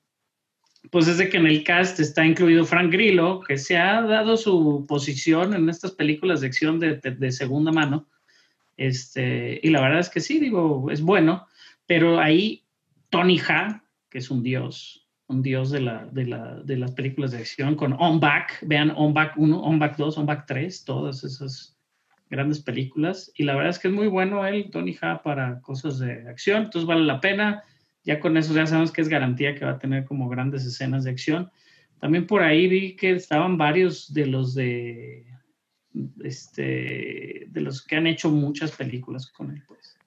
[0.90, 4.36] Pues es de que en el cast está incluido Frank Grillo, que se ha dado
[4.36, 8.08] su posición en estas películas de acción de, de, segunda mano.
[8.76, 11.48] Este, y la verdad es que sí, digo, es bueno,
[11.86, 12.64] pero ahí
[13.10, 17.30] Tony Ha, que es un dios, un dios de, la, de, la, de las películas
[17.30, 20.84] de acción, con On Back, vean On Back 1, On Back 2, On Back 3,
[20.84, 21.78] todas esas
[22.30, 23.30] grandes películas.
[23.36, 26.64] Y la verdad es que es muy bueno él, Tony Ha, para cosas de acción.
[26.64, 27.62] Entonces vale la pena.
[28.04, 31.04] Ya con eso ya sabemos que es garantía que va a tener como grandes escenas
[31.04, 31.50] de acción.
[32.00, 35.26] También por ahí vi que estaban varios de los de
[36.22, 39.98] este de los que han hecho muchas películas con él, pues.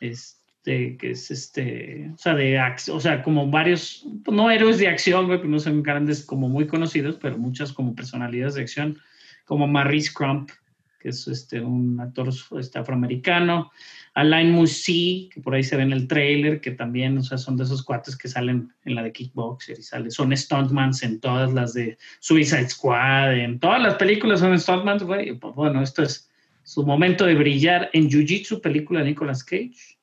[0.00, 2.60] Este, que es este, o sea, de
[2.92, 7.18] o sea, como varios, no héroes de acción, que no son grandes como muy conocidos,
[7.22, 8.98] pero muchas como personalidades de acción,
[9.44, 10.50] como Maurice Crump,
[10.98, 13.70] que es este, un actor este, afroamericano,
[14.14, 17.56] Alain Musi, que por ahí se ve en el trailer, que también, o sea, son
[17.56, 21.52] de esos cuates que salen en la de Kickboxer y sale, son stuntmans en todas
[21.52, 25.38] las de Suicide Squad, en todas las películas son stuntmans, güey.
[25.38, 26.28] Pues, bueno, esto es
[26.64, 29.95] su momento de brillar en Jiu Jitsu, película de Nicolas Cage,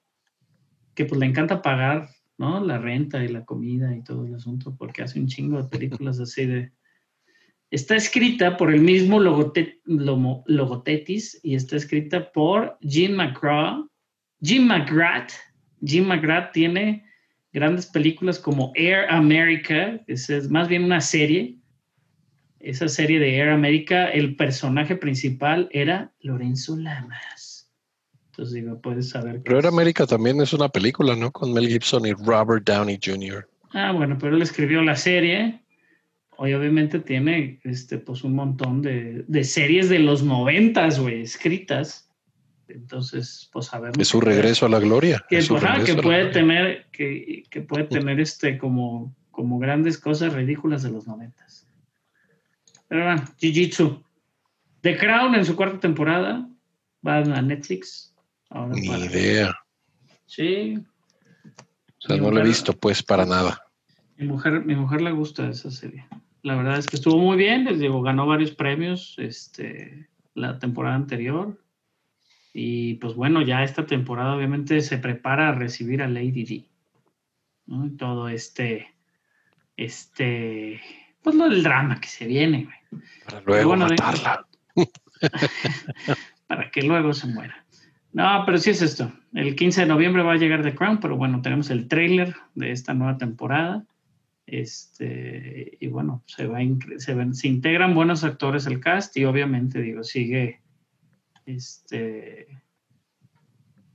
[0.96, 2.64] que pues le encanta pagar, ¿no?
[2.64, 6.20] La renta y la comida y todo el asunto, porque hace un chingo de películas
[6.20, 6.72] así de
[7.74, 9.80] Está escrita por el mismo Logotetis
[11.42, 13.90] y está escrita por Jim McGraw.
[14.44, 15.32] Jim McGrath.
[15.84, 17.04] Jim McGrath tiene
[17.52, 21.58] grandes películas como Air America, es, es más bien una serie.
[22.60, 27.53] Esa serie de Air America, el personaje principal era Lorenzo Lamas.
[28.34, 29.42] Entonces digo, puedes saber.
[29.44, 31.32] Pero Air America también es una película, ¿no?
[31.32, 33.48] Con Mel Gibson y Robert Downey Jr.
[33.74, 35.64] Ah, bueno, pero él escribió la serie
[36.38, 42.10] Hoy obviamente tiene este, pues un montón de, de series de los noventas, güey, escritas.
[42.68, 43.98] Entonces, pues sabemos.
[44.00, 45.24] Es su regreso a la gloria.
[45.30, 50.82] Que, pues, que puede tener, que, que, puede tener este como, como grandes cosas ridículas
[50.82, 51.68] de los noventas.
[52.88, 54.04] Pero bueno, Jiu-Jitsu.
[54.82, 56.50] The Crown en su cuarta temporada
[57.06, 58.13] va a Netflix.
[58.70, 59.56] Ni idea.
[60.26, 60.78] Sí.
[60.78, 63.62] O sea, no lo he visto pues para nada.
[64.18, 66.06] Mi mujer, mi mujer le gusta esa serie.
[66.42, 70.96] La verdad es que estuvo muy bien, les digo, ganó varios premios este, la temporada
[70.96, 71.60] anterior.
[72.54, 76.66] Y pues bueno, ya esta temporada obviamente se prepara a recibir a Lady D.
[77.66, 77.90] ¿no?
[77.98, 78.94] todo este,
[79.78, 80.82] este,
[81.22, 82.70] pues lo del drama que se viene.
[83.26, 84.46] Para luego matarla.
[86.48, 87.63] para que luego se muera.
[88.14, 89.12] No, pero sí es esto.
[89.34, 92.72] El 15 de noviembre va a llegar The Crown, pero bueno, tenemos el trailer de
[92.72, 93.86] esta nueva temporada.
[94.46, 96.60] Este, y bueno, se, va,
[97.00, 100.62] se, integran buenos actores al cast y obviamente, digo, sigue,
[101.48, 102.48] este,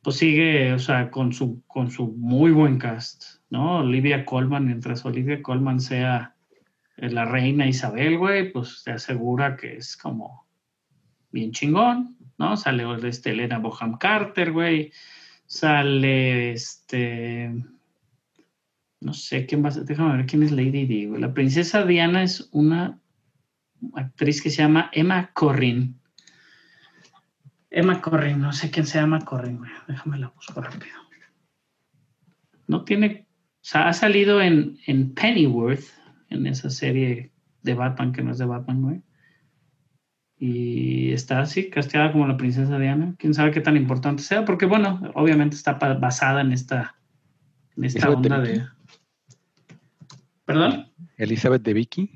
[0.02, 3.80] pues sigue, o sea, con su, con su muy buen cast, ¿no?
[3.80, 6.34] Olivia Colman, mientras Olivia Colman sea
[6.96, 10.44] la reina Isabel, güey, pues te asegura que es como
[11.30, 12.56] bien chingón, ¿no?
[12.56, 14.92] Sale este Elena Boham Carter, güey,
[15.46, 17.52] sale este
[19.00, 21.06] no sé quién va a ser, déjame ver quién es Lady Di.
[21.06, 23.00] La princesa Diana es una
[23.94, 26.00] actriz que se llama Emma Corrin.
[27.70, 29.70] Emma Corrin, no sé quién se llama Corrin, güey.
[29.86, 30.96] Déjame la busco rápido.
[32.66, 35.84] No tiene, o sea, ha salido en, en Pennyworth,
[36.28, 37.32] en esa serie
[37.62, 39.02] de Batman que no es de Batman, güey.
[40.38, 43.14] Y está así, casteada como la princesa Diana.
[43.18, 46.96] Quién sabe qué tan importante sea, porque bueno, obviamente está basada en esta,
[47.76, 48.64] en esta onda de.
[50.44, 50.92] ¿Perdón?
[51.16, 52.12] Elizabeth de Vicky.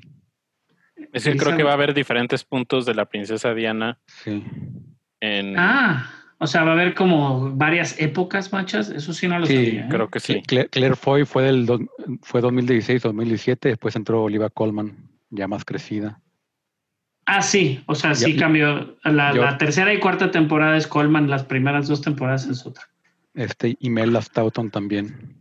[1.11, 3.99] Es que creo que va a haber diferentes puntos de la princesa Diana.
[4.23, 4.43] Sí.
[5.57, 6.09] Ah,
[6.39, 8.89] o sea, va a haber como varias épocas, machas.
[8.89, 9.85] Eso sí no lo sabía.
[9.85, 9.87] ¿eh?
[9.89, 10.41] creo que sí.
[10.41, 11.67] Claire, Foy fue del
[12.21, 16.19] fue 2016-2017, después entró Olivia Colman, ya más crecida.
[17.25, 18.97] Ah, sí, o sea, sí cambió.
[19.03, 22.83] La, tercera y cuarta temporada es Colman, las primeras dos temporadas es otra.
[23.33, 25.35] Este, y Mel Stoughton también.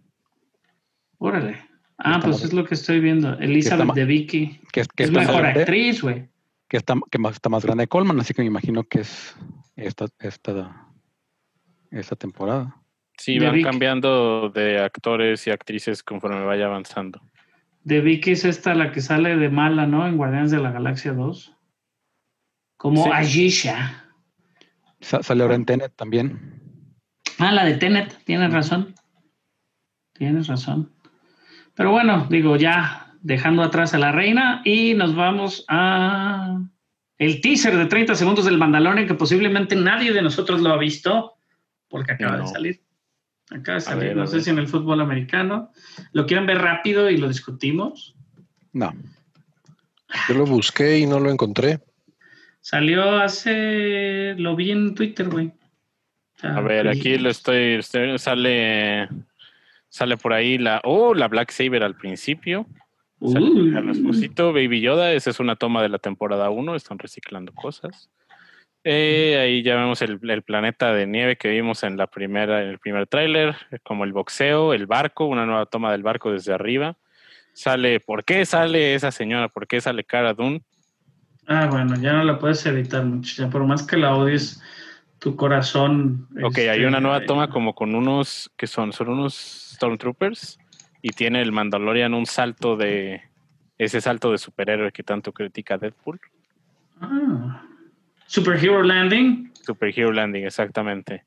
[1.19, 1.69] Órale.
[1.99, 3.39] Ah, pues es lo que estoy viendo.
[3.39, 4.61] Elizabeth de Vicky.
[4.73, 6.29] Que, es mejor actriz, güey.
[6.69, 9.37] Que está, que más, está más grande de Colman, así que me imagino que es
[9.77, 10.89] esta, esta,
[11.91, 12.77] esta temporada.
[13.19, 17.21] Sí, van cambiando de actores y actrices conforme vaya avanzando.
[17.85, 20.07] De Vicky es esta la que sale de mala, ¿no?
[20.07, 21.55] En Guardianes de la Galaxia 2.
[22.83, 24.11] Como Ajisha.
[25.01, 26.61] sale ahora en Tenet también.
[27.39, 28.97] Ah, la de Tenet, tienes razón.
[30.15, 30.93] Tienes razón.
[31.77, 36.61] Pero bueno, digo, ya dejando atrás a la reina y nos vamos a
[37.19, 41.35] el teaser de 30 segundos del Mandalorian que posiblemente nadie de nosotros lo ha visto
[41.87, 42.83] porque acaba de salir.
[43.53, 45.71] Acaba de salir, no sé si en el fútbol americano.
[46.11, 48.17] ¿Lo quieren ver rápido y lo discutimos?
[48.73, 48.93] No.
[50.29, 51.79] Yo lo busqué y no lo encontré.
[52.62, 55.51] Salió hace, lo vi en Twitter, güey.
[56.43, 59.09] a ver, aquí lo estoy, sale,
[59.89, 62.66] sale por ahí la, oh, la Black Saber al principio.
[63.20, 68.09] Sale Baby Yoda, esa es una toma de la temporada 1, están reciclando cosas.
[68.84, 72.78] Eh, ahí ya vemos el, planeta de nieve que vimos en la primera, en el
[72.78, 76.97] primer tráiler, como el boxeo, el barco, una nueva toma del barco desde arriba.
[77.55, 79.48] Sale, ¿por qué sale esa señora?
[79.48, 80.62] ¿Por qué sale Cara Dune?
[81.47, 83.48] Ah, bueno, ya no la puedes evitar mucho.
[83.51, 84.62] Por más que la odies,
[85.19, 86.28] tu corazón.
[86.43, 89.35] Ok, hay una nueva este, toma como con unos que son, son unos
[89.74, 90.59] Stormtroopers
[91.01, 93.23] y tiene el Mandalorian un salto de
[93.78, 96.20] ese salto de superhéroe que tanto critica Deadpool.
[97.01, 97.64] Ah.
[98.27, 99.52] Superhero Landing.
[99.64, 101.24] Superhero Landing, exactamente.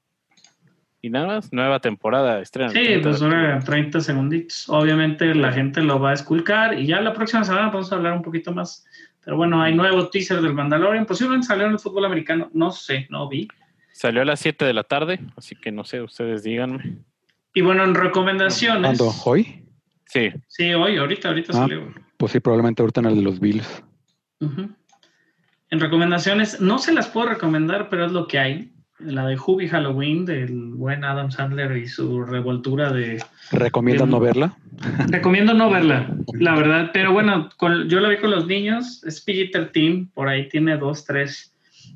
[1.01, 2.71] Y nada más, nueva temporada, estrena.
[2.71, 4.67] Sí, pues ahora 30 segunditos.
[4.69, 8.13] Obviamente la gente lo va a esculcar y ya la próxima semana vamos a hablar
[8.13, 8.85] un poquito más
[9.25, 11.07] pero bueno, hay nuevo teaser del Mandalorian.
[11.07, 12.51] Posiblemente salió en el fútbol americano.
[12.53, 13.47] No sé, no vi.
[13.91, 16.99] Salió a las 7 de la tarde, así que no sé, ustedes díganme.
[17.55, 18.99] Y bueno, en recomendaciones.
[18.99, 19.15] ¿Cuándo?
[19.25, 19.65] ¿Hoy?
[20.05, 20.31] Sí.
[20.47, 21.91] Sí, hoy, ahorita, ahorita ah, salió.
[22.17, 23.83] Pues sí, probablemente ahorita en el de los Bills.
[24.39, 29.67] En recomendaciones, no se las puedo recomendar, pero es lo que hay la de Hubie
[29.67, 33.23] Halloween del buen Adam Sandler y su revoltura de...
[33.51, 34.57] ¿Recomiendas no verla?
[35.09, 36.91] Recomiendo no verla, la verdad.
[36.93, 37.49] Pero bueno,
[37.87, 41.53] yo la vi con los niños, es PG-13, por ahí tiene dos, tres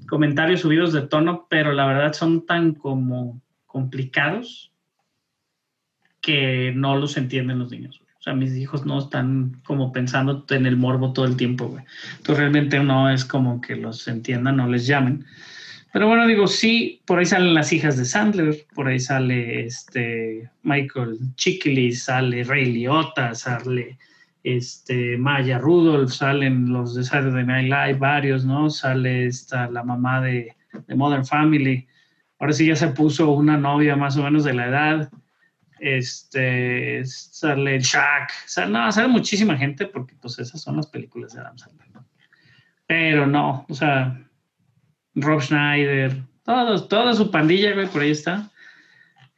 [0.07, 4.71] comentarios subidos de tono, pero la verdad son tan como complicados
[6.21, 8.01] que no los entienden los niños.
[8.19, 11.85] O sea, mis hijos no están como pensando en el morbo todo el tiempo, güey.
[12.17, 15.25] Entonces realmente no es como que los entiendan, no les llamen.
[15.91, 20.49] Pero bueno, digo, sí, por ahí salen las hijas de Sandler, por ahí sale este
[20.61, 23.97] Michael Chikli, sale Ray Liotta, sale
[24.43, 28.69] este Maya Rudolph, salen los de Saturday Night Live, varios, ¿no?
[28.69, 30.55] Sale esta, la mamá de,
[30.95, 31.87] Modern Family.
[32.37, 35.11] Ahora sí ya se puso una novia más o menos de la edad.
[35.79, 41.41] Este, sale Shaq, sale, no, sale muchísima gente porque pues esas son las películas de
[41.41, 41.89] Adam Sandler.
[42.85, 44.19] Pero no, o sea,
[45.15, 48.49] Rob Schneider, todos, toda su pandilla, güey, por ahí está.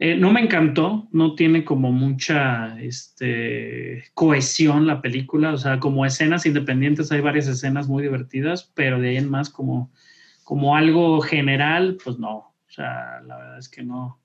[0.04, 6.08] Eh, no me encantó, no tiene como mucha este, cohesión la película, o sea, como
[6.08, 9.92] escenas independientes hay varias escenas muy divertidas, pero de ahí en más como,
[10.76, 14.20] algo general, pues no, o sea, la verdad es que no,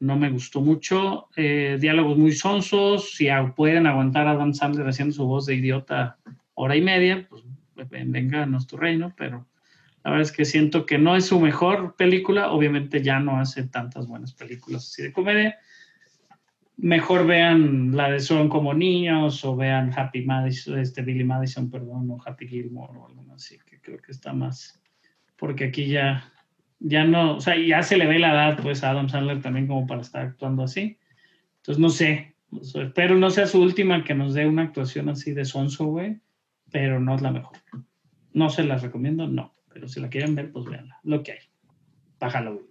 [0.00, 1.28] no me gustó mucho.
[1.36, 6.18] Eh, diálogos muy sonsos, si pueden aguantar a Dan Sandler haciendo su voz de idiota
[6.54, 7.44] hora y media, pues
[7.88, 9.46] venga a nuestro reino, pero
[10.02, 12.52] la verdad es que siento que no es su mejor película.
[12.52, 15.58] Obviamente ya no hace tantas buenas películas así de comedia.
[16.78, 22.10] Mejor vean la de Son como niños o vean Happy Madison, este Billy Madison, perdón,
[22.10, 24.80] o Happy Gilmore o algo así, que creo que está más.
[25.36, 26.32] Porque aquí ya,
[26.78, 29.66] ya no, o sea, ya se le ve la edad pues a Adam Sandler también
[29.66, 30.98] como para estar actuando así.
[31.56, 32.34] Entonces no sé,
[32.74, 36.18] espero no sea su última que nos dé una actuación así de sonso, güey,
[36.70, 37.58] pero no es la mejor.
[38.32, 39.52] No se las recomiendo, no.
[39.72, 40.98] Pero si la quieren ver, pues veanla.
[41.02, 41.38] Lo que hay.
[42.18, 42.62] Bájalo.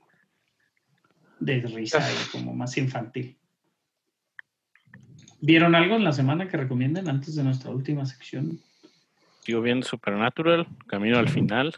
[1.40, 3.38] De risa como más infantil.
[5.42, 8.60] ¿Vieron algo en la semana que recomienden antes de nuestra última sección?
[9.42, 11.74] Sigo viendo Supernatural, Camino al final.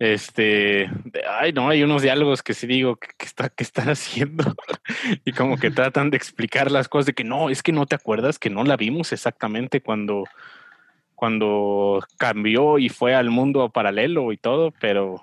[0.00, 0.90] Este,
[1.28, 4.56] ay, no, hay unos diálogos que sí digo que, está, que están haciendo
[5.24, 7.94] y como que tratan de explicar las cosas de que no, es que no te
[7.94, 10.24] acuerdas que no la vimos exactamente cuando
[11.14, 15.22] cuando cambió y fue al mundo paralelo y todo, pero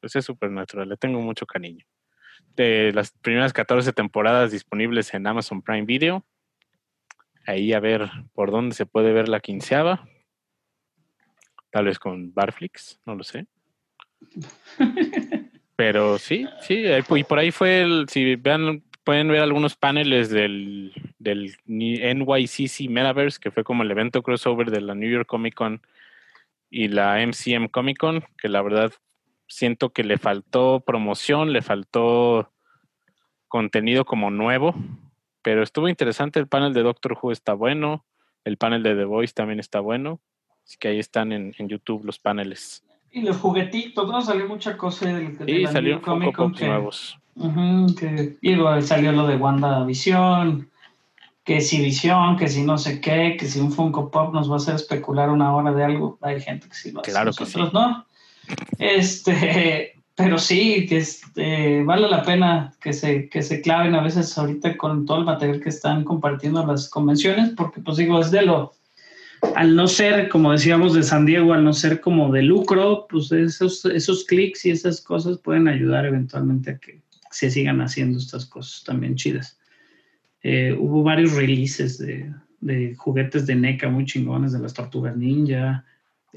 [0.00, 1.84] pues es Supernatural, le tengo mucho cariño.
[2.56, 6.24] De las primeras 14 temporadas disponibles en Amazon Prime Video,
[7.46, 10.08] ahí a ver por dónde se puede ver la quinceava,
[11.70, 13.46] tal vez con Barflix, no lo sé.
[15.76, 20.92] Pero sí, sí, y por ahí fue el, si vean pueden ver algunos paneles del,
[21.18, 25.82] del NYCC Metaverse, que fue como el evento crossover de la New York Comic Con
[26.70, 28.92] y la MCM Comic Con, que la verdad
[29.48, 32.52] siento que le faltó promoción, le faltó
[33.48, 34.74] contenido como nuevo,
[35.42, 36.38] pero estuvo interesante.
[36.38, 38.04] El panel de Doctor Who está bueno,
[38.44, 40.20] el panel de The Voice también está bueno,
[40.64, 42.84] así que ahí están en, en YouTube los paneles.
[43.12, 44.22] Y los juguetitos, ¿no?
[44.22, 47.18] Salió mucha cosa del de sí, salió Comic Con que, nuevos.
[47.98, 48.36] que,
[48.82, 50.68] salió lo de WandaVision,
[51.44, 54.54] que si Visión, que si no sé qué, que si un Funko Pop nos va
[54.54, 56.18] a hacer especular una hora de algo.
[56.20, 57.10] Hay gente que sí lo hace.
[57.10, 57.58] Claro que sí.
[57.72, 58.06] no.
[58.78, 64.36] Este, pero sí, que este, vale la pena que se, que se claven a veces
[64.38, 68.42] ahorita con todo el material que están compartiendo las convenciones, porque pues digo, es de
[68.42, 68.72] lo,
[69.54, 73.32] al no ser, como decíamos de San Diego, al no ser como de lucro, pues
[73.32, 77.00] esos, esos clics y esas cosas pueden ayudar eventualmente a que
[77.30, 79.58] se sigan haciendo estas cosas también chidas.
[80.42, 85.84] Eh, hubo varios releases de, de, juguetes de NECA muy chingones de las tortugas ninja.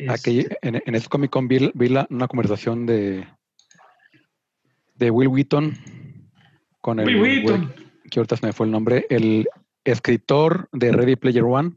[0.08, 1.72] Aquí, este en, en este Comic Con vi,
[2.10, 3.26] una conversación de,
[4.96, 5.78] de Will Wheaton
[6.82, 7.22] con el.
[7.22, 7.70] Will
[8.10, 9.48] que ahorita se me fue el nombre, el
[9.84, 11.74] escritor de Ready Player One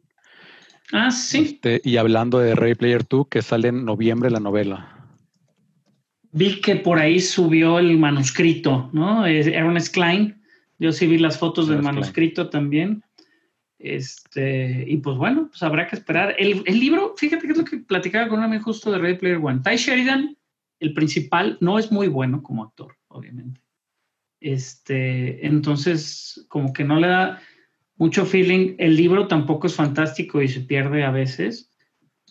[0.92, 1.38] Ah, sí.
[1.38, 4.96] Este, y hablando de Ready Player 2, que sale en noviembre la novela.
[6.32, 9.26] Vi que por ahí subió el manuscrito, ¿no?
[9.26, 10.42] Ernest Klein.
[10.78, 13.02] Yo sí vi las fotos del manuscrito también.
[13.78, 16.34] Este, y pues bueno, pues habrá que esperar.
[16.38, 19.38] El, libro, fíjate que es lo que platicaba con un amigo justo de Ready Player
[19.42, 19.60] One.
[19.64, 20.36] Ty Sheridan,
[20.80, 23.60] el principal, no es muy bueno como actor, obviamente.
[24.40, 27.40] Este, entonces, como que no le da
[27.96, 28.74] mucho feeling.
[28.78, 31.70] El libro tampoco es fantástico y se pierde a veces,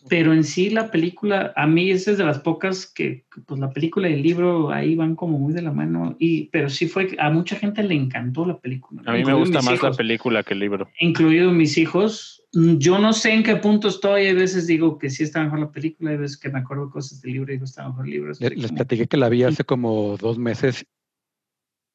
[0.08, 3.72] pero en sí la película, a mí esa es de las pocas que, pues la
[3.72, 7.16] película y el libro ahí van como muy de la mano, y, pero sí fue,
[7.18, 9.02] a mucha gente le encantó la película.
[9.06, 10.88] A mí me gusta más la película que el libro.
[11.00, 12.44] Incluido mis hijos.
[12.54, 15.72] Yo no sé en qué punto estoy, a veces digo que sí está mejor la
[15.72, 18.34] película, hay veces que me acuerdo cosas del libro y digo está mejor el libro.
[18.40, 20.86] Les, platiqué que la vi hace como dos meses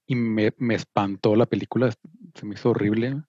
[0.06, 1.92] y me, me espantó la película,
[2.34, 3.22] se me hizo horrible.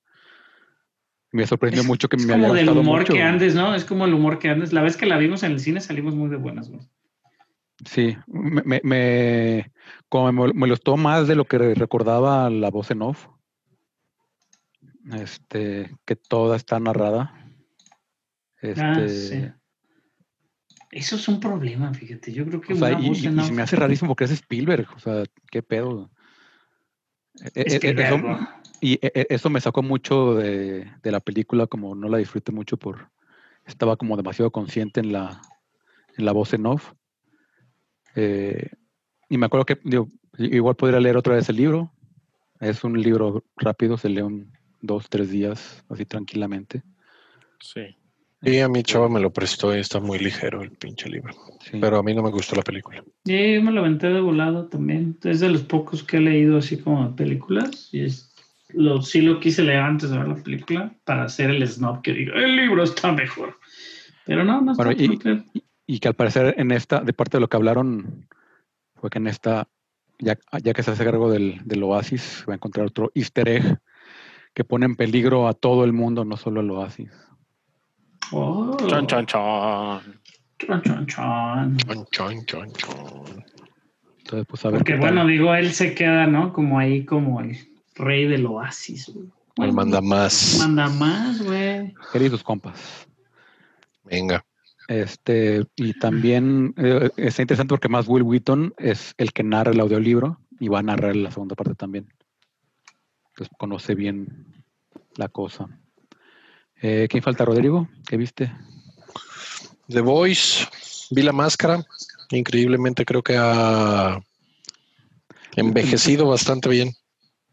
[1.31, 3.73] Me sorprendió mucho que me haya gustado Es como del humor que andes, ¿no?
[3.73, 4.73] Es como el humor que andes.
[4.73, 6.81] La vez que la vimos en el cine salimos muy de buenas, güey.
[7.85, 9.71] Sí, me, me,
[10.09, 13.27] como me molestó más de lo que recordaba la voz en off.
[15.13, 17.33] Este, que toda está narrada.
[17.33, 17.47] ah,
[18.61, 19.51] este, sí.
[20.91, 22.33] Eso es un problema, fíjate.
[22.33, 23.45] Yo creo que una voz en off...
[23.45, 24.87] y se me hace rarísimo porque es Spielberg.
[24.95, 26.11] O sea, qué pedo.
[27.55, 27.95] Es e, que e,
[28.81, 32.77] y e, e, eso me sacó mucho de, la película, como no la disfruté mucho
[32.77, 33.09] por...
[33.65, 35.41] Estaba como demasiado consciente en la,
[36.17, 36.93] en la voz en off.
[38.15, 38.69] Eh,
[39.29, 39.79] y me acuerdo que
[40.39, 41.93] igual podría leer otra vez el libro.
[42.59, 44.51] Es un libro rápido, se lee en
[44.81, 46.81] dos, tres días, así tranquilamente.
[47.59, 47.95] Sí.
[48.43, 51.35] Y a mi chava me lo prestó y está muy ligero el pinche libro.
[51.79, 53.03] Pero a mí no me gustó la película.
[53.23, 55.17] Sí, yo me lo aventé de volado también.
[55.23, 57.89] Es de los pocos que he leído así como películas.
[57.91, 58.30] Y es
[58.73, 62.13] lo, sí lo quise leer antes de ver la película para hacer el snob que
[62.13, 63.57] diga, el libro está mejor.
[64.25, 65.19] Pero no, no está y,
[65.87, 68.27] y, que al parecer en esta, de parte de lo que hablaron,
[68.95, 69.67] fue que en esta,
[70.19, 73.79] ya, ya que se hace cargo del, del Oasis, va a encontrar otro easter egg
[74.53, 77.11] que pone en peligro a todo el mundo, no solo el Oasis.
[78.31, 78.77] Oh.
[78.87, 80.21] Chan, chan, chan.
[80.59, 81.77] Chan, chan, chan.
[81.77, 82.69] Chan, chan, chan,
[84.19, 84.77] Entonces, pues a ver.
[84.79, 86.53] Porque bueno, digo, él se queda, ¿no?
[86.53, 87.70] Como ahí, como el
[88.01, 89.71] rey del oasis, güey.
[89.71, 90.57] manda más.
[90.59, 91.93] Manda más, güey.
[92.11, 93.07] Queridos compas.
[94.03, 94.43] Venga.
[94.87, 99.79] Este, y también eh, está interesante porque más Will Wheaton es el que narra el
[99.79, 102.11] audiolibro y va a narrar la segunda parte también.
[103.29, 104.65] Entonces conoce bien
[105.15, 105.69] la cosa.
[106.81, 107.87] Eh, ¿Quién falta, Rodrigo?
[108.07, 108.51] ¿Qué viste?
[109.87, 110.67] The Voice.
[111.11, 111.85] Vi la máscara.
[112.31, 114.21] Increíblemente creo que ha
[115.55, 116.93] envejecido bastante bien.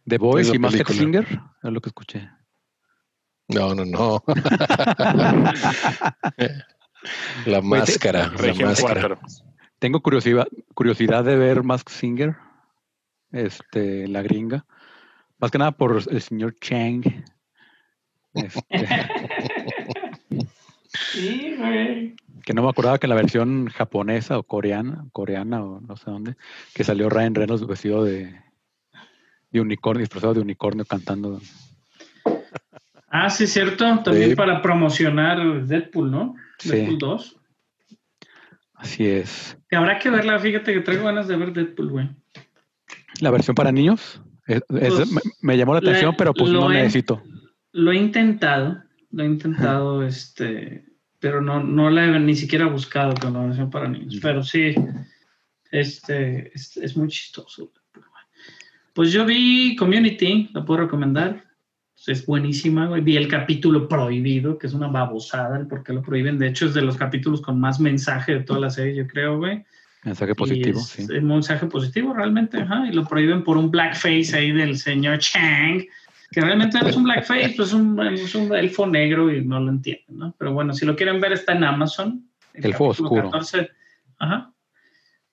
[0.08, 1.26] The Voice y Master Singer,
[1.62, 2.30] es lo que escuché.
[3.48, 4.22] No, no, no.
[7.46, 9.18] la máscara, la máscara.
[9.78, 12.36] Tengo curiosidad, curiosidad de ver Mask Singer,
[13.32, 14.66] este, la gringa.
[15.38, 17.04] Más que nada por el señor Chang.
[18.34, 18.86] Este,
[21.12, 22.16] sí, güey.
[22.44, 26.10] Que no me acordaba que en la versión japonesa o coreana, coreana o no sé
[26.10, 26.36] dónde,
[26.74, 28.40] que salió Ryan Reynolds vestido de,
[29.50, 31.40] de unicornio, disfrazado de unicornio cantando.
[33.08, 33.84] Ah, sí, cierto.
[34.02, 36.34] También para promocionar Deadpool, ¿no?
[36.62, 37.36] Deadpool 2.
[38.74, 39.56] Así es.
[39.72, 42.10] Habrá que verla, fíjate que traigo ganas de ver Deadpool, güey.
[43.20, 44.20] ¿La versión para niños?
[44.46, 44.92] Pues,
[45.42, 47.22] me, llamó la atención, pero pues no necesito.
[47.72, 50.86] Lo he intentado, lo he intentado, este,
[51.18, 54.18] pero no, no la he ni siquiera buscado con la versión para niños.
[54.22, 54.74] Pero sí,
[55.70, 57.72] este, es, es muy chistoso.
[58.98, 61.44] Pues yo vi Community, la puedo recomendar.
[62.08, 63.00] Es buenísima, güey.
[63.00, 66.36] Vi el capítulo prohibido, que es una babosada el por qué lo prohíben.
[66.36, 69.38] De hecho, es de los capítulos con más mensaje de toda la serie, yo creo,
[69.38, 69.64] güey.
[70.02, 71.06] Mensaje positivo, sí.
[71.16, 75.84] Un mensaje positivo realmente, ajá, y lo prohíben por un blackface ahí del señor Chang,
[76.32, 79.60] que realmente no es un blackface, pues es un, es un elfo negro y no
[79.60, 80.34] lo entienden, ¿no?
[80.36, 82.28] Pero bueno, si lo quieren ver está en Amazon.
[82.52, 83.30] El elfo oscuro.
[84.18, 84.52] ajá.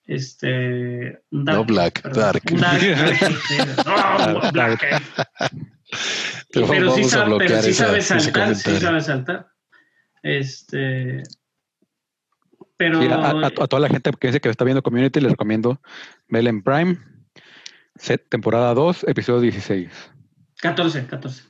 [0.06, 1.20] Este.
[1.30, 2.42] no Black, Dark.
[2.52, 5.02] no, Black.
[6.52, 9.48] pero, sí sabe, pero sí sabe saltar, sí sabe saltar.
[10.22, 11.22] Este.
[12.76, 13.00] Pero.
[13.00, 15.80] a, toda la gente que dice que está viendo Community, les recomiendo
[16.28, 16.98] ver en Prime,
[18.28, 19.90] temporada 2, episodio 16.
[20.60, 21.42] 14, 14.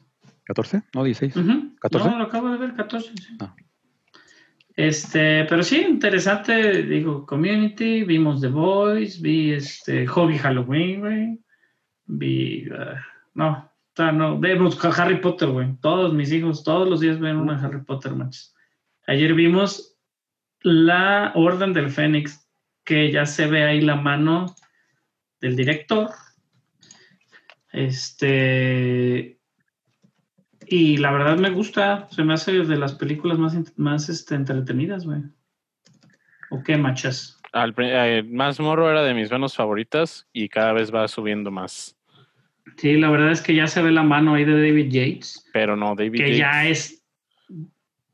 [0.48, 0.84] ¿14?
[0.94, 1.36] No, 16.
[1.36, 1.76] ¿14?
[1.92, 3.12] No, lo acabo de ver, 14.
[3.20, 3.36] Sí.
[3.40, 3.54] Ah.
[4.76, 11.40] Este, pero sí, interesante, digo, Community, vimos The Voice, vi este Hobby Halloween, güey.
[12.04, 12.94] Vi, uh,
[13.32, 15.74] no, no, vemos Harry Potter, güey.
[15.80, 18.54] Todos mis hijos, todos los días ven una Harry Potter, manches.
[19.06, 19.96] Ayer vimos
[20.60, 22.46] La Orden del Fénix,
[22.84, 24.54] que ya se ve ahí la mano
[25.40, 26.10] del director.
[27.72, 29.35] Este.
[30.68, 35.04] Y la verdad me gusta, se me hace de las películas más, más este, entretenidas,
[35.04, 35.22] güey.
[36.50, 37.40] ¿O qué, machas?
[37.52, 41.96] Al, eh, más morro era de mis manos favoritas y cada vez va subiendo más.
[42.76, 45.48] Sí, la verdad es que ya se ve la mano ahí de David Yates.
[45.52, 47.02] Pero no, David que ya es.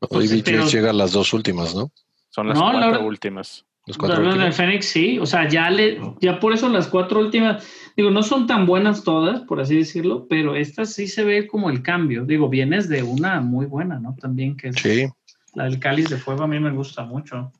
[0.09, 1.91] David Yates llega a las dos últimas, ¿no?
[2.29, 3.65] Son las cuatro últimas.
[3.85, 4.45] Las cuatro últimas.
[4.45, 5.19] de Fénix, sí.
[5.19, 9.03] O sea, ya le, ya por eso las cuatro últimas, digo, no son tan buenas
[9.03, 12.25] todas, por así decirlo, pero esta sí se ve como el cambio.
[12.25, 14.15] Digo, vienes de una muy buena, ¿no?
[14.15, 15.05] También que es sí.
[15.53, 17.51] la del cáliz de fuego a mí me gusta mucho.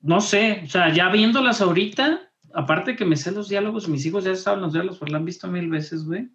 [0.00, 4.24] No sé, o sea, ya viéndolas ahorita, aparte que me sé los diálogos, mis hijos
[4.24, 6.28] ya saben los diálogos, pues la han visto mil veces, güey.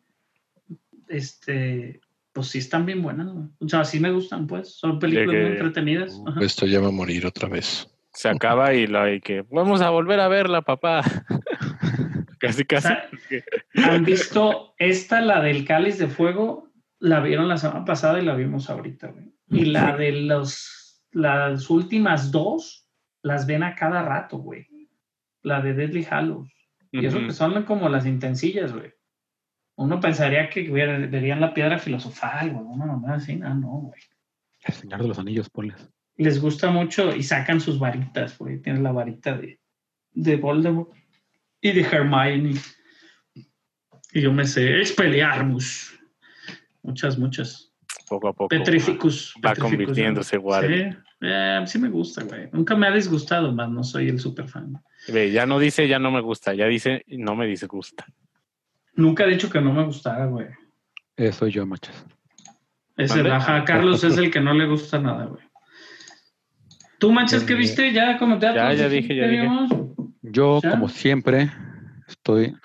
[1.08, 2.02] Este,
[2.34, 3.48] pues sí están bien buenas, güey.
[3.60, 4.76] O sea, sí me gustan, pues.
[4.76, 6.22] Son películas muy entretenidas.
[6.40, 7.91] Esto ya va a morir otra vez.
[8.14, 11.02] Se acaba y la hay que, vamos a volver a verla, papá.
[12.40, 12.90] casi, casi.
[13.76, 16.70] ¿Han visto esta, la del cáliz de fuego?
[17.00, 19.34] La vieron la semana pasada y la vimos ahorita, güey.
[19.48, 22.88] Y la de los, las últimas dos,
[23.22, 24.68] las ven a cada rato, güey
[25.44, 26.50] la de Deadly Hallows.
[26.92, 28.92] Y eso que son como las intensillas, güey.
[29.76, 32.78] Uno pensaría que verían la piedra filosofal, güey.
[32.78, 34.02] No, no, así, no, no, güey.
[34.64, 35.90] El Señor de los Anillos, ponles.
[36.22, 38.62] Les gusta mucho y sacan sus varitas, güey.
[38.62, 39.60] Tienes la varita de,
[40.12, 40.94] de Voldemort
[41.62, 42.60] y de Hermione.
[44.14, 46.00] Y yo me sé Expelliarmus.
[46.84, 47.74] Muchas, muchas.
[48.08, 48.50] Poco a poco.
[48.50, 49.34] Petrificus.
[49.44, 50.68] Va, convirtiéndose, igual.
[50.68, 52.50] Sí, eh, sí me gusta, güey.
[52.52, 54.80] Nunca me ha disgustado, más no soy el super fan.
[55.08, 58.06] Ve, ya no dice ya no me gusta, ya dice no me disgusta.
[58.94, 60.48] Nunca he dicho que no me gustara, güey.
[61.16, 62.06] Eso yo, machas.
[62.98, 65.44] Es el, ajá, Carlos es el que no le gusta nada, güey.
[67.02, 67.92] ¿Tú, manchas, qué viste?
[67.92, 69.50] ¿Ya como te Ya, ya dije, ya dije.
[70.22, 71.50] Yo, como siempre,
[72.08, 72.56] estoy...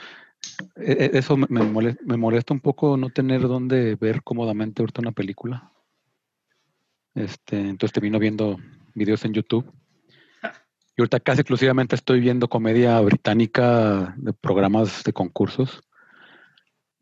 [0.77, 5.01] E, e, eso me molesta, me molesta un poco no tener dónde ver cómodamente ahorita
[5.01, 5.73] una película.
[7.15, 8.59] Este, entonces te vino viendo
[8.95, 9.73] videos en YouTube.
[10.43, 15.81] Y ahorita casi exclusivamente estoy viendo comedia británica de programas de concursos.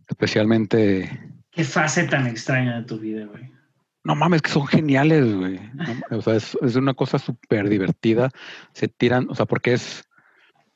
[0.06, 1.32] Especialmente.
[1.50, 3.53] Qué fase tan extraña de tu vida, güey.
[4.04, 5.58] No mames, que son geniales, güey.
[6.10, 8.30] o sea, es, una cosa súper divertida.
[8.72, 10.04] Se tiran, o sea, porque es.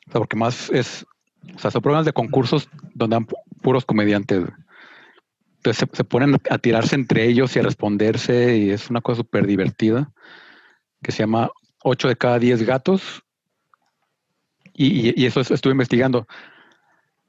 [0.08, 1.06] O sea, porque más es.
[1.54, 3.26] O sea, son programas de concursos donde dan
[3.62, 4.44] puros comediantes.
[5.56, 9.46] Entonces se, ponen a tirarse entre ellos y a responderse, y es una cosa súper
[9.46, 10.10] divertida
[11.02, 11.50] que se llama
[11.82, 13.24] 8 de cada 10 gatos.
[14.74, 16.26] Y, eso estuve investigando.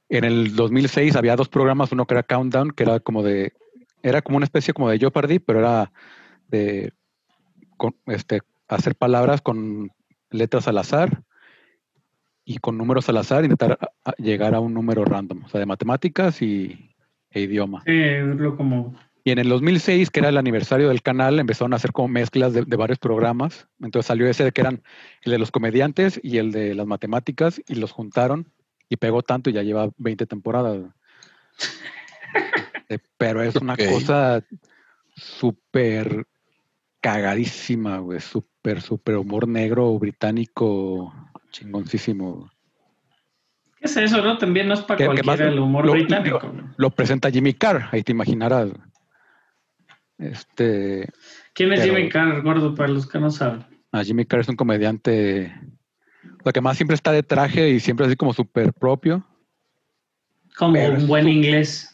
[0.07, 3.53] En el 2006 había dos programas, uno que era Countdown, que era como de,
[4.03, 5.91] era como una especie como de Jeopardy, pero era
[6.47, 6.93] de
[8.07, 9.91] este, hacer palabras con
[10.29, 11.23] letras al azar
[12.45, 13.77] y con números al azar, intentar
[14.17, 16.91] llegar a un número random, o sea, de matemáticas y,
[17.29, 17.83] e idioma.
[17.85, 18.01] Sí,
[18.37, 21.91] lo como y en el 2006, que era el aniversario del canal, empezaron a hacer
[21.91, 23.67] como mezclas de, varios programas.
[23.81, 24.81] Entonces salió ese que eran
[25.21, 28.51] el de los comediantes y el de las matemáticas y los juntaron
[28.87, 30.79] y pegó tanto y ya lleva 20 temporadas.
[33.17, 34.43] Pero es una cosa
[35.15, 36.25] súper
[37.01, 38.19] cagadísima, güey.
[38.19, 41.13] Súper, súper humor negro británico
[41.51, 42.49] chingoncísimo.
[43.77, 44.37] ¿Qué es eso, no?
[44.37, 46.41] También no es para cualquiera el humor británico.
[46.77, 48.71] Lo, presenta Jimmy Carr, ahí te imaginarás.
[50.17, 51.07] Este,
[51.53, 53.65] ¿Quién es Jimmy Carr, gordo, para los que no saben?
[53.91, 55.55] Ah, Jimmy Carr es un comediante,
[56.43, 59.25] lo que más siempre está de traje y siempre así como súper propio.
[60.57, 61.88] Como un buen inglés.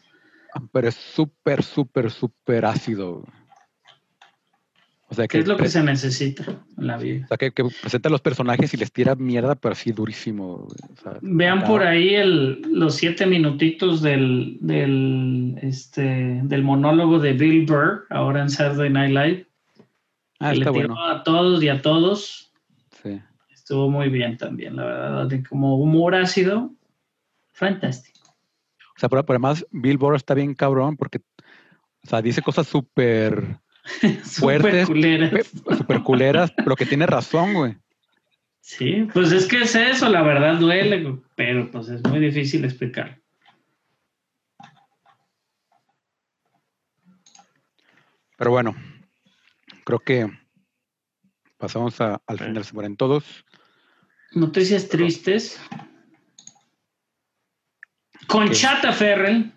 [0.72, 3.24] Pero es súper, súper, súper ácido.
[5.08, 6.44] O sea, que, es lo que se necesita
[6.78, 7.26] en la vida?
[7.26, 10.68] O sea, que, presenta a los personajes y les tira mierda, pero así durísimo.
[11.22, 18.08] Vean por ahí el, los siete minutitos del, del, este, del monólogo de Bill Burr,
[18.10, 19.48] ahora en Saturday Night Live.
[20.40, 22.52] Ah, está le tiró a todos y a todos.
[23.04, 23.22] Sí.
[23.54, 25.30] Estuvo muy bien también, la verdad.
[25.48, 26.74] Como humor ácido,
[27.52, 28.15] fantástico.
[28.96, 33.60] O sea, pero, además Bill Burr está bien cabrón porque, o sea, dice cosas súper
[34.24, 37.78] fuertes, super culeras, pero que tiene razón, güey.
[38.62, 43.22] Sí, pues es que es eso, la verdad duele, pero pues es muy difícil explicar.
[48.38, 48.76] Pero bueno,
[49.86, 50.30] creo que
[51.58, 53.46] pasamos al final, se mueren todos.
[54.32, 55.62] Noticias tristes.
[58.28, 59.52] Conchata Ferrell.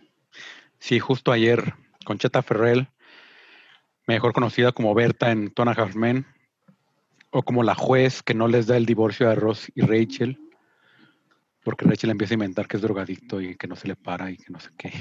[0.79, 1.75] Sí, justo ayer,
[2.05, 2.89] Conchata Ferrell
[4.09, 5.95] mejor conocida como Berta en Tona Half
[7.31, 10.39] o como la juez que no les da el divorcio a Ross y Rachel,
[11.63, 14.39] porque Rachel empieza a inventar que es drogadicto y que no se le para y
[14.39, 14.93] que no sé qué.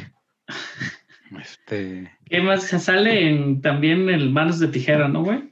[1.41, 2.09] Este...
[2.23, 2.63] ¿Qué más?
[2.63, 5.51] Sale en, también en Manos de Tijera, ¿no, güey?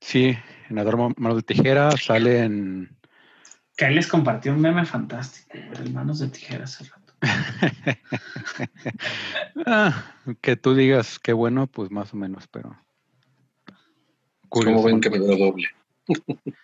[0.00, 0.36] Sí,
[0.68, 2.96] en Adormo Manos de Tijera, sale en...
[3.76, 7.01] Que ahí les compartió un meme fantástico, en Manos de Tijera hace rato.
[9.66, 12.76] Ah, que tú digas qué bueno, pues más o menos, pero...
[14.48, 15.68] Como ven que me dio doble.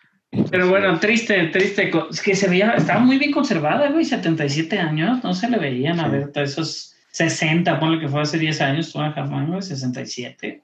[0.50, 1.90] Pero bueno, triste, triste.
[2.10, 6.00] Es que se veía, estaba muy bien conservada, güey, 77 años, no se le veían
[6.00, 10.62] a ver esos 60, ponle que fue hace 10 años, tú Halfman, güey, 67.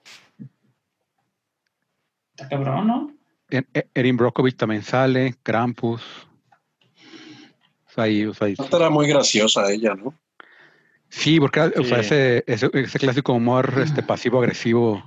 [2.31, 3.15] Está cabrón, ¿no?
[3.95, 6.03] Erin Brockovich también sale, Krampus.
[7.97, 10.19] O sea, era muy graciosa ella, ¿no?
[11.09, 15.03] Sí, porque O sea, ese, ese, clásico humor este, pasivo-agresivo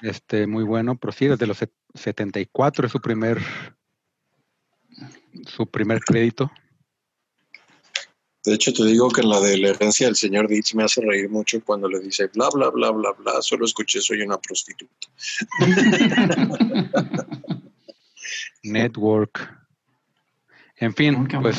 [0.00, 1.58] este, muy bueno, pero sí, desde los
[1.94, 3.38] 74 es su primer,
[5.46, 6.50] su primer crédito.
[8.44, 11.00] De hecho, te digo que en la de la herencia del señor Ditz me hace
[11.00, 15.08] reír mucho cuando le dice bla, bla, bla, bla, bla, solo escuché soy una prostituta.
[18.64, 19.61] Network.
[20.82, 21.56] En fin, pues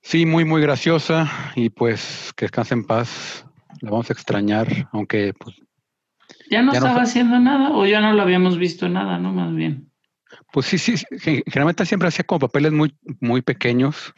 [0.00, 3.44] sí, muy, muy graciosa y pues que descanse en paz.
[3.82, 5.56] La vamos a extrañar, aunque pues
[6.50, 9.34] ¿Ya no estaba haciendo nada o ya no lo habíamos visto nada, no?
[9.34, 9.90] Más bien.
[10.50, 14.14] Pues sí, sí, generalmente siempre hacía como papeles muy, muy pequeños.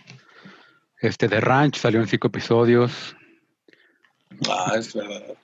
[1.01, 3.17] Este, de Ranch salió en cinco episodios.
[4.49, 5.37] Ah, es verdad.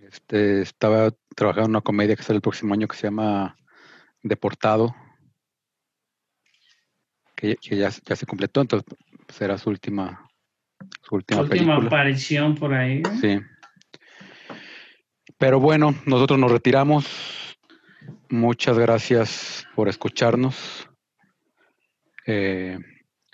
[0.00, 3.56] Este, estaba trabajando en una comedia que sale el próximo año que se llama
[4.22, 4.94] Deportado.
[7.36, 8.88] Que, ya, se completó, entonces
[9.28, 10.28] será su última,
[11.02, 13.02] su última, última aparición por ahí.
[13.20, 13.38] Sí.
[15.38, 17.06] Pero bueno, nosotros nos retiramos.
[18.30, 20.88] Muchas gracias por escucharnos.
[22.26, 22.78] Eh,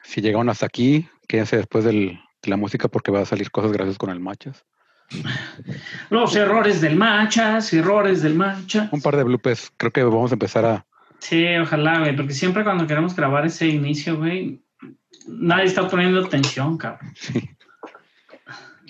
[0.02, 3.98] si llegaron hasta aquí, quédense después de la música porque va a salir cosas gracias
[3.98, 4.64] con el Machas.
[6.10, 8.92] Los errores del Machas, errores del Machas.
[8.92, 10.86] Un par de bloopers, creo que vamos a empezar a...
[11.22, 14.60] Sí, ojalá, güey, porque siempre cuando queremos grabar ese inicio, güey,
[15.28, 17.12] nadie está poniendo atención, cabrón.
[17.14, 17.48] Sí.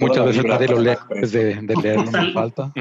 [0.00, 2.72] Muchas veces nadie lo lee de, de leer, no falta.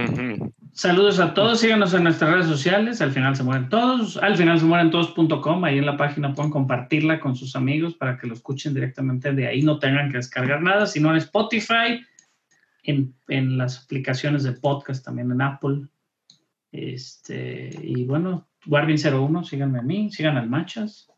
[0.72, 4.58] Saludos a todos, síganos en nuestras redes sociales, al final se mueren todos, al final
[4.58, 8.34] se mueren todos.com, ahí en la página pueden compartirla con sus amigos para que lo
[8.34, 12.00] escuchen directamente de ahí, no tengan que descargar nada, sino en Spotify,
[12.84, 15.88] en, en las aplicaciones de podcast, también en Apple.
[16.72, 21.12] Este, y bueno, Guardian01, síganme a mí, sigan al Machas.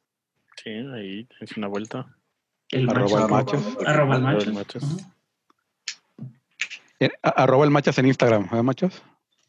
[0.62, 2.08] Sí, ahí es una vuelta.
[2.70, 3.78] El arroba, machas.
[3.86, 5.08] Arroba el machas.
[7.22, 9.04] Arroba el machas en Instagram, ¿eh, machos?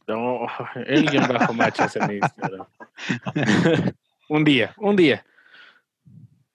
[0.07, 0.47] No,
[0.87, 2.67] el guion bajo machas en Instagram.
[4.29, 5.25] un día, un día.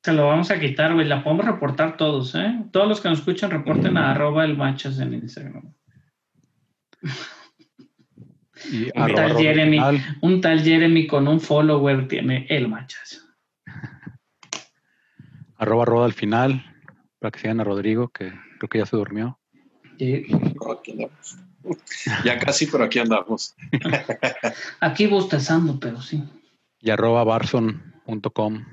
[0.03, 1.07] Se lo vamos a quitar, güey.
[1.07, 2.63] La podemos reportar todos, ¿eh?
[2.71, 5.73] Todos los que nos escuchan reporten a arroba el machas en Instagram.
[8.95, 9.79] Un, tal Jeremy,
[10.21, 13.27] un tal Jeremy con un follower tiene el machas.
[15.57, 16.65] Arroba roda al final,
[17.19, 19.39] para que sigan a Rodrigo, que creo que ya se durmió.
[22.23, 23.55] Ya casi, pero aquí andamos.
[24.79, 26.23] aquí bostezando, pero sí.
[26.79, 28.65] Y arroba barson.com.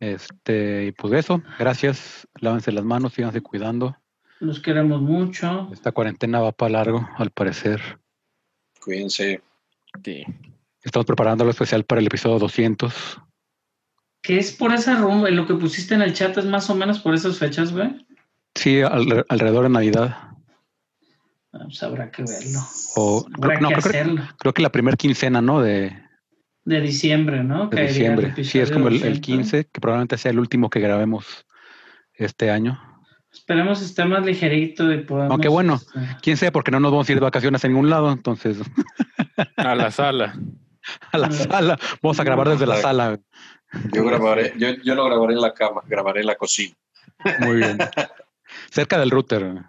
[0.00, 2.26] Este, y pues eso, gracias.
[2.40, 3.96] Lávense las manos, síganse cuidando.
[4.40, 5.68] Los queremos mucho.
[5.72, 8.00] Esta cuarentena va para largo, al parecer.
[8.84, 9.40] Cuídense.
[10.04, 10.24] Sí.
[10.82, 13.18] Estamos preparando lo especial para el episodio 200.
[14.20, 15.30] ¿Qué es por esa rumba?
[15.30, 18.06] Lo que pusiste en el chat es más o menos por esas fechas, güey.
[18.54, 20.16] Sí, alrededor de Navidad.
[21.50, 22.60] Pues habrá que verlo.
[22.96, 24.22] O, habrá no, que creo, hacerlo.
[24.38, 25.62] creo que la primera quincena, ¿no?
[25.62, 25.96] De,
[26.64, 27.68] De diciembre, ¿no?
[27.68, 28.44] de diciembre.
[28.44, 29.20] Sí, es como el, el 200.
[29.20, 31.46] 15, que probablemente sea el último que grabemos
[32.12, 32.93] este año.
[33.34, 35.32] Esperemos esté más ligerito y podamos.
[35.32, 35.80] Aunque bueno.
[36.22, 38.58] Quién sabe, porque no nos vamos a ir de vacaciones a ningún lado, entonces
[39.56, 40.34] A la sala.
[41.12, 41.78] a la sala.
[42.02, 43.18] Vamos a grabar desde la sala.
[43.92, 46.74] Yo grabaré, yo, yo lo grabaré en la cama, grabaré en la cocina.
[47.40, 47.78] Muy bien.
[48.70, 49.62] Cerca del router.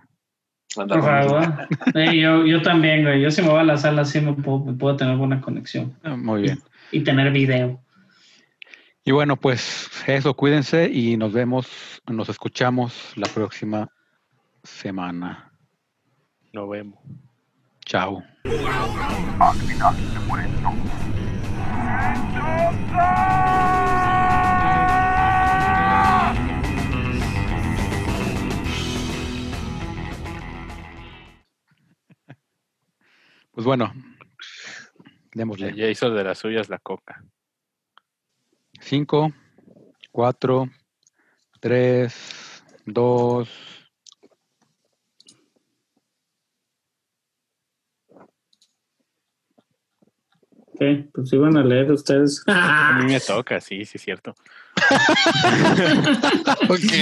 [0.76, 1.68] Por favor.
[1.94, 3.22] Sí, yo, yo también, güey.
[3.22, 5.98] Yo si me voy a la sala, sí me puedo, me puedo tener buena conexión
[6.18, 6.62] Muy bien.
[6.92, 7.82] y tener video.
[9.08, 13.88] Y bueno, pues eso, cuídense y nos vemos, nos escuchamos la próxima
[14.64, 15.52] semana.
[16.52, 17.00] Nos vemos.
[17.86, 18.24] Chao.
[33.52, 33.94] Pues bueno,
[35.36, 35.76] démosle.
[35.76, 37.24] ya hizo de las suyas la coca.
[38.88, 39.34] Cinco,
[40.12, 40.70] cuatro,
[41.60, 42.14] tres,
[42.86, 43.50] dos.
[50.78, 51.10] ¿Qué?
[51.12, 52.44] Pues iban a leer ustedes.
[52.48, 54.36] A mí me toca, sí, sí, es cierto.
[56.70, 56.94] Ok.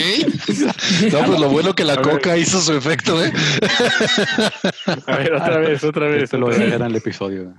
[1.12, 2.12] No, pues lo bueno que la A ver.
[2.12, 3.34] coca hizo su efecto, ¿eh?
[5.08, 6.24] A ver, otra vez, otra vez.
[6.24, 7.54] Esto lo voy a dejar en el episodio.